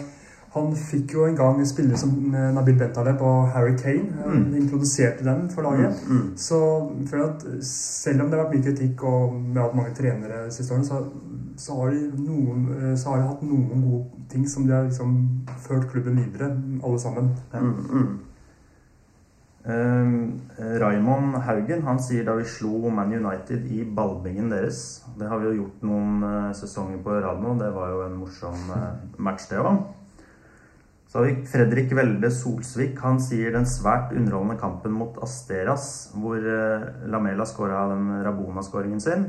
han 0.54 0.76
fikk 0.78 1.16
jo 1.16 1.24
en 1.26 1.36
gang 1.38 1.62
spille 1.66 1.98
som 1.98 2.12
eh, 2.30 2.50
Nabil 2.54 2.76
Bentaleb 2.78 3.22
og 3.26 3.48
Harry 3.56 3.74
Kane. 3.78 4.12
Han 4.22 4.44
Mm. 4.44 4.56
introduserte 4.62 5.26
dem 5.26 5.48
for 5.50 5.62
laget. 5.62 5.94
Så 6.36 6.60
jeg 7.20 7.30
at 7.30 7.64
selv 7.66 8.22
om 8.22 8.30
det 8.30 8.40
har 8.40 8.46
vært 8.46 8.56
mye 8.56 8.66
kritikk 8.68 9.04
og 9.04 9.34
vi 9.34 9.60
har 9.60 9.68
hatt 9.68 9.76
mange 9.76 9.96
trenere 9.98 10.52
siste 10.52 10.74
årene, 10.74 10.86
så, 10.86 11.00
så, 11.58 11.80
har 11.80 11.96
noen, 12.18 12.68
eh, 12.78 12.96
så 12.96 13.10
har 13.10 13.18
de 13.18 13.28
hatt 13.32 13.42
noen 13.42 13.82
gode 13.82 14.28
ting 14.30 14.46
som 14.50 14.68
de 14.68 14.74
har 14.74 14.84
liksom 14.84 15.18
ført 15.58 15.90
klubben 15.90 16.22
videre, 16.22 16.52
alle 16.84 17.00
sammen. 17.00 17.34
Mm, 17.54 17.74
mm. 17.90 18.20
Eh, 19.66 20.80
Raymond 20.80 21.36
Haugen 21.48 21.82
han 21.88 22.00
sier 22.04 22.26
da 22.28 22.34
vi 22.36 22.44
slo 22.44 22.90
Man 22.92 23.14
United 23.16 23.64
i 23.72 23.86
ballbingen 23.88 24.50
deres 24.52 25.06
Det 25.16 25.30
har 25.30 25.40
vi 25.40 25.46
jo 25.46 25.62
gjort 25.62 25.86
noen 25.88 26.18
uh, 26.20 26.50
sesonger 26.52 27.00
på 27.00 27.16
rad 27.24 27.40
nå. 27.40 27.54
Det 27.62 27.70
var 27.72 27.94
jo 27.94 28.02
en 28.04 28.18
morsom 28.20 28.58
uh, 28.74 29.00
match, 29.18 29.48
det 29.50 29.62
òg. 29.64 29.80
Så 31.14 31.20
har 31.20 31.26
vi 31.26 31.46
Fredrik 31.46 31.92
Welde 31.94 32.30
Solsvik. 32.34 32.96
Han 33.06 33.20
sier 33.22 33.52
den 33.54 33.68
svært 33.70 34.16
underholdende 34.18 34.56
kampen 34.58 34.96
mot 34.98 35.20
Asteras, 35.22 35.84
hvor 36.18 36.42
eh, 36.42 36.88
Lamela 37.06 37.46
skåra 37.46 37.84
den 37.92 38.08
Rabona-skåringen 38.26 39.04
sin. 39.04 39.28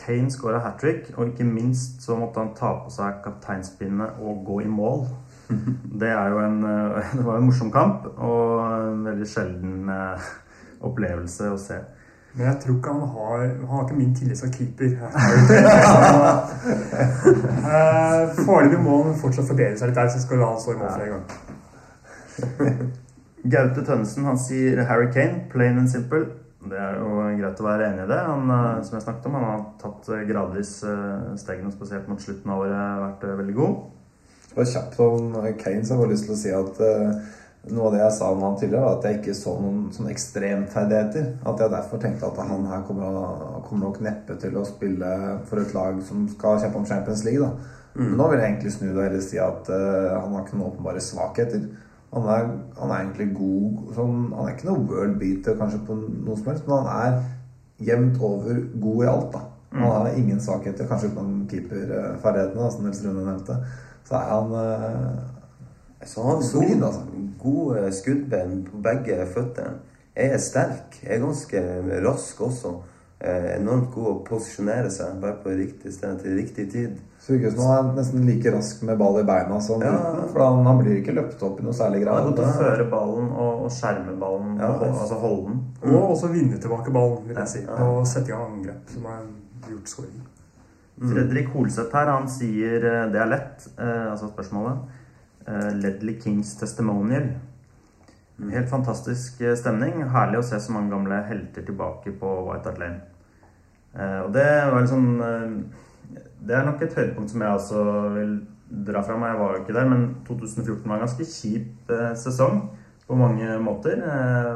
Kane 0.00 0.34
skåra 0.34 0.58
hat 0.64 0.80
trick, 0.82 1.12
og 1.14 1.30
ikke 1.30 1.46
minst 1.46 2.02
så 2.02 2.16
måtte 2.18 2.42
han 2.42 2.50
ta 2.58 2.72
på 2.82 2.90
seg 2.90 3.22
kapteinspinnet 3.22 4.18
og 4.18 4.42
gå 4.48 4.64
i 4.64 4.72
mål. 4.72 5.06
Det 6.02 6.10
jo 6.10 6.42
en, 6.42 6.58
eh, 6.66 7.14
det 7.16 7.22
var 7.28 7.38
en 7.38 7.46
morsom 7.46 7.70
kamp, 7.70 8.10
og 8.18 8.58
en 8.80 9.06
veldig 9.06 9.30
sjelden 9.36 9.94
eh, 9.94 10.30
opplevelse 10.90 11.54
å 11.54 11.60
se. 11.70 11.78
Men 12.34 12.46
jeg 12.46 12.56
tror 12.62 12.76
ikke 12.78 12.92
han 12.92 13.08
har 13.14 13.38
Han 13.42 13.68
har 13.68 13.82
ikke 13.84 13.98
min 13.98 14.14
tillit 14.16 14.38
som 14.38 14.52
keeper. 14.52 14.90
Eh, 17.62 18.22
Foreløpig 18.44 18.80
må 18.82 19.02
han 19.04 19.14
fortsatt 19.18 19.46
forbedre 19.48 19.76
seg 19.78 19.88
litt 19.88 19.98
der, 19.98 20.08
så 20.10 20.20
skal 20.20 20.42
han 20.42 20.60
stå 20.60 20.74
i 20.74 20.78
mål 20.80 20.90
flere 20.92 21.12
ganger. 21.12 21.28
Gaute 23.54 23.84
Tønnesen 23.86 24.26
han 24.28 24.38
sier 24.40 24.82
Harry 24.88 25.08
Kane, 25.14 25.44
plain 25.52 25.78
and 25.80 25.90
simple. 25.90 26.26
Det 26.68 26.78
er 26.78 26.98
jo 26.98 27.08
greit 27.38 27.62
å 27.62 27.66
være 27.66 27.88
enig 27.88 28.04
i 28.04 28.10
det. 28.10 28.20
Han, 28.26 28.50
eh, 28.56 28.82
som 28.86 28.98
jeg 28.98 29.06
snakket 29.06 29.28
om, 29.30 29.38
han 29.38 29.48
har 29.48 29.64
tatt 29.82 30.10
eh, 30.12 30.24
gradvis 30.28 30.72
stegene, 31.40 31.72
spesielt 31.74 32.10
mot 32.10 32.22
slutten 32.22 32.52
av 32.52 32.64
året, 32.66 33.02
vært 33.06 33.22
veldig 33.42 33.56
god. 33.58 33.74
Og 34.52 34.68
kjapt 34.68 34.98
om 35.00 35.38
Kane 35.60 35.84
så 35.84 35.94
jeg 35.94 36.02
har 36.02 36.10
lyst 36.12 36.28
til 36.28 36.34
å 36.34 36.40
si 36.42 36.52
at 36.52 36.82
eh, 36.84 37.14
noe 37.70 37.86
av 37.86 37.92
det 37.94 38.00
jeg 38.00 38.12
sa 38.16 38.30
om 38.32 38.40
han 38.42 38.56
tidligere, 38.58 38.82
var 38.84 38.96
at 38.98 39.04
jeg 39.06 39.18
ikke 39.20 39.34
så 39.38 39.52
noen 39.62 39.84
sånne 39.94 40.10
ekstremferdigheter. 40.10 41.26
At 41.46 41.60
jeg 41.62 41.70
derfor 41.70 42.00
tenkte 42.02 42.26
at 42.26 42.40
han 42.48 42.66
her 42.66 42.82
kommer, 42.88 43.04
å- 43.06 43.62
kommer 43.68 43.86
nok 43.86 44.00
neppe 44.00 44.34
til 44.40 44.56
å 44.58 44.64
spille 44.66 45.38
for 45.46 45.60
et 45.62 45.74
lag 45.74 46.00
som 46.02 46.26
skal 46.28 46.58
kjempe 46.58 46.76
om 46.80 46.86
Champions 46.86 47.24
League. 47.24 47.40
da. 47.40 47.52
Men 47.94 48.16
nå 48.16 48.28
vil 48.30 48.38
jeg 48.40 48.50
egentlig 48.50 48.72
snu 48.72 48.86
det 48.88 48.96
og 48.96 49.02
heller 49.04 49.20
si 49.20 49.38
at 49.38 49.68
uh, 49.68 50.20
han 50.20 50.32
har 50.32 50.42
ikke 50.44 50.56
noen 50.58 50.72
åpenbare 50.72 51.00
svakheter. 51.00 51.62
Han 52.12 52.22
er, 52.28 52.48
han 52.80 52.90
er 52.90 52.98
egentlig 53.04 53.34
god 53.36 53.94
sånn, 53.94 54.32
Han 54.34 54.48
er 54.48 54.54
ikke 54.56 54.68
noe 54.68 54.86
world 54.88 55.18
beater 55.20 55.54
kanskje 55.56 55.80
på 55.86 55.94
noe 56.26 56.36
som 56.36 56.46
helst, 56.50 56.66
men 56.68 56.84
han 56.86 57.06
er 57.06 57.22
jevnt 57.78 58.18
over 58.20 58.58
god 58.80 59.04
i 59.04 59.08
alt. 59.08 59.32
da. 59.32 59.40
Han 59.72 59.90
har 59.90 60.08
ingen 60.16 60.40
svakheter, 60.40 60.84
kanskje 60.88 61.08
utenom 61.12 61.46
keeperferdighetene, 61.48 62.70
som 62.72 62.84
Nils 62.84 63.04
Rune 63.04 63.24
nevnte. 63.24 63.56
Så 64.08 64.14
er 64.18 64.26
han 64.28 64.52
eh, 64.52 65.41
Så 66.06 66.22
han 66.26 66.42
Solid, 66.42 66.78
gode, 66.80 66.86
altså. 66.86 67.00
gode 67.42 67.92
skuddben 67.92 68.62
på 68.70 68.80
begge 68.82 69.26
føttene. 69.34 69.78
Jeg 70.16 70.32
er 70.34 70.42
sterk. 70.42 70.98
Jeg 71.02 71.16
er 71.16 71.22
ganske 71.22 71.60
rask 72.04 72.40
også. 72.40 72.72
Eh, 73.22 73.52
enormt 73.54 73.92
god 73.94 74.06
å 74.10 74.14
posisjonere 74.26 74.90
seg. 74.90 75.20
Være 75.22 75.38
på 75.44 75.52
riktig 75.54 75.92
sted 75.94 76.18
til 76.24 76.34
riktig 76.40 76.66
tid. 76.72 76.96
Sykehus, 77.22 77.54
nå 77.54 77.68
han 77.68 77.92
er 77.92 78.00
nesten 78.00 78.24
like 78.26 78.50
rask 78.50 78.80
med 78.82 78.98
ball 78.98 79.20
i 79.20 79.22
beina 79.28 79.60
som 79.62 79.80
Ja. 79.84 79.92
For 80.32 80.42
han, 80.42 80.64
han 80.66 80.80
blir 80.80 80.96
ikke 80.98 81.14
løpt 81.14 81.42
opp 81.46 81.60
i 81.60 81.62
noe 81.62 81.76
særlig 81.76 82.00
Han 82.02 82.08
grad. 82.08 82.18
er 82.18 82.26
god 82.26 82.40
til 82.40 82.48
å 82.48 82.56
føre 82.58 82.88
ballen 82.90 83.28
og, 83.30 83.60
og 83.62 83.70
skjerme 83.70 84.16
ballen, 84.18 84.56
Ja, 84.58 84.72
og, 84.74 84.82
altså 84.90 85.20
holde 85.22 85.52
den. 85.52 85.60
Og 85.92 86.10
også 86.16 86.32
vinne 86.34 86.58
tilbake 86.58 86.90
ballen, 86.90 87.22
vil 87.28 87.38
jeg 87.44 87.48
si. 87.54 87.62
Ja. 87.62 87.78
Og 87.86 88.06
sette 88.10 88.32
i 88.32 88.34
gang 88.34 88.56
angrep, 88.58 88.90
som 88.90 89.06
har 89.06 89.22
gjort 89.70 89.94
skåring. 89.94 90.18
Fredrik 91.02 91.48
Holseth 91.54 91.94
her, 91.96 92.10
han 92.10 92.28
sier 92.30 92.84
eh, 92.90 93.06
det 93.14 93.22
er 93.22 93.30
lett, 93.30 93.68
eh, 93.78 94.10
altså 94.10 94.28
spørsmålet. 94.34 94.82
Eh, 95.46 95.74
Ledley 95.74 96.20
Kings 96.20 96.58
testimonial. 96.58 97.22
Helt 98.52 98.70
fantastisk 98.70 99.40
eh, 99.40 99.56
stemning. 99.58 100.02
Herlig 100.14 100.40
å 100.40 100.46
se 100.46 100.60
så 100.60 100.74
mange 100.74 100.92
gamle 100.94 101.22
helter 101.26 101.66
tilbake 101.66 102.14
på 102.18 102.34
White 102.46 102.70
Hart 102.70 102.82
Lane. 102.82 103.00
Eh, 103.94 104.20
og 104.22 104.30
det 104.34 104.48
var 104.72 104.80
liksom 104.80 105.08
Det 106.42 106.54
er 106.56 106.64
nok 106.66 106.80
et 106.82 106.94
høydepunkt 106.96 107.30
som 107.30 107.42
jeg 107.44 107.56
også 107.58 107.82
vil 108.16 108.30
dra 108.86 109.02
fram. 109.06 109.26
Jeg 109.26 109.38
var 109.38 109.52
jo 109.52 109.60
ikke 109.62 109.76
der, 109.76 109.90
men 109.90 110.06
2014 110.26 110.88
var 110.88 110.96
en 110.96 111.04
ganske 111.04 111.26
kjip 111.28 111.92
sesong 112.18 112.64
på 113.06 113.18
mange 113.18 113.58
måter. 113.62 114.02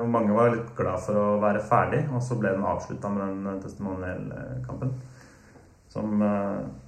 Og 0.01 0.09
mange 0.11 0.35
var 0.35 0.51
litt 0.51 0.73
glad 0.75 1.05
for 1.05 1.21
å 1.21 1.37
være 1.43 1.63
ferdig, 1.63 2.01
og 2.11 2.25
så 2.27 2.39
ble 2.41 2.57
den 2.57 2.67
avslutta 2.67 3.13
med 3.13 3.47
den 3.47 3.63
testimonialkampen. 3.63 4.97
Som, 5.95 6.19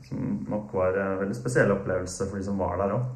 som 0.09 0.27
nok 0.51 0.75
var 0.75 0.99
en 0.99 1.23
veldig 1.23 1.39
spesiell 1.39 1.71
opplevelse 1.77 2.27
for 2.27 2.41
de 2.41 2.49
som 2.49 2.59
var 2.59 2.75
der 2.83 2.97
òg. 2.99 3.07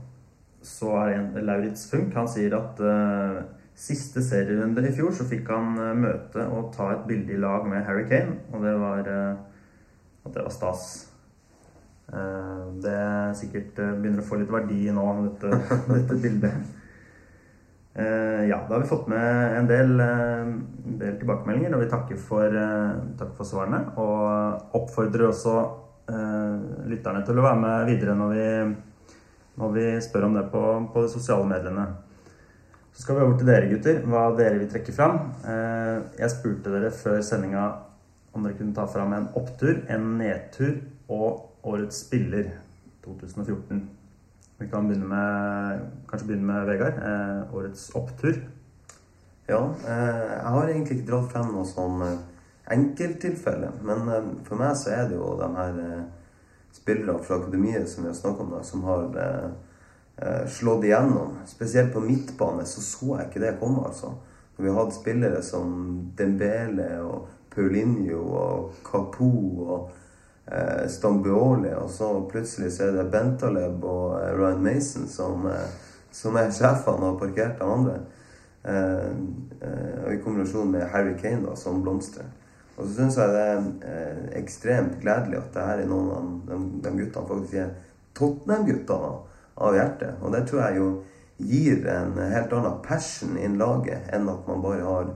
Så 0.63 0.93
er 1.01 1.17
en 1.17 1.31
Lauritz 1.43 1.89
Funk. 1.91 2.15
Han 2.15 2.29
sier 2.31 2.55
at 2.57 2.81
uh, 2.83 3.41
siste 3.79 4.23
serierunde 4.25 4.85
i 4.87 4.93
fjor 4.95 5.15
så 5.17 5.27
fikk 5.29 5.51
han 5.51 5.75
uh, 5.79 5.95
møte 5.99 6.45
og 6.55 6.71
ta 6.77 6.93
et 6.95 7.07
bilde 7.09 7.35
i 7.35 7.41
lag 7.43 7.67
med 7.69 7.83
Harry 7.89 8.07
Kane, 8.11 8.39
og 8.53 8.63
det 8.63 8.75
var, 8.79 9.09
eh, 9.11 9.33
at 10.23 10.37
det 10.37 10.45
var 10.45 10.55
stas. 10.55 10.85
Det 12.83 12.97
sikkert 13.39 13.79
begynner 13.79 14.21
å 14.21 14.27
få 14.27 14.37
litt 14.37 14.51
verdi 14.53 14.91
nå, 14.93 15.05
dette, 15.23 15.61
dette 15.95 16.17
bildet. 16.21 16.67
Ja, 17.97 18.59
da 18.59 18.75
har 18.75 18.83
vi 18.83 18.91
fått 18.91 19.07
med 19.09 19.57
en 19.57 19.71
del, 19.71 19.95
en 20.03 20.99
del 21.01 21.17
tilbakemeldinger, 21.23 21.73
og 21.73 21.81
vi 21.81 21.89
takker 21.89 22.21
for, 22.21 22.59
takker 23.17 23.33
for 23.39 23.49
svarene. 23.49 23.81
Og 24.03 24.77
oppfordrer 24.77 25.31
også 25.31 25.57
lytterne 26.93 27.25
til 27.25 27.41
å 27.41 27.47
være 27.49 27.63
med 27.65 27.89
videre 27.95 28.19
når 28.19 28.37
vi 28.37 28.47
når 29.61 29.75
vi 29.77 29.85
spør 30.05 30.29
om 30.29 30.39
det 30.39 30.47
på, 30.53 30.63
på 30.95 31.05
de 31.05 31.13
sosiale 31.13 31.47
mediene. 31.49 31.87
Så 32.93 33.03
skal 33.03 33.17
vi 33.17 33.25
over 33.25 33.39
til 33.41 33.49
dere, 33.49 33.69
gutter. 33.71 34.03
Hva 34.05 34.27
dere 34.37 34.59
vil 34.61 34.69
trekke 34.73 34.93
fram. 34.93 35.19
Eh, 35.49 35.97
jeg 36.21 36.33
spurte 36.35 36.73
dere 36.73 36.93
før 36.93 37.23
sendinga 37.25 37.65
om 38.33 38.45
dere 38.45 38.57
kunne 38.59 38.77
ta 38.77 38.85
fram 38.89 39.15
en 39.17 39.31
opptur, 39.39 39.81
en 39.93 40.11
nedtur 40.21 40.75
og 41.13 41.69
årets 41.69 42.05
spiller 42.05 42.51
2014. 43.05 43.83
Vi 44.61 44.69
kan 44.71 44.89
begynne 44.89 45.09
med, 45.09 45.87
kanskje 46.09 46.29
begynne 46.29 46.49
med 46.53 46.69
Vegard. 46.69 47.01
Eh, 47.01 47.55
årets 47.57 47.89
opptur. 47.99 48.43
Ja, 49.49 49.63
eh, 49.89 50.35
jeg 50.37 50.53
har 50.57 50.69
egentlig 50.69 50.99
ikke 50.99 51.11
dratt 51.13 51.33
frem 51.33 51.49
noe 51.53 51.69
sånn 51.69 52.05
enkelttilfelle. 52.73 53.73
Men 53.85 54.43
for 54.45 54.61
meg 54.61 54.77
så 54.81 54.93
er 54.97 55.09
det 55.09 55.17
jo 55.17 55.33
de 55.41 55.49
her 55.57 55.81
spillere 56.73 57.23
fra 57.23 57.37
akademiet 57.37 57.89
som 57.89 58.05
vi 58.05 58.11
har 58.11 58.17
snakket 58.17 58.41
om, 58.41 58.51
da, 58.51 58.63
som 58.63 58.85
har 58.85 59.19
eh, 59.25 59.51
eh, 60.17 60.47
slått 60.49 60.85
igjennom. 60.85 61.37
Spesielt 61.47 61.93
på 61.93 62.01
midtbane 62.01 62.65
så 62.67 62.81
så 62.81 63.17
jeg 63.19 63.31
ikke 63.31 63.45
det 63.45 63.57
komme, 63.61 63.85
altså. 63.87 64.15
Vi 64.57 64.69
har 64.69 64.85
hatt 64.85 64.95
spillere 64.95 65.43
som 65.43 65.73
Dembele 66.17 66.89
og 67.03 67.29
Paulinho 67.55 68.21
og 68.37 68.75
Kapo 68.87 69.31
og 69.67 69.91
eh, 70.47 70.89
Stambioli, 70.89 71.73
og 71.75 71.91
så 71.91 72.13
plutselig 72.31 72.73
så 72.73 72.89
er 72.89 72.99
det 72.99 73.11
Bentaleb 73.13 73.85
og 73.85 74.19
eh, 74.21 74.35
Ryan 74.39 74.63
Mason 74.65 75.09
som, 75.09 75.47
eh, 75.51 75.73
som 76.13 76.37
er 76.37 76.53
sjefene 76.59 77.13
og 77.13 77.21
parkert 77.21 77.59
de 77.61 77.69
andre. 77.69 77.99
Eh, 78.63 79.11
eh, 79.61 80.15
i 80.15 80.21
kombinasjon 80.25 80.71
med 80.71 80.89
Harry 80.93 81.17
Kane, 81.19 81.43
da, 81.47 81.57
som 81.57 81.83
blomstrer. 81.83 82.29
Og 82.77 82.87
så 82.87 82.93
syns 82.95 83.19
jeg 83.21 83.33
det 83.35 83.43
er 83.45 83.65
eh, 83.89 84.21
ekstremt 84.41 85.01
gledelig 85.03 85.41
at 85.43 85.51
det 85.55 85.67
her 85.69 85.83
er 85.83 85.91
noen 85.91 86.13
av 86.17 86.31
de, 86.49 86.61
de 86.85 86.95
guttene 86.99 87.29
faktisk 87.29 87.59
er 87.61 87.75
Tottenham-guttene 88.17 89.13
av 89.63 89.77
hjertet. 89.77 90.17
Og 90.23 90.33
det 90.33 90.47
tror 90.49 90.63
jeg 90.65 90.81
jo 90.81 90.89
gir 91.43 91.87
en 91.91 92.17
helt 92.17 92.53
annen 92.55 92.81
passion 92.85 93.37
inn 93.41 93.59
laget 93.61 94.09
enn 94.15 94.29
at 94.31 94.49
man 94.49 94.63
bare 94.65 94.87
har 94.87 95.13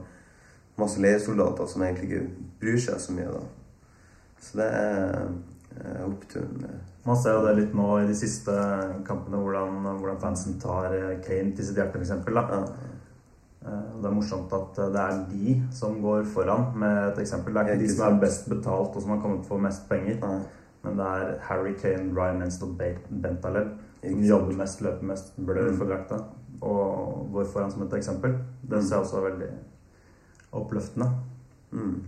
masse 0.77 1.01
leiesoldater 1.01 1.69
som 1.69 1.83
egentlig 1.85 2.09
ikke 2.11 2.49
bryr 2.61 2.81
seg 2.81 3.01
så 3.01 3.15
mye. 3.15 3.31
da. 3.33 3.45
Så 4.41 4.59
det 4.59 4.67
er 4.67 5.23
eh, 5.79 6.03
oppturen. 6.05 6.67
Man 7.07 7.17
ser 7.17 7.37
jo 7.37 7.45
det 7.45 7.55
litt 7.57 7.73
nå 7.77 7.87
i 8.01 8.07
de 8.09 8.15
siste 8.17 8.53
kampene, 9.07 9.39
hvordan, 9.41 9.81
hvordan 9.97 10.21
fansen 10.21 10.59
tar 10.61 10.93
eh, 10.93 11.17
Kane 11.25 11.55
til 11.55 11.65
sitt 11.65 11.79
hjerte, 11.79 12.01
f.eks. 12.01 12.13
Eh, 13.67 14.01
Det 14.01 14.05
er 14.05 14.15
morsomt 14.15 14.53
at 14.53 14.77
eh, 14.79 14.91
det 14.93 15.01
er 15.01 15.25
de 15.31 15.55
som 15.71 16.01
går 16.01 16.23
foran 16.33 16.71
med 16.79 17.11
et 17.11 17.19
eksempel. 17.19 17.53
Det 17.53 17.61
er 17.61 17.73
ikke 17.73 17.83
de 17.87 17.95
som 17.95 18.13
er 18.13 18.19
best 18.21 18.49
betalt 18.49 18.95
og 18.95 19.01
som 19.01 19.11
har 19.11 19.21
kommet 19.21 19.45
for 19.45 19.57
mest 19.57 19.89
penger. 19.89 20.19
Nei. 20.21 20.39
Men 20.83 20.97
det 20.97 21.05
er 21.05 21.37
Harry 21.49 21.73
Kane, 21.81 22.13
Ryan 22.15 22.41
Enstad 22.45 22.77
Bentaleb 23.09 23.67
som 24.03 24.21
jobber 24.23 24.53
mest, 24.55 24.81
løper 24.81 25.03
mest, 25.03 25.33
blør 25.45 25.71
Mm. 25.71 25.77
for 25.77 25.85
drakta. 25.85 26.19
Og 26.61 27.29
går 27.33 27.45
foran 27.45 27.71
som 27.71 27.81
et 27.83 27.93
eksempel. 27.93 28.37
Det 28.69 28.83
ser 28.83 28.95
jeg 28.95 29.05
også 29.05 29.17
er 29.17 29.29
veldig 29.29 29.49
oppløftende. 30.53 31.09
Mm. 31.71 32.03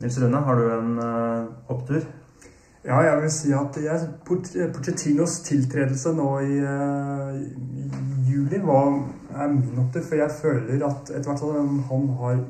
Nils 0.00 0.22
Rune, 0.22 0.36
har 0.36 0.54
du 0.54 0.70
en 0.70 0.98
uh, 0.98 1.46
opptur? 1.68 2.02
Ja, 2.84 3.00
jeg 3.00 3.22
vil 3.22 3.30
si 3.30 3.52
at 3.52 3.76
jeg, 3.84 4.08
Pochettinos 4.24 5.40
tiltredelse 5.40 6.12
nå 6.14 6.38
i, 6.38 6.60
uh, 6.60 7.34
i 7.34 7.90
juli 8.30 8.60
var, 8.62 9.02
er 9.34 9.52
min 9.52 9.78
opptur. 9.82 10.04
For 10.04 10.20
jeg 10.20 10.36
føler 10.40 10.84
at 10.86 11.12
etter 11.12 11.30
hvert 11.30 11.42
som 11.42 11.80
han 11.90 12.10
har 12.20 12.42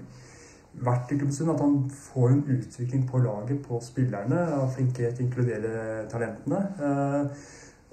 vært 0.89 1.13
i 1.13 1.19
Klubbsund, 1.19 1.51
at 1.51 1.63
han 1.63 1.79
får 1.91 2.29
en 2.33 2.43
utvikling 2.55 3.07
på 3.09 3.23
laget, 3.23 3.63
på 3.67 3.81
spillerne. 3.83 4.43
Og 4.59 4.75
flinkere 4.77 5.13
til 5.13 5.25
å 5.25 5.29
inkludere 5.29 6.03
talentene. 6.13 6.61
Eh, 6.89 7.47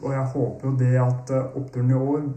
og 0.04 0.12
jeg 0.12 0.34
håper 0.34 0.68
jo 0.70 0.76
det 0.82 0.92
at 1.00 1.32
eh, 1.34 1.56
oppturen 1.62 1.94
i 1.94 2.02
år 2.02 2.28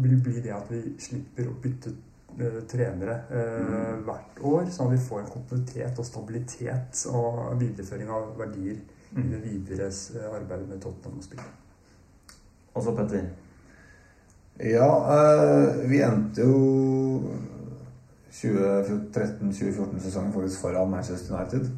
vil 0.00 0.22
bli 0.22 0.38
det 0.44 0.54
at 0.54 0.70
vi 0.70 0.84
slipper 1.02 1.50
å 1.50 1.56
bytte 1.62 1.92
eh, 2.38 2.60
trenere 2.70 3.16
mm. 3.26 4.04
hvert 4.06 4.40
år, 4.46 4.70
sånn 4.70 4.88
at 4.88 4.94
vi 4.94 5.02
får 5.08 5.24
en 5.24 5.32
kontinuitet 5.34 5.98
og 5.98 6.06
stabilitet 6.06 7.04
og 7.10 7.58
videreføring 7.60 8.12
av 8.14 8.32
verdier 8.38 8.78
i 9.18 9.26
det 9.26 9.40
videre 9.42 9.90
eh, 9.90 10.26
arbeidet 10.30 10.68
med 10.68 10.82
Tottenham 10.82 11.18
og 11.18 11.26
spillet. 11.26 12.36
Og 12.74 12.84
så 12.84 12.94
Petter. 12.94 13.30
Ja, 14.60 14.90
eh, 15.16 15.68
vi 15.88 16.02
endte 16.04 16.44
jo 16.44 17.22
2013-2014-sesongen 18.32 20.32
faktisk 20.34 20.60
foran 20.60 20.90
Manchester 20.90 21.34
United. 21.34 21.70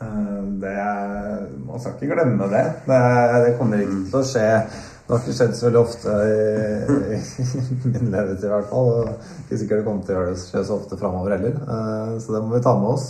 Eh, 0.00 0.42
det 0.62 0.72
er, 0.74 1.46
Man 1.66 1.80
skal 1.80 1.92
ikke 1.94 2.14
glemme 2.16 2.48
det. 2.50 2.64
Det, 2.88 2.98
det 3.46 3.54
kommer 3.60 3.78
ikke 3.84 4.00
til 4.10 4.18
å 4.18 4.24
skje. 4.26 4.48
Det 5.06 5.12
har 5.14 5.22
ikke 5.22 5.36
skjedd 5.38 5.54
så 5.54 5.66
veldig 5.68 5.82
ofte 5.84 6.10
i, 6.26 6.28
i 7.14 7.16
min 7.92 8.10
levetid 8.10 8.48
i 8.48 8.50
hvert 8.50 8.70
fall. 8.72 8.88
Og 8.90 9.02
ikke 9.44 9.58
sikkert 9.62 9.78
det 9.78 9.86
kommer 9.86 10.02
til 10.08 10.14
å 10.16 10.18
gjøre 10.18 10.32
det 10.34 10.42
skje 10.42 10.64
så 10.66 10.74
ofte 10.80 10.98
framover 10.98 11.30
heller. 11.36 11.54
Eh, 11.62 12.10
Så 12.24 12.28
det 12.34 12.42
må 12.42 12.48
vi 12.56 12.64
ta 12.66 12.74
med 12.80 12.90
oss. 12.96 13.06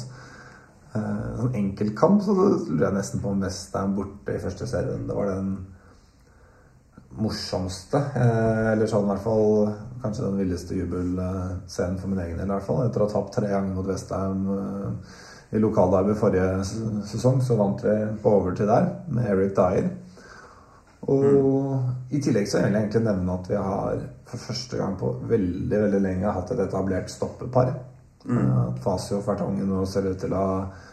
Sånn 0.97 1.53
enkeltkamp 1.59 2.23
så 2.25 2.33
lurer 2.37 2.87
jeg 2.87 2.95
nesten 2.97 3.21
på 3.21 3.29
om 3.29 3.43
Westham 3.45 3.91
borte 3.99 4.33
i 4.33 4.41
første 4.41 4.65
serien. 4.69 5.03
Det 5.09 5.15
var 5.17 5.27
den 5.29 5.51
morsomste, 7.23 8.01
eh, 8.15 8.73
eller 8.73 8.89
sånn 8.91 9.07
i 9.07 9.13
hvert 9.13 9.25
fall 9.25 9.71
kanskje 10.03 10.27
den 10.27 10.41
villeste 10.41 10.77
jubelscenen 10.77 12.01
for 12.01 12.13
min 12.13 12.21
egen 12.25 12.39
del. 12.39 12.49
i 12.49 12.55
hvert 12.55 12.67
fall. 12.67 12.83
Etter 12.87 13.03
å 13.03 13.09
ha 13.09 13.13
tapt 13.15 13.35
tre 13.37 13.51
ganger 13.51 13.75
mot 13.75 13.89
Westham 13.89 14.43
eh, 14.57 15.15
i 15.57 15.63
lokalderby 15.63 16.17
forrige 16.19 16.65
sesong, 17.09 17.41
så 17.43 17.57
vant 17.57 17.85
vi 17.85 17.95
på 18.23 18.35
overtid 18.41 18.69
der 18.69 18.91
med 19.09 19.31
Eric 19.31 19.55
Dyer. 19.57 19.91
Og 21.07 22.11
i 22.11 22.21
tillegg 22.23 22.49
så 22.51 22.59
vil 22.59 22.73
jeg 22.73 22.83
egentlig 22.83 23.05
nevne 23.07 23.37
at 23.37 23.51
vi 23.51 23.59
har 23.69 24.01
for 24.27 24.43
første 24.43 24.79
gang 24.81 24.97
på 24.99 25.13
veldig 25.31 25.83
veldig 25.85 26.01
lenge 26.03 26.33
hatt 26.35 26.51
et 26.51 26.65
etablert 26.65 27.13
stoppepar. 27.13 27.77
Mm. 28.27 28.51
At 28.73 28.81
Fasio 28.83 29.21
og 29.21 29.27
Fertongen 29.29 29.71
nå 29.71 29.85
ser 29.87 30.09
ut 30.11 30.19
til 30.19 30.35
å 30.35 30.43
ha 30.43 30.57
eh, 30.65 30.86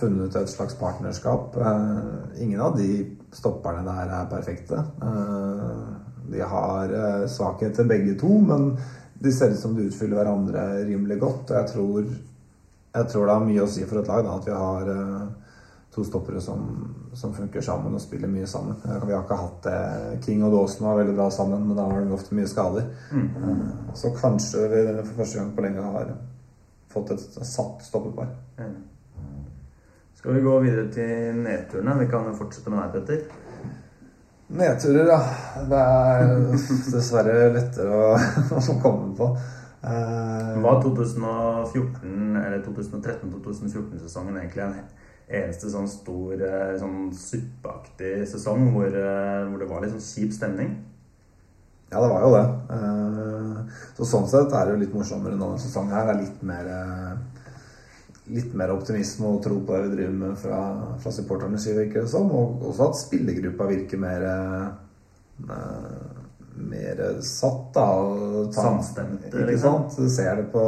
funnet 0.00 0.36
et 0.36 0.48
slags 0.50 0.74
partnerskap. 0.78 1.56
Eh, 1.56 2.42
ingen 2.42 2.60
av 2.60 2.76
de 2.78 3.16
stopperne 3.32 3.82
der 3.86 4.12
er 4.20 4.28
perfekte. 4.30 4.82
Eh, 5.02 5.80
de 6.30 6.40
har 6.42 6.92
eh, 6.94 7.24
svakheter 7.30 7.84
begge 7.88 8.14
to, 8.20 8.38
men 8.40 8.76
de 9.18 9.32
ser 9.32 9.50
ut 9.54 9.58
som 9.58 9.74
de 9.74 9.86
utfyller 9.88 10.16
hverandre 10.20 10.84
rimelig 10.86 11.18
godt. 11.20 11.50
Og 11.50 11.56
jeg 11.56 11.72
tror, 11.72 12.04
jeg 12.94 13.08
tror 13.12 13.26
det 13.26 13.34
har 13.34 13.46
mye 13.48 13.64
å 13.64 13.70
si 13.70 13.84
for 13.88 14.02
et 14.02 14.08
lag 14.12 14.24
da, 14.26 14.36
at 14.38 14.46
vi 14.46 14.54
har 14.54 14.90
eh, 14.94 15.26
to 15.96 16.04
stoppere 16.04 16.40
som, 16.44 16.66
som 17.16 17.32
funker 17.34 17.64
sammen 17.64 17.94
og 17.96 18.02
spiller 18.04 18.28
mye 18.28 18.46
sammen. 18.50 18.76
Eh, 18.84 19.06
Vi 19.08 19.14
har 19.16 19.24
ikke 19.24 19.40
hatt 19.42 19.62
det. 19.64 19.78
King 20.26 20.44
og 20.46 20.52
Dawson 20.54 20.86
var 20.86 21.00
veldig 21.00 21.16
bra 21.16 21.30
sammen, 21.32 21.66
men 21.66 21.76
da 21.78 21.86
var 21.88 22.04
det 22.04 22.12
ofte 22.14 22.36
mye 22.36 22.50
skader. 22.52 22.90
Eh, 23.16 23.64
Så 23.94 24.12
kanskje 24.20 24.68
vi 24.74 24.82
for 25.02 25.14
første 25.22 25.38
gang 25.40 25.54
på 25.56 25.64
lenge 25.66 25.82
har 25.88 26.12
fått 26.92 27.10
et 27.16 27.26
satt 27.46 27.82
stoppepar. 27.82 28.28
Enig. 28.60 28.84
Skal 30.26 30.34
vi 30.34 30.40
gå 30.42 30.54
videre 30.58 30.88
til 30.90 31.36
nedturene? 31.38 31.92
Vi 32.00 32.06
kan 32.10 32.24
jo 32.26 32.32
fortsette 32.34 32.70
med 32.72 32.80
deg, 32.82 32.96
Petter. 32.96 33.68
Nedturer, 34.58 35.06
ja. 35.06 35.18
Det 35.70 35.82
er 35.82 36.32
dessverre 36.90 37.36
lettere 37.54 37.94
å, 37.94 38.08
å 38.58 38.74
komme 38.82 39.12
på. 39.14 39.28
Eh, 39.86 40.50
Var 40.64 40.80
2014, 40.82 42.40
eller 42.40 42.58
2013-2014-sesongen 42.64 44.40
egentlig 44.40 44.64
en 44.64 44.74
eneste 45.44 45.70
sånn 45.70 45.86
stor 45.94 46.42
eh, 46.42 46.74
sånn 46.82 47.06
suppeaktig 47.14 48.26
sesong 48.32 48.66
hvor, 48.74 48.90
eh, 48.90 49.46
hvor 49.46 49.62
det 49.62 49.70
var 49.70 49.86
litt 49.86 49.94
sånn 49.94 50.06
kjip 50.08 50.34
stemning? 50.34 50.74
Ja, 51.92 52.02
det 52.02 52.10
var 52.10 52.26
jo 52.26 52.34
det. 52.34 52.44
Så 53.94 54.10
sånn 54.16 54.26
sett 54.26 54.50
er 54.50 54.66
det 54.66 54.74
jo 54.74 54.82
litt 54.82 55.00
morsommere 55.04 55.38
nå 55.38 55.54
sesongen 55.54 55.94
her. 55.94 56.10
Det 56.10 56.16
er 56.16 56.22
litt 56.24 56.46
mer 56.50 56.74
Litt 58.34 58.54
mer 58.58 58.72
optimisme 58.74 59.28
og 59.36 59.42
tro 59.44 59.60
på 59.62 59.76
det 59.76 59.84
vi 59.90 59.96
driver 60.00 60.14
med 60.18 60.38
fra, 60.40 60.60
fra 60.98 61.12
supporternes 61.14 61.62
side, 61.62 61.76
virker 61.84 62.02
det 62.02 62.10
som. 62.10 62.26
Og 62.34 62.64
også 62.72 62.88
at 62.90 62.98
spillergruppa 63.04 63.68
virker 63.70 64.00
mer 64.02 64.24
eh, 64.32 64.66
Mer 66.56 67.00
satt, 67.20 67.66
da. 67.74 67.86
Samstemt, 68.56 69.26
Ikke 69.28 69.44
liksom. 69.50 69.82
sant? 69.90 69.96
Du 70.00 70.08
ser 70.10 70.36
det 70.40 70.46
på 70.54 70.62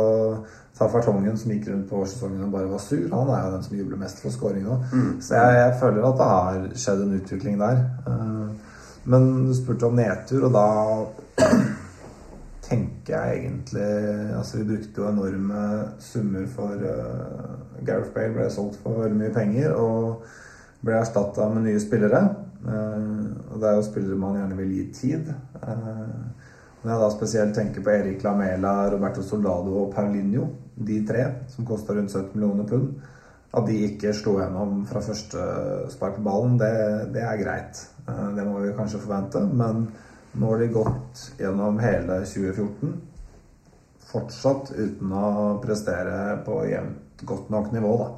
Tafartongen 0.79 1.39
som 1.41 1.51
gikk 1.51 1.71
rundt 1.73 1.89
på 1.91 2.03
årssesongen 2.05 2.45
og 2.45 2.53
bare 2.53 2.69
var 2.71 2.83
sur. 2.85 3.07
Han 3.11 3.31
er 3.33 3.47
jo 3.47 3.55
den 3.57 3.65
som 3.65 3.79
jubler 3.81 3.99
mest 4.05 4.21
for 4.23 4.31
scoring 4.35 4.67
nå. 4.69 4.77
Så 5.25 5.35
jeg, 5.35 5.57
jeg 5.63 5.79
føler 5.81 6.05
at 6.11 6.21
det 6.21 6.29
har 6.29 6.61
skjedd 6.85 7.01
en 7.07 7.17
utvikling 7.19 7.57
der. 7.63 7.81
Eh, 8.07 8.77
Men 9.09 9.31
du 9.49 9.55
spurte 9.57 9.89
om 9.89 9.97
nedtur, 9.97 10.45
og 10.51 10.53
da 10.53 10.67
tenker 12.69 13.15
jeg 13.15 13.39
egentlig 13.39 13.87
Altså, 14.37 14.59
vi 14.59 14.69
brukte 14.69 15.01
jo 15.03 15.09
enorme 15.09 15.63
summer 15.99 16.47
for 16.53 16.75
uh, 16.77 17.85
Gareth 17.87 18.13
Bale 18.15 18.35
ble 18.35 18.51
solgt 18.53 18.79
for 18.83 19.09
mye 19.15 19.33
penger 19.35 19.75
og 19.77 20.29
ble 20.85 20.95
erstatta 20.99 21.49
med 21.51 21.67
nye 21.67 21.81
spillere. 21.83 22.23
Uh, 22.63 23.53
og 23.53 23.61
det 23.61 23.69
er 23.71 23.79
jo 23.79 23.87
spillere 23.87 24.19
man 24.21 24.39
gjerne 24.39 24.59
vil 24.59 24.75
gi 24.77 24.87
tid. 24.95 25.31
Uh, 25.63 26.49
når 26.83 26.93
jeg 26.93 27.03
da 27.03 27.11
spesielt 27.11 27.55
tenker 27.59 27.83
på 27.83 27.91
Erik 27.91 28.23
Lamela, 28.23 28.75
Roberto 28.93 29.23
Soldado 29.27 29.81
og 29.83 29.95
Paulinho, 29.95 30.47
de 30.79 31.01
tre, 31.07 31.25
som 31.51 31.67
kosta 31.67 31.97
rundt 31.97 32.15
70 32.15 32.37
millioner 32.37 32.69
pund, 32.69 32.93
at 33.59 33.65
de 33.67 33.79
ikke 33.89 34.13
slo 34.15 34.37
gjennom 34.39 34.85
fra 34.87 35.01
første 35.03 35.47
spark 35.91 36.19
på 36.19 36.27
ballen, 36.27 36.59
det, 36.61 36.71
det 37.17 37.25
er 37.25 37.41
greit. 37.41 37.81
Uh, 38.07 38.29
Det 38.37 38.47
må 38.47 38.61
vi 38.63 38.77
kanskje 38.77 39.03
forvente. 39.03 39.43
Men 39.51 39.89
Nå 40.33 40.51
har 40.51 40.59
de 40.59 40.69
gått 40.73 41.25
gjennom 41.39 41.79
hele 41.79 42.21
2014. 42.25 42.95
Fortsatt 44.09 44.73
uten 44.77 45.13
å 45.13 45.59
prestere 45.63 46.39
på 46.47 46.63
jevnt 46.69 47.25
godt 47.29 47.51
nok 47.53 47.73
nivå, 47.73 47.93
da. 48.03 48.09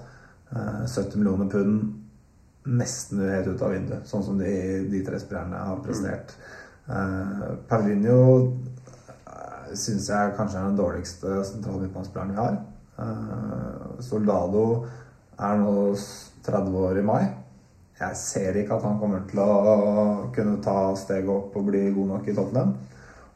Eh, 0.51 0.87
70 0.87 1.19
millioner 1.19 1.51
pund 1.51 1.97
nesten 2.71 3.23
helt 3.25 3.47
ut 3.47 3.63
av 3.63 3.73
vinduet, 3.73 4.07
sånn 4.07 4.25
som 4.25 4.39
de, 4.39 4.51
de 4.91 5.03
tre 5.07 5.19
spillerne 5.23 5.63
har 5.71 5.81
prestert. 5.85 6.35
Mm. 6.91 7.61
Paulinho 7.71 8.23
eh, 9.31 9.71
syns 9.79 10.09
jeg 10.11 10.35
kanskje 10.37 10.59
er 10.59 10.69
den 10.69 10.81
dårligste 10.81 11.37
sentrale 11.47 11.85
midtbanespilleren 11.85 12.35
vi 12.35 12.41
har. 12.41 12.59
Eh, 13.01 14.01
Soldado 14.05 14.65
er 15.39 15.63
nå 15.63 15.75
30 16.47 16.81
år 16.85 17.01
i 17.01 17.07
mai. 17.07 17.23
Jeg 18.01 18.17
ser 18.17 18.57
ikke 18.57 18.79
at 18.79 18.85
han 18.87 18.97
kommer 19.01 19.27
til 19.29 19.43
å 19.45 20.31
kunne 20.33 20.57
ta 20.65 20.95
steget 20.97 21.29
opp 21.29 21.57
og 21.61 21.67
bli 21.69 21.83
god 21.93 22.15
nok 22.15 22.31
i 22.31 22.35
Tottenham. 22.37 22.73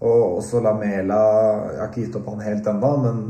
Og 0.04 0.38
også 0.38 0.60
Lamela 0.64 1.18
Jeg 1.72 1.80
har 1.80 1.90
ikke 1.90 2.06
gitt 2.06 2.16
opp 2.18 2.30
han 2.32 2.44
helt 2.44 2.70
ennå, 2.72 2.92
men 3.04 3.20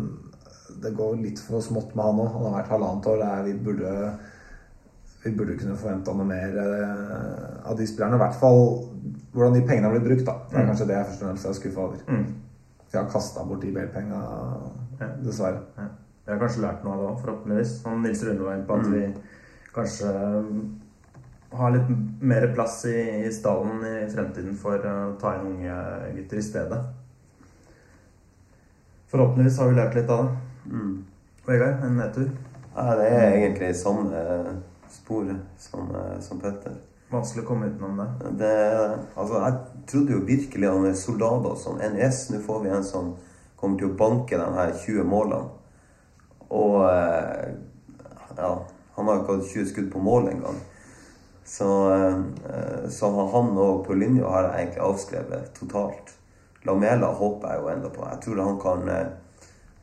det 0.85 0.95
går 0.95 1.19
litt 1.19 1.43
for 1.43 1.65
smått 1.65 1.95
med 1.97 2.05
han 2.07 2.21
òg. 2.23 2.31
Han 2.37 2.47
har 2.47 2.57
vært 2.61 2.71
halvannet 2.75 3.11
år. 3.11 3.19
Det 3.19 3.33
er, 3.33 3.43
vi, 3.49 3.55
burde, 3.67 3.95
vi 5.25 5.35
burde 5.41 5.59
kunne 5.59 5.81
forventa 5.81 6.15
noe 6.15 6.29
mer 6.29 6.55
eh, 6.63 7.51
av 7.65 7.79
de 7.79 7.89
spillerne. 7.89 8.21
I 8.21 8.25
hvert 8.25 8.39
fall 8.39 8.63
hvordan 9.35 9.59
de 9.59 9.67
pengene 9.67 9.91
har 9.91 9.97
blitt 9.97 10.07
brukt. 10.07 10.25
da. 10.29 10.39
Det 10.53 10.61
er 10.61 10.71
kanskje 10.71 10.89
det 10.91 10.99
jeg 10.99 11.11
først 11.11 11.23
og 11.23 11.29
fremst 11.29 11.51
er 11.51 11.59
skuffa 11.59 11.85
over. 11.89 12.07
Mm. 12.09 12.25
Jeg 12.93 13.01
har 13.01 13.11
kasta 13.11 13.43
bort 13.49 13.63
de 13.65 13.75
Bale-penga, 13.75 14.23
dessverre. 15.25 15.67
Ja. 15.81 15.91
Vi 16.25 16.33
har 16.33 16.41
kanskje 16.41 16.63
lært 16.63 16.85
noe 16.87 16.95
av 16.95 17.03
det 17.03 17.09
òg, 17.11 17.21
forhåpentligvis. 17.25 17.73
Han 17.89 18.05
Nils 18.07 18.23
inne 18.23 18.61
på, 18.69 18.79
at 18.79 18.87
vi 18.93 19.09
kanskje 19.75 20.13
har 21.59 21.75
litt 21.75 21.91
mer 22.21 22.47
plass 22.55 22.85
i, 22.91 22.99
i 23.27 23.33
stallen 23.33 23.83
i 23.87 24.11
fremtiden 24.11 24.57
for 24.59 24.79
å 24.79 24.95
ta 25.21 25.37
inn 25.39 25.51
unge 25.53 25.77
gutter 26.17 26.41
i 26.41 26.45
stedet. 26.45 26.81
Forhåpentligvis 29.13 29.59
har 29.61 29.71
vi 29.71 29.77
lært 29.79 29.95
litt 29.99 30.11
av 30.11 30.25
det. 30.27 30.73
Mm. 30.75 30.95
Vegard, 31.47 31.85
en 31.87 32.01
nedtur. 32.01 32.31
Ja, 32.75 32.95
det 32.99 33.07
er 33.13 33.37
egentlig 33.37 33.75
samme 33.79 34.25
spor 34.91 35.29
som, 35.59 35.95
eh, 35.95 36.21
som 36.21 36.41
Petter. 36.41 36.75
Vanskelig 37.13 37.45
å 37.45 37.47
komme 37.47 37.69
utenom 37.71 38.01
det. 38.01 38.33
Det, 38.41 38.55
altså, 39.15 39.39
jeg 39.45 39.85
trodde 39.87 40.17
jo 40.17 40.25
virkelig 40.27 40.71
han 40.71 40.89
er 40.89 40.99
soldat 40.99 41.47
og 41.47 41.59
sånn. 41.61 41.83
NS, 41.85 42.31
nå 42.33 42.41
får 42.43 42.63
vi 42.65 42.73
en 42.75 42.87
som 42.87 43.13
kommer 43.61 43.79
til 43.79 43.93
å 43.93 43.99
banke 43.99 44.41
de 44.41 44.49
her 44.57 44.73
20 44.83 45.07
målene. 45.07 45.53
Og 46.51 46.81
eh, 46.89 47.55
ja, 48.37 48.53
han 48.97 49.07
har 49.07 49.15
jo 49.15 49.23
ikke 49.23 49.37
hatt 49.37 49.53
20 49.53 49.71
skudd 49.71 49.93
på 49.93 50.03
mål 50.03 50.33
engang. 50.33 50.59
Så, 51.45 51.93
eh, 51.95 52.89
så 52.91 53.11
han 53.33 53.57
og 53.59 53.85
Paulinho 53.87 54.29
har 54.33 54.49
jeg 54.49 54.63
egentlig 54.63 54.85
avskrevet 54.87 55.51
totalt. 55.59 56.15
Lamela 56.65 57.11
håper 57.13 57.53
jeg 57.53 57.61
jo 57.61 57.69
enda 57.69 57.91
på. 57.93 58.07
Jeg 58.09 58.23
tror 58.25 58.41
han 58.41 58.61
kan 58.63 58.89
eh, 58.89 59.11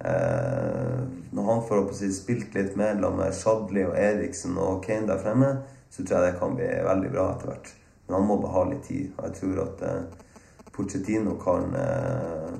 eh, 0.09 1.03
Når 1.31 1.51
han 1.51 1.61
får 1.67 1.83
opp 1.83 1.93
å 1.93 1.99
si, 1.99 2.09
spilt 2.13 2.57
litt 2.57 2.73
mer 2.79 2.97
med 2.97 3.35
Shadley 3.37 3.85
og 3.85 3.93
Eriksen 3.97 4.57
og 4.57 4.81
Kane 4.85 5.07
der 5.07 5.21
fremme, 5.21 5.53
så 5.91 6.03
tror 6.03 6.17
jeg 6.17 6.31
det 6.33 6.39
kan 6.41 6.57
bli 6.57 6.67
veldig 6.87 7.13
bra 7.13 7.29
etter 7.35 7.51
hvert. 7.51 7.71
Men 8.07 8.17
han 8.17 8.27
må 8.27 8.41
bare 8.41 8.55
ha 8.57 8.65
litt 8.71 8.83
tid. 8.89 9.13
Og 9.15 9.27
jeg 9.27 9.37
tror 9.37 9.63
at 9.67 9.85
eh, 9.87 10.27
Pochettino 10.71 11.37
kan 11.41 11.75
eh, 11.77 12.51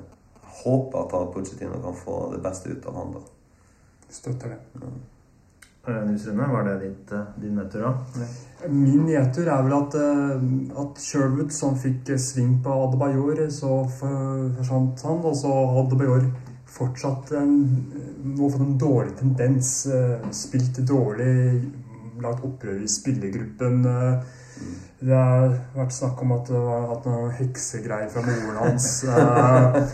Håper 0.62 0.98
at 1.00 1.32
Pochettino 1.34 1.80
kan 1.82 1.96
få 1.96 2.16
det 2.34 2.42
beste 2.44 2.70
ut 2.70 2.86
av 2.86 2.98
han 3.00 3.16
da. 3.16 3.22
Støtter 4.12 4.54
det. 4.54 4.60
Eh, 4.78 5.11
Nils 5.86 6.26
Rune, 6.26 6.46
var 6.46 6.64
det 6.64 6.78
ditt, 6.78 7.12
eh, 7.12 7.20
din 7.36 7.54
nedtur 7.54 7.82
òg? 7.88 7.94
Min 8.70 9.06
nedtur 9.06 9.48
er 9.50 9.62
vel 9.66 9.72
at, 9.74 9.94
eh, 9.94 10.42
at 10.78 11.00
Sherwood, 11.02 11.50
som 11.52 11.74
fikk 11.74 12.10
eh, 12.10 12.18
sving 12.22 12.62
på 12.62 12.70
Adebayor, 12.70 13.50
så 13.50 13.82
forsvant 13.98 15.02
han. 15.02 15.24
Og 15.26 15.34
så 15.36 15.50
har 15.50 15.80
Adebayor 15.82 16.28
fortsatt 16.66 17.32
en, 17.32 17.56
nå 18.22 18.50
fått 18.50 18.60
en 18.60 18.78
dårlig 18.78 19.16
tendens. 19.18 19.72
Spilt 20.30 20.78
dårlig, 20.86 21.72
lagt 22.22 22.44
opprør 22.46 22.78
i 22.78 22.86
spillergruppen. 22.88 23.82
Det 25.02 25.10
har 25.18 25.58
vært 25.74 25.92
snakk 25.92 26.22
om 26.22 26.32
at 26.36 26.46
det 26.46 26.62
har 26.62 26.86
hatt 26.92 27.06
noen 27.10 27.34
heksegreier 27.40 28.08
fra 28.08 28.22
moren 28.22 28.60
hans. 28.62 28.88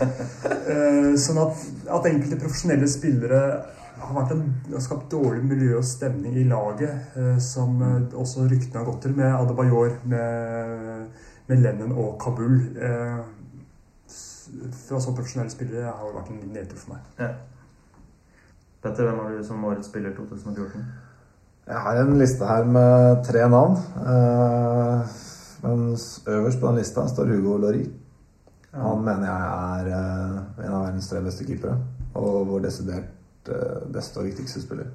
Sånn 1.25 1.41
at, 1.41 1.67
at 1.89 2.09
enkelte 2.13 2.37
profesjonelle 2.37 2.87
spillere 2.87 3.41
har 3.99 4.15
vært 4.15 4.31
en, 4.35 4.45
har 4.71 4.83
skapt 4.83 5.11
dårlig 5.11 5.43
miljø 5.45 5.77
og 5.79 5.87
stemning 5.87 6.37
i 6.39 6.45
laget, 6.47 7.11
eh, 7.19 7.37
som 7.43 7.81
eh, 7.85 8.15
også 8.15 8.47
ryktene 8.47 8.81
har 8.81 8.87
gått 8.87 9.03
til, 9.05 9.15
med 9.17 9.33
Adebayor, 9.33 9.99
med, 10.09 11.27
med 11.49 11.61
Lennon 11.63 11.93
og 11.93 12.15
Kabul. 12.23 12.57
Eh, 12.77 13.19
fra 14.87 14.99
så 14.99 15.13
profesjonelle 15.13 15.53
spillere 15.53 15.91
har 15.91 16.07
jo 16.07 16.15
vært 16.15 16.31
en 16.33 16.41
nedtur 16.55 16.79
for 16.81 16.95
meg. 16.95 17.05
Ja. 17.19 17.33
Petter, 18.79 19.05
hvem 19.05 19.19
har 19.21 19.35
du 19.35 19.43
som 19.43 19.65
årets 19.67 19.89
spiller 19.91 20.15
2014? 20.15 20.83
Jeg 21.69 21.81
har 21.85 21.99
en 22.01 22.15
liste 22.17 22.45
her 22.47 22.63
med 22.65 23.23
tre 23.27 23.43
navn. 23.51 23.75
Eh, 24.01 25.17
mens 25.63 26.05
øverst 26.27 26.61
på 26.61 26.67
den 26.67 26.79
lista 26.79 27.07
står 27.07 27.29
Hugo 27.33 27.57
Lori. 27.57 27.83
Han 28.73 29.03
mener 29.05 29.27
jeg 29.27 29.43
er 29.57 29.91
eh, 29.97 30.65
en 30.65 30.73
av 30.73 30.85
verdens 30.87 31.09
tre 31.11 31.21
beste 31.25 31.45
keepere. 31.45 31.77
Og 32.17 32.47
vår 32.47 32.65
desidert 32.65 33.18
beste 33.93 34.19
og 34.21 34.27
viktigste 34.29 34.61
spiller. 34.63 34.89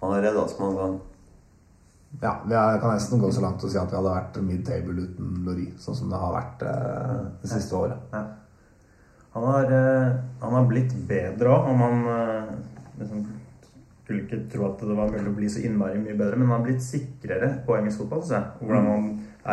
Han 0.00 0.14
har 0.14 0.22
redda 0.24 0.44
oss 0.44 0.58
mange 0.60 0.78
ganger. 0.80 1.00
Ja, 2.20 2.32
vi 2.42 2.56
er, 2.58 2.78
kan 2.82 2.90
nesten 2.90 3.20
gå 3.22 3.28
så 3.30 3.42
langt 3.44 3.62
og 3.62 3.70
si 3.70 3.78
at 3.78 3.92
vi 3.92 3.96
hadde 3.96 4.12
vært 4.12 4.38
mid-table 4.42 5.04
uten 5.06 5.42
Lori. 5.46 5.68
Sånn 5.78 5.94
som 5.98 6.10
det 6.10 6.18
har 6.18 6.32
vært 6.34 6.64
eh, 6.66 7.18
det 7.42 7.50
siste 7.52 7.76
året. 7.78 8.00
Ja. 8.10 8.24
Han 9.36 9.46
har, 9.46 9.70
eh, 9.76 10.08
han 10.40 10.56
har 10.58 10.66
blitt 10.66 10.96
bedre 11.06 11.52
òg, 11.54 11.68
om 11.70 11.84
han 11.86 12.00
eh, 12.16 12.56
liksom, 13.02 13.28
Skulle 14.02 14.24
ikke 14.24 14.40
tro 14.50 14.64
at 14.66 14.80
det 14.82 14.94
var 14.98 15.12
mulig 15.12 15.30
å 15.30 15.36
bli 15.36 15.48
så 15.54 15.60
innmari 15.62 16.00
mye 16.02 16.16
bedre, 16.18 16.34
men 16.34 16.48
han 16.48 16.56
har 16.56 16.64
blitt 16.64 16.82
sikrere 16.82 17.52
på 17.62 17.76
engelsk 17.76 18.00
fotball. 18.02 18.24
syns 18.26 18.32
jeg. 18.34 18.66
Hvordan 18.66 18.88
han 18.90 19.04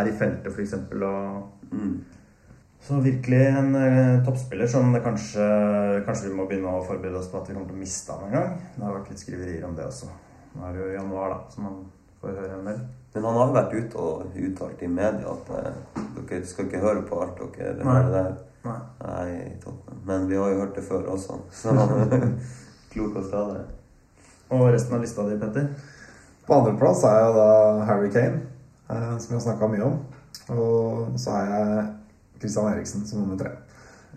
er 0.01 0.09
i 0.09 0.15
feltet, 0.17 0.49
f.eks. 0.49 0.73
Og 0.97 1.43
Mm. 1.67 1.97
Så 2.81 2.99
virkelig 3.03 3.39
en 3.47 3.75
eh, 3.75 4.23
toppspiller 4.25 4.67
som 4.71 4.93
det 4.93 5.01
kanskje, 5.03 5.45
kanskje 6.05 6.29
vi 6.29 6.37
må 6.37 6.45
begynne 6.47 6.71
å 6.77 6.85
forberede 6.85 7.19
oss 7.19 7.29
på 7.31 7.41
at 7.41 7.49
vi 7.49 7.55
kommer 7.55 7.67
til 7.71 7.79
å 7.79 7.81
miste 7.81 8.15
han 8.15 8.29
en 8.29 8.35
gang. 8.37 8.53
Det 8.75 8.85
har 8.85 8.95
vært 8.99 9.11
litt 9.11 9.23
skriverier 9.23 9.65
om 9.67 9.75
det 9.75 9.87
også. 9.87 10.11
Nå 10.53 10.67
er 10.67 10.75
det 10.75 10.83
jo 10.83 10.93
januar, 10.93 11.33
da, 11.33 11.39
så 11.51 11.65
man 11.65 11.81
får 12.21 12.37
høre 12.37 12.59
en 12.59 12.69
del. 12.69 12.79
Men 13.17 13.25
han 13.25 13.39
har 13.41 13.55
vært 13.55 13.73
ute 13.73 14.03
og 14.03 14.37
uttalt 14.47 14.83
i 14.85 14.91
media 14.93 15.33
at 15.33 15.51
eh, 15.57 15.81
dere 16.29 16.45
skal 16.45 16.69
ikke 16.69 16.83
høre 16.83 17.03
på 17.09 17.19
alt 17.23 17.41
dere 17.57 17.81
Nei. 17.81 17.97
hører 17.97 18.13
der. 18.13 18.37
Nei. 18.67 18.77
Nei, 19.01 19.51
toppen. 19.63 19.99
Men 20.07 20.29
vi 20.29 20.37
har 20.39 20.53
jo 20.53 20.61
hørt 20.61 20.77
det 20.77 20.85
før 20.85 21.09
også, 21.15 21.39
så 21.61 21.73
klok 22.93 23.19
og 23.19 23.27
stadig. 23.27 23.65
Og 24.53 24.67
resten 24.71 24.95
av 24.95 25.03
lista 25.03 25.27
di, 25.27 25.35
Petter? 25.41 25.71
På 26.47 26.61
andreplass 26.61 27.03
er 27.03 27.17
jo 27.25 27.31
da 27.35 27.47
Harry 27.89 28.11
Kane, 28.13 28.45
eh, 28.87 29.13
som 29.19 29.33
vi 29.33 29.39
har 29.41 29.47
snakka 29.49 29.71
mye 29.73 29.87
om. 29.89 29.97
Og 30.55 31.17
så 31.19 31.33
har 31.33 31.49
jeg 31.51 31.87
Christian 32.41 32.69
Eriksen 32.71 33.05
som 33.07 33.23
nummer 33.23 33.39
tre. 33.39 33.55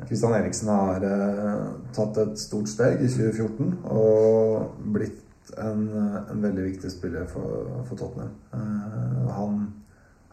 Kristian 0.08 0.34
Eriksen 0.34 0.68
har 0.72 1.04
eh, 1.04 1.66
tatt 1.94 2.18
et 2.22 2.38
stort 2.40 2.70
steg 2.70 3.02
i 3.04 3.08
2014 3.10 3.74
og 3.92 4.86
blitt 4.94 5.52
en, 5.58 5.82
en 6.30 6.42
veldig 6.42 6.64
viktig 6.70 6.90
spiller 6.92 7.26
for, 7.28 7.68
for 7.88 7.98
Tottenham. 7.98 8.32
Eh, 8.54 9.30
han, 9.36 9.58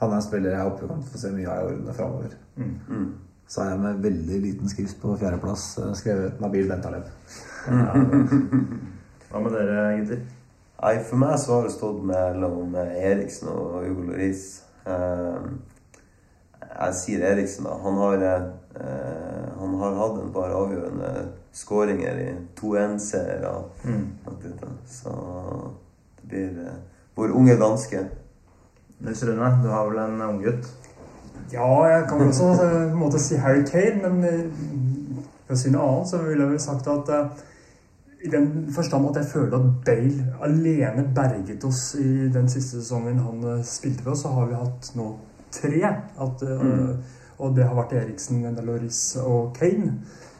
han 0.01 0.13
er 0.13 0.19
en 0.19 0.25
spiller 0.25 0.55
jeg 0.55 0.67
håper 0.69 0.85
vi 0.85 0.91
kan 0.93 1.07
få 1.11 1.21
se 1.23 1.33
mye 1.35 1.51
av 1.51 1.59
i 1.59 1.71
årene 1.73 1.97
framover. 1.97 2.37
Mm. 2.57 3.07
Så 3.47 3.63
har 3.63 3.73
jeg 3.73 3.83
med 3.83 4.01
veldig 4.03 4.41
liten 4.43 4.71
skrift 4.71 5.01
på 5.01 5.17
fjerdeplass 5.19 5.69
eh, 5.83 5.93
skrevet 5.99 6.41
Nabil 6.43 6.71
Bentaleb. 6.71 7.11
Hva 9.27 9.43
med 9.43 9.51
dere, 9.51 9.79
gutter? 9.99 10.25
Nei, 10.77 10.93
for 11.03 11.19
meg 11.19 11.39
så 11.41 11.55
har 11.57 11.65
det 11.65 11.73
stått 11.73 12.03
mellom 12.05 12.75
Eriksen 12.77 13.49
og 13.51 13.81
Hugo 13.81 14.05
Lloris. 14.11 14.45
Eh, 14.87 15.49
jeg 16.77 16.97
sier 16.99 17.25
Eriksen, 17.31 17.65
da. 17.65 17.75
Han 17.83 17.97
har, 18.01 18.23
eh, 18.23 19.49
han 19.59 19.75
har 19.81 19.99
hatt 20.01 20.21
en 20.21 20.33
par 20.33 20.53
avgjørende 20.53 21.11
skåringer 21.53 22.21
i 22.21 22.29
2-1-seere. 22.59 23.53
Mm. 23.83 24.05
Så 24.85 25.15
det 26.21 26.29
blir 26.29 26.63
eh, 26.65 26.79
vår 27.15 27.33
unge 27.33 27.57
danske. 27.59 28.05
Nils 28.99 29.23
Rune, 29.23 29.49
du 29.63 29.69
har 29.69 29.89
vel 29.89 29.99
en 30.03 30.21
unggutt? 30.21 30.69
Ja, 31.53 31.85
jeg 31.85 32.07
kan 32.09 32.19
vel 32.19 32.27
også 32.27 32.49
eh, 32.53 32.59
på 32.59 32.95
en 32.95 32.99
måte 32.99 33.19
si 33.21 33.35
Harry 33.41 33.63
Kane, 33.65 34.09
men 34.09 34.23
eh, 34.25 34.47
for 35.47 35.55
å 35.55 35.59
si 35.61 35.71
noe 35.71 35.85
annet, 35.85 36.09
så 36.11 36.21
ville 36.25 36.43
jeg 36.43 36.53
vel 36.53 36.61
sagt 36.61 36.89
at 36.91 37.13
eh, 37.13 37.45
i 38.25 38.31
den 38.33 38.49
forstand 38.73 39.09
at 39.11 39.21
jeg 39.21 39.31
føler 39.31 39.57
at 39.57 39.67
Bale 39.85 40.25
alene 40.43 41.05
berget 41.15 41.63
oss 41.63 41.95
i 42.01 42.27
den 42.33 42.49
siste 42.49 42.81
sesongen 42.81 43.21
han 43.21 43.43
eh, 43.53 43.65
spilte 43.65 44.03
for 44.03 44.15
oss, 44.15 44.25
så 44.25 44.33
har 44.35 44.49
vi 44.49 44.59
hatt 44.59 44.91
nå 44.97 45.07
tre. 45.53 45.81
At, 46.17 46.43
mm. 46.43 46.93
Og 47.37 47.53
det 47.57 47.67
har 47.67 47.77
vært 47.77 47.97
Eriksen, 47.99 48.45
Loris 48.65 49.01
og 49.21 49.53
Kane. 49.57 49.97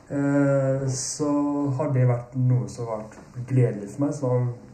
Eh, 0.07 0.87
så 0.89 1.29
har 1.77 1.91
det 1.93 2.07
vært 2.09 2.37
noe 2.39 2.69
som 2.71 2.87
har 2.87 3.03
vært 3.03 3.49
gledelig 3.49 3.91
for 3.93 4.05
meg. 4.05 4.15
Så, 4.17 4.31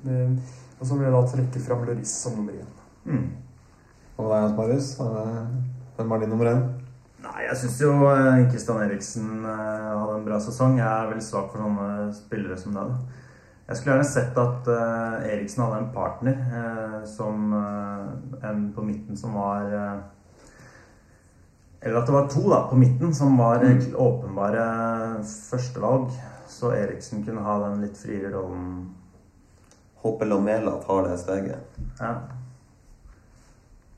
eh, 0.07 0.53
og 0.79 0.85
så 0.87 0.97
vil 0.97 1.07
jeg 1.07 1.15
da 1.15 1.23
trekke 1.33 1.63
fram 1.65 1.83
Loris 1.87 2.13
som 2.23 2.37
nummer 2.37 2.55
én. 2.59 2.71
Mm. 3.05 3.27
Og 4.17 4.29
deg, 4.29 4.55
Marius? 4.57 4.93
Hvem 5.97 6.11
er 6.11 6.23
din 6.23 6.33
nummer 6.33 6.51
én? 6.53 6.63
Nei, 7.23 7.45
jeg 7.47 7.55
syns 7.61 7.77
jo 7.79 7.91
Kristian 8.51 8.81
Eriksen 8.83 9.45
eh, 9.47 9.91
hadde 9.95 10.15
en 10.19 10.25
bra 10.27 10.39
sesong. 10.43 10.77
Jeg 10.79 10.87
er 10.87 11.11
veldig 11.11 11.25
svak 11.25 11.51
for 11.51 11.63
sånne 11.63 12.07
spillere 12.15 12.57
som 12.59 12.75
deg. 12.77 12.95
Jeg 13.63 13.79
skulle 13.79 13.93
gjerne 13.93 14.07
sett 14.09 14.39
at 14.41 14.67
eh, 14.73 15.27
Eriksen 15.33 15.63
hadde 15.63 15.77
en 15.79 15.93
partner 15.95 16.39
eh, 16.59 16.97
som 17.07 17.53
eh, 17.55 18.49
en 18.49 18.65
på 18.75 18.83
midten 18.83 19.17
som 19.17 19.37
var 19.39 19.69
eh, 19.71 20.01
Eller 21.83 21.99
at 21.99 22.07
det 22.07 22.15
var 22.15 22.29
to 22.31 22.43
da, 22.47 22.61
på 22.69 22.77
midten 22.79 23.15
som 23.15 23.37
var 23.37 23.63
mm. 23.63 23.95
åpenbare 23.99 24.67
førstevalg. 25.23 26.13
Så 26.47 26.71
Eriksen 26.71 27.25
kunne 27.25 27.43
ha 27.43 27.57
den 27.65 27.81
litt 27.83 27.97
friere 27.99 28.31
rollen. 28.31 28.93
Håper 30.03 30.29
Lomela 30.29 30.77
tar 30.83 31.09
det 31.09 31.17
steget. 31.19 31.75
Ja. 31.99 32.13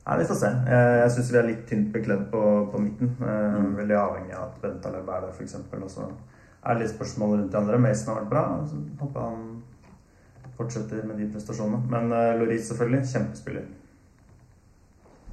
Nei, 0.06 0.18
Vi 0.18 0.26
får 0.26 0.38
se. 0.40 0.50
Jeg, 0.70 1.12
syns 1.14 1.30
vi 1.32 1.38
er 1.38 1.48
litt 1.48 1.62
tynt 1.70 1.92
bekledd 1.94 2.26
på, 2.30 2.42
på 2.72 2.82
midten. 2.82 3.14
Mm. 3.22 3.72
Veldig 3.78 3.98
avhengig 3.98 4.34
av 4.34 4.48
at 4.48 4.60
Bentaleb 4.62 5.08
er 5.10 5.26
der, 5.26 5.32
f.eks. 5.34 5.56
Og 5.78 5.88
så 5.90 6.10
er 6.10 6.74
det 6.74 6.84
litt 6.84 6.94
spørsmål 6.94 7.38
rundt 7.38 7.54
de 7.54 7.58
andre. 7.60 7.80
Mason 7.82 8.12
har 8.12 8.20
vært 8.22 8.34
bra. 8.34 8.44
Så 8.66 8.82
håper 9.02 9.26
han 9.28 9.48
fortsetter 10.58 11.06
med 11.06 11.18
de 11.22 11.26
prestasjonene. 11.30 11.82
Men 11.90 12.14
uh, 12.14 12.34
Loris 12.38 12.70
selvfølgelig, 12.70 13.02
kjempespiller. 13.14 13.66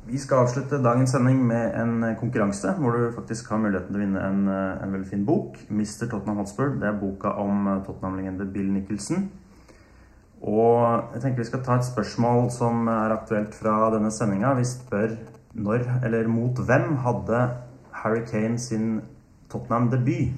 Vi 0.04 0.18
skal 0.20 0.44
avslutte 0.44 0.82
dagens 0.84 1.14
sending 1.16 1.38
med 1.48 1.78
en 1.80 2.04
eh, 2.04 2.18
konkurranse 2.20 2.74
hvor 2.76 2.92
du 2.92 3.14
faktisk 3.16 3.48
har 3.54 3.62
muligheten 3.64 3.94
til 3.94 4.02
å 4.02 4.04
vinne 4.04 4.24
en, 4.28 4.42
eh, 4.52 4.84
en 4.84 4.92
veldig 4.92 5.08
fin 5.08 5.24
bok. 5.24 5.56
Mr. 5.72 6.10
Tottenham 6.12 6.42
Hotspur. 6.42 6.74
Det 6.82 6.90
er 6.90 7.00
boka 7.00 7.32
om 7.40 7.70
eh, 7.72 7.80
Tottenham-legende 7.86 8.50
Bill 8.52 8.68
Nicholson. 8.74 9.30
Og 10.44 11.14
jeg 11.14 11.24
tenker 11.24 11.40
vi 11.40 11.48
skal 11.48 11.64
ta 11.64 11.80
et 11.80 11.88
spørsmål 11.88 12.52
som 12.52 12.84
er 12.92 13.16
aktuelt 13.16 13.56
fra 13.56 13.78
denne 13.96 14.12
sendinga. 14.12 14.52
Vi 14.60 14.68
spør 14.68 15.16
når, 15.56 15.88
eller 16.04 16.28
mot 16.28 16.60
hvem, 16.60 16.98
hadde 17.06 17.44
Harry 18.04 18.26
Kane 18.28 18.60
sin 18.60 18.98
Tottenham-debut? 19.54 20.36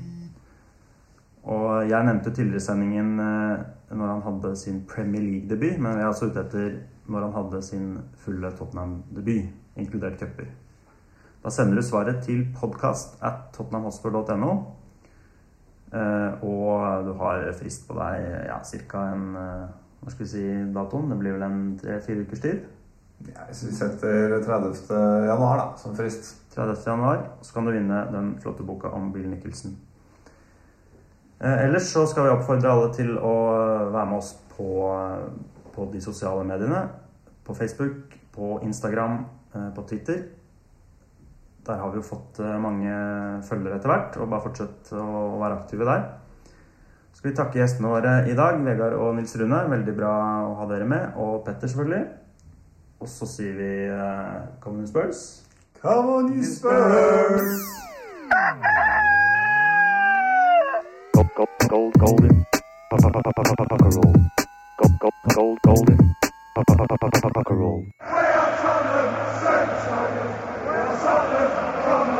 Og 1.50 1.90
jeg 1.90 2.06
nevnte 2.06 2.34
tidligere 2.34 2.62
sendingen 2.62 3.16
når 3.18 4.08
han 4.12 4.22
hadde 4.26 4.56
sin 4.58 4.84
Premier 4.90 5.22
League-debut, 5.22 5.78
men 5.78 5.98
jeg 5.98 6.06
er 6.06 6.12
altså 6.14 6.30
ute 6.30 6.42
etter 6.42 6.78
når 7.08 7.28
han 7.28 7.36
hadde 7.36 7.62
sin 7.66 7.90
fulle 8.22 8.52
Tottenham-debut, 8.58 9.50
inkludert 9.76 10.20
cuper. 10.20 10.48
Da 11.44 11.52
sender 11.54 11.78
du 11.78 11.86
svaret 11.86 12.24
til 12.26 12.48
podkast 12.58 13.20
at 13.22 13.52
tottenhamhotspur.no. 13.54 14.54
Eh, 15.94 16.44
og 16.44 17.06
du 17.06 17.12
har 17.20 17.46
frist 17.60 17.86
på 17.88 17.98
deg 18.00 18.24
ja, 18.50 18.58
ca. 18.90 19.04
en 19.14 19.28
eh, 19.38 19.68
Hva 20.02 20.14
skal 20.14 20.26
vi 20.26 20.32
si 20.32 20.46
datoen? 20.74 21.12
Det 21.12 21.20
blir 21.20 21.38
vel 21.38 21.46
en 21.46 21.60
tre-fire 21.82 22.26
ukers 22.26 22.42
tid? 22.42 22.66
Ja, 23.30 23.46
hvis 23.48 23.64
vi 23.68 23.76
setter 23.78 24.40
30. 24.44 24.82
januar 25.30 25.62
da, 25.62 25.68
som 25.82 25.96
frist. 25.98 26.34
30. 26.56 26.82
januar, 26.88 27.22
så 27.42 27.54
kan 27.54 27.66
du 27.66 27.74
vinne 27.76 28.06
den 28.12 28.36
flotte 28.42 28.64
boka 28.64 28.92
om 28.96 29.12
Bill 29.14 29.30
Nicholson. 29.30 29.78
Eh, 31.40 31.66
ellers 31.66 31.92
så 31.94 32.06
skal 32.08 32.26
vi 32.26 32.34
oppfordre 32.36 32.72
alle 32.72 32.92
til 32.96 33.16
å 33.18 33.36
være 33.92 34.06
med 34.10 34.18
oss 34.18 34.34
på, 34.56 34.70
på 35.76 35.88
de 35.92 36.02
sosiale 36.02 36.44
mediene. 36.48 36.88
På 37.46 37.56
Facebook, 37.56 38.16
på 38.36 38.60
Instagram, 38.64 39.26
eh, 39.54 39.70
på 39.76 39.84
Twitter. 39.90 40.24
Der 41.66 41.82
har 41.82 41.90
vi 41.92 41.98
jo 41.98 42.06
fått 42.06 42.40
eh, 42.40 42.58
mange 42.62 42.92
følgere 43.46 43.80
etter 43.80 43.92
hvert, 43.92 44.18
og 44.18 44.30
bare 44.30 44.46
fortsett 44.46 44.92
å 44.94 45.38
være 45.42 45.60
aktive 45.60 45.88
der. 45.88 46.06
Så 47.12 47.22
skal 47.22 47.32
vi 47.32 47.38
takke 47.38 47.62
gjestene 47.62 47.90
våre 47.90 48.14
i 48.30 48.36
dag, 48.38 48.60
Vegard 48.66 48.98
og 49.00 49.16
Nils 49.16 49.36
Rune. 49.40 49.64
Veldig 49.72 49.96
bra 49.98 50.14
å 50.50 50.54
ha 50.60 50.68
dere 50.70 50.88
med. 50.90 51.16
Og 51.16 51.46
Petter, 51.46 51.72
selvfølgelig. 51.72 52.04
Og 53.00 53.10
så 53.12 53.28
sier 53.30 53.56
vi 53.56 53.72
uh, 53.88 54.46
Come 54.64 54.84
on, 54.84 54.88
Spurs. 54.88 55.24
Come 55.82 56.20
on, 56.20 56.34
you 56.36 56.44
Spurs! 56.44 57.64
Gold, 61.14 61.32
gold, 61.36 61.70
gold, 61.70 62.00
golden. 62.04 62.46
Pucker 62.92 63.90
roll. 63.96 64.35
Gold, 64.78 65.00
gold, 65.34 65.60
golden. 65.64 66.16
Rock 66.58 67.50
and 67.50 67.60
roll. 67.60 67.86
We 68.02 68.06
are 68.06 68.58
Tottenham, 68.60 69.12
Saint 69.40 69.72
Tottenham. 69.88 70.32
We 70.64 70.76
are 70.76 70.98
Tottenham, 71.00 72.15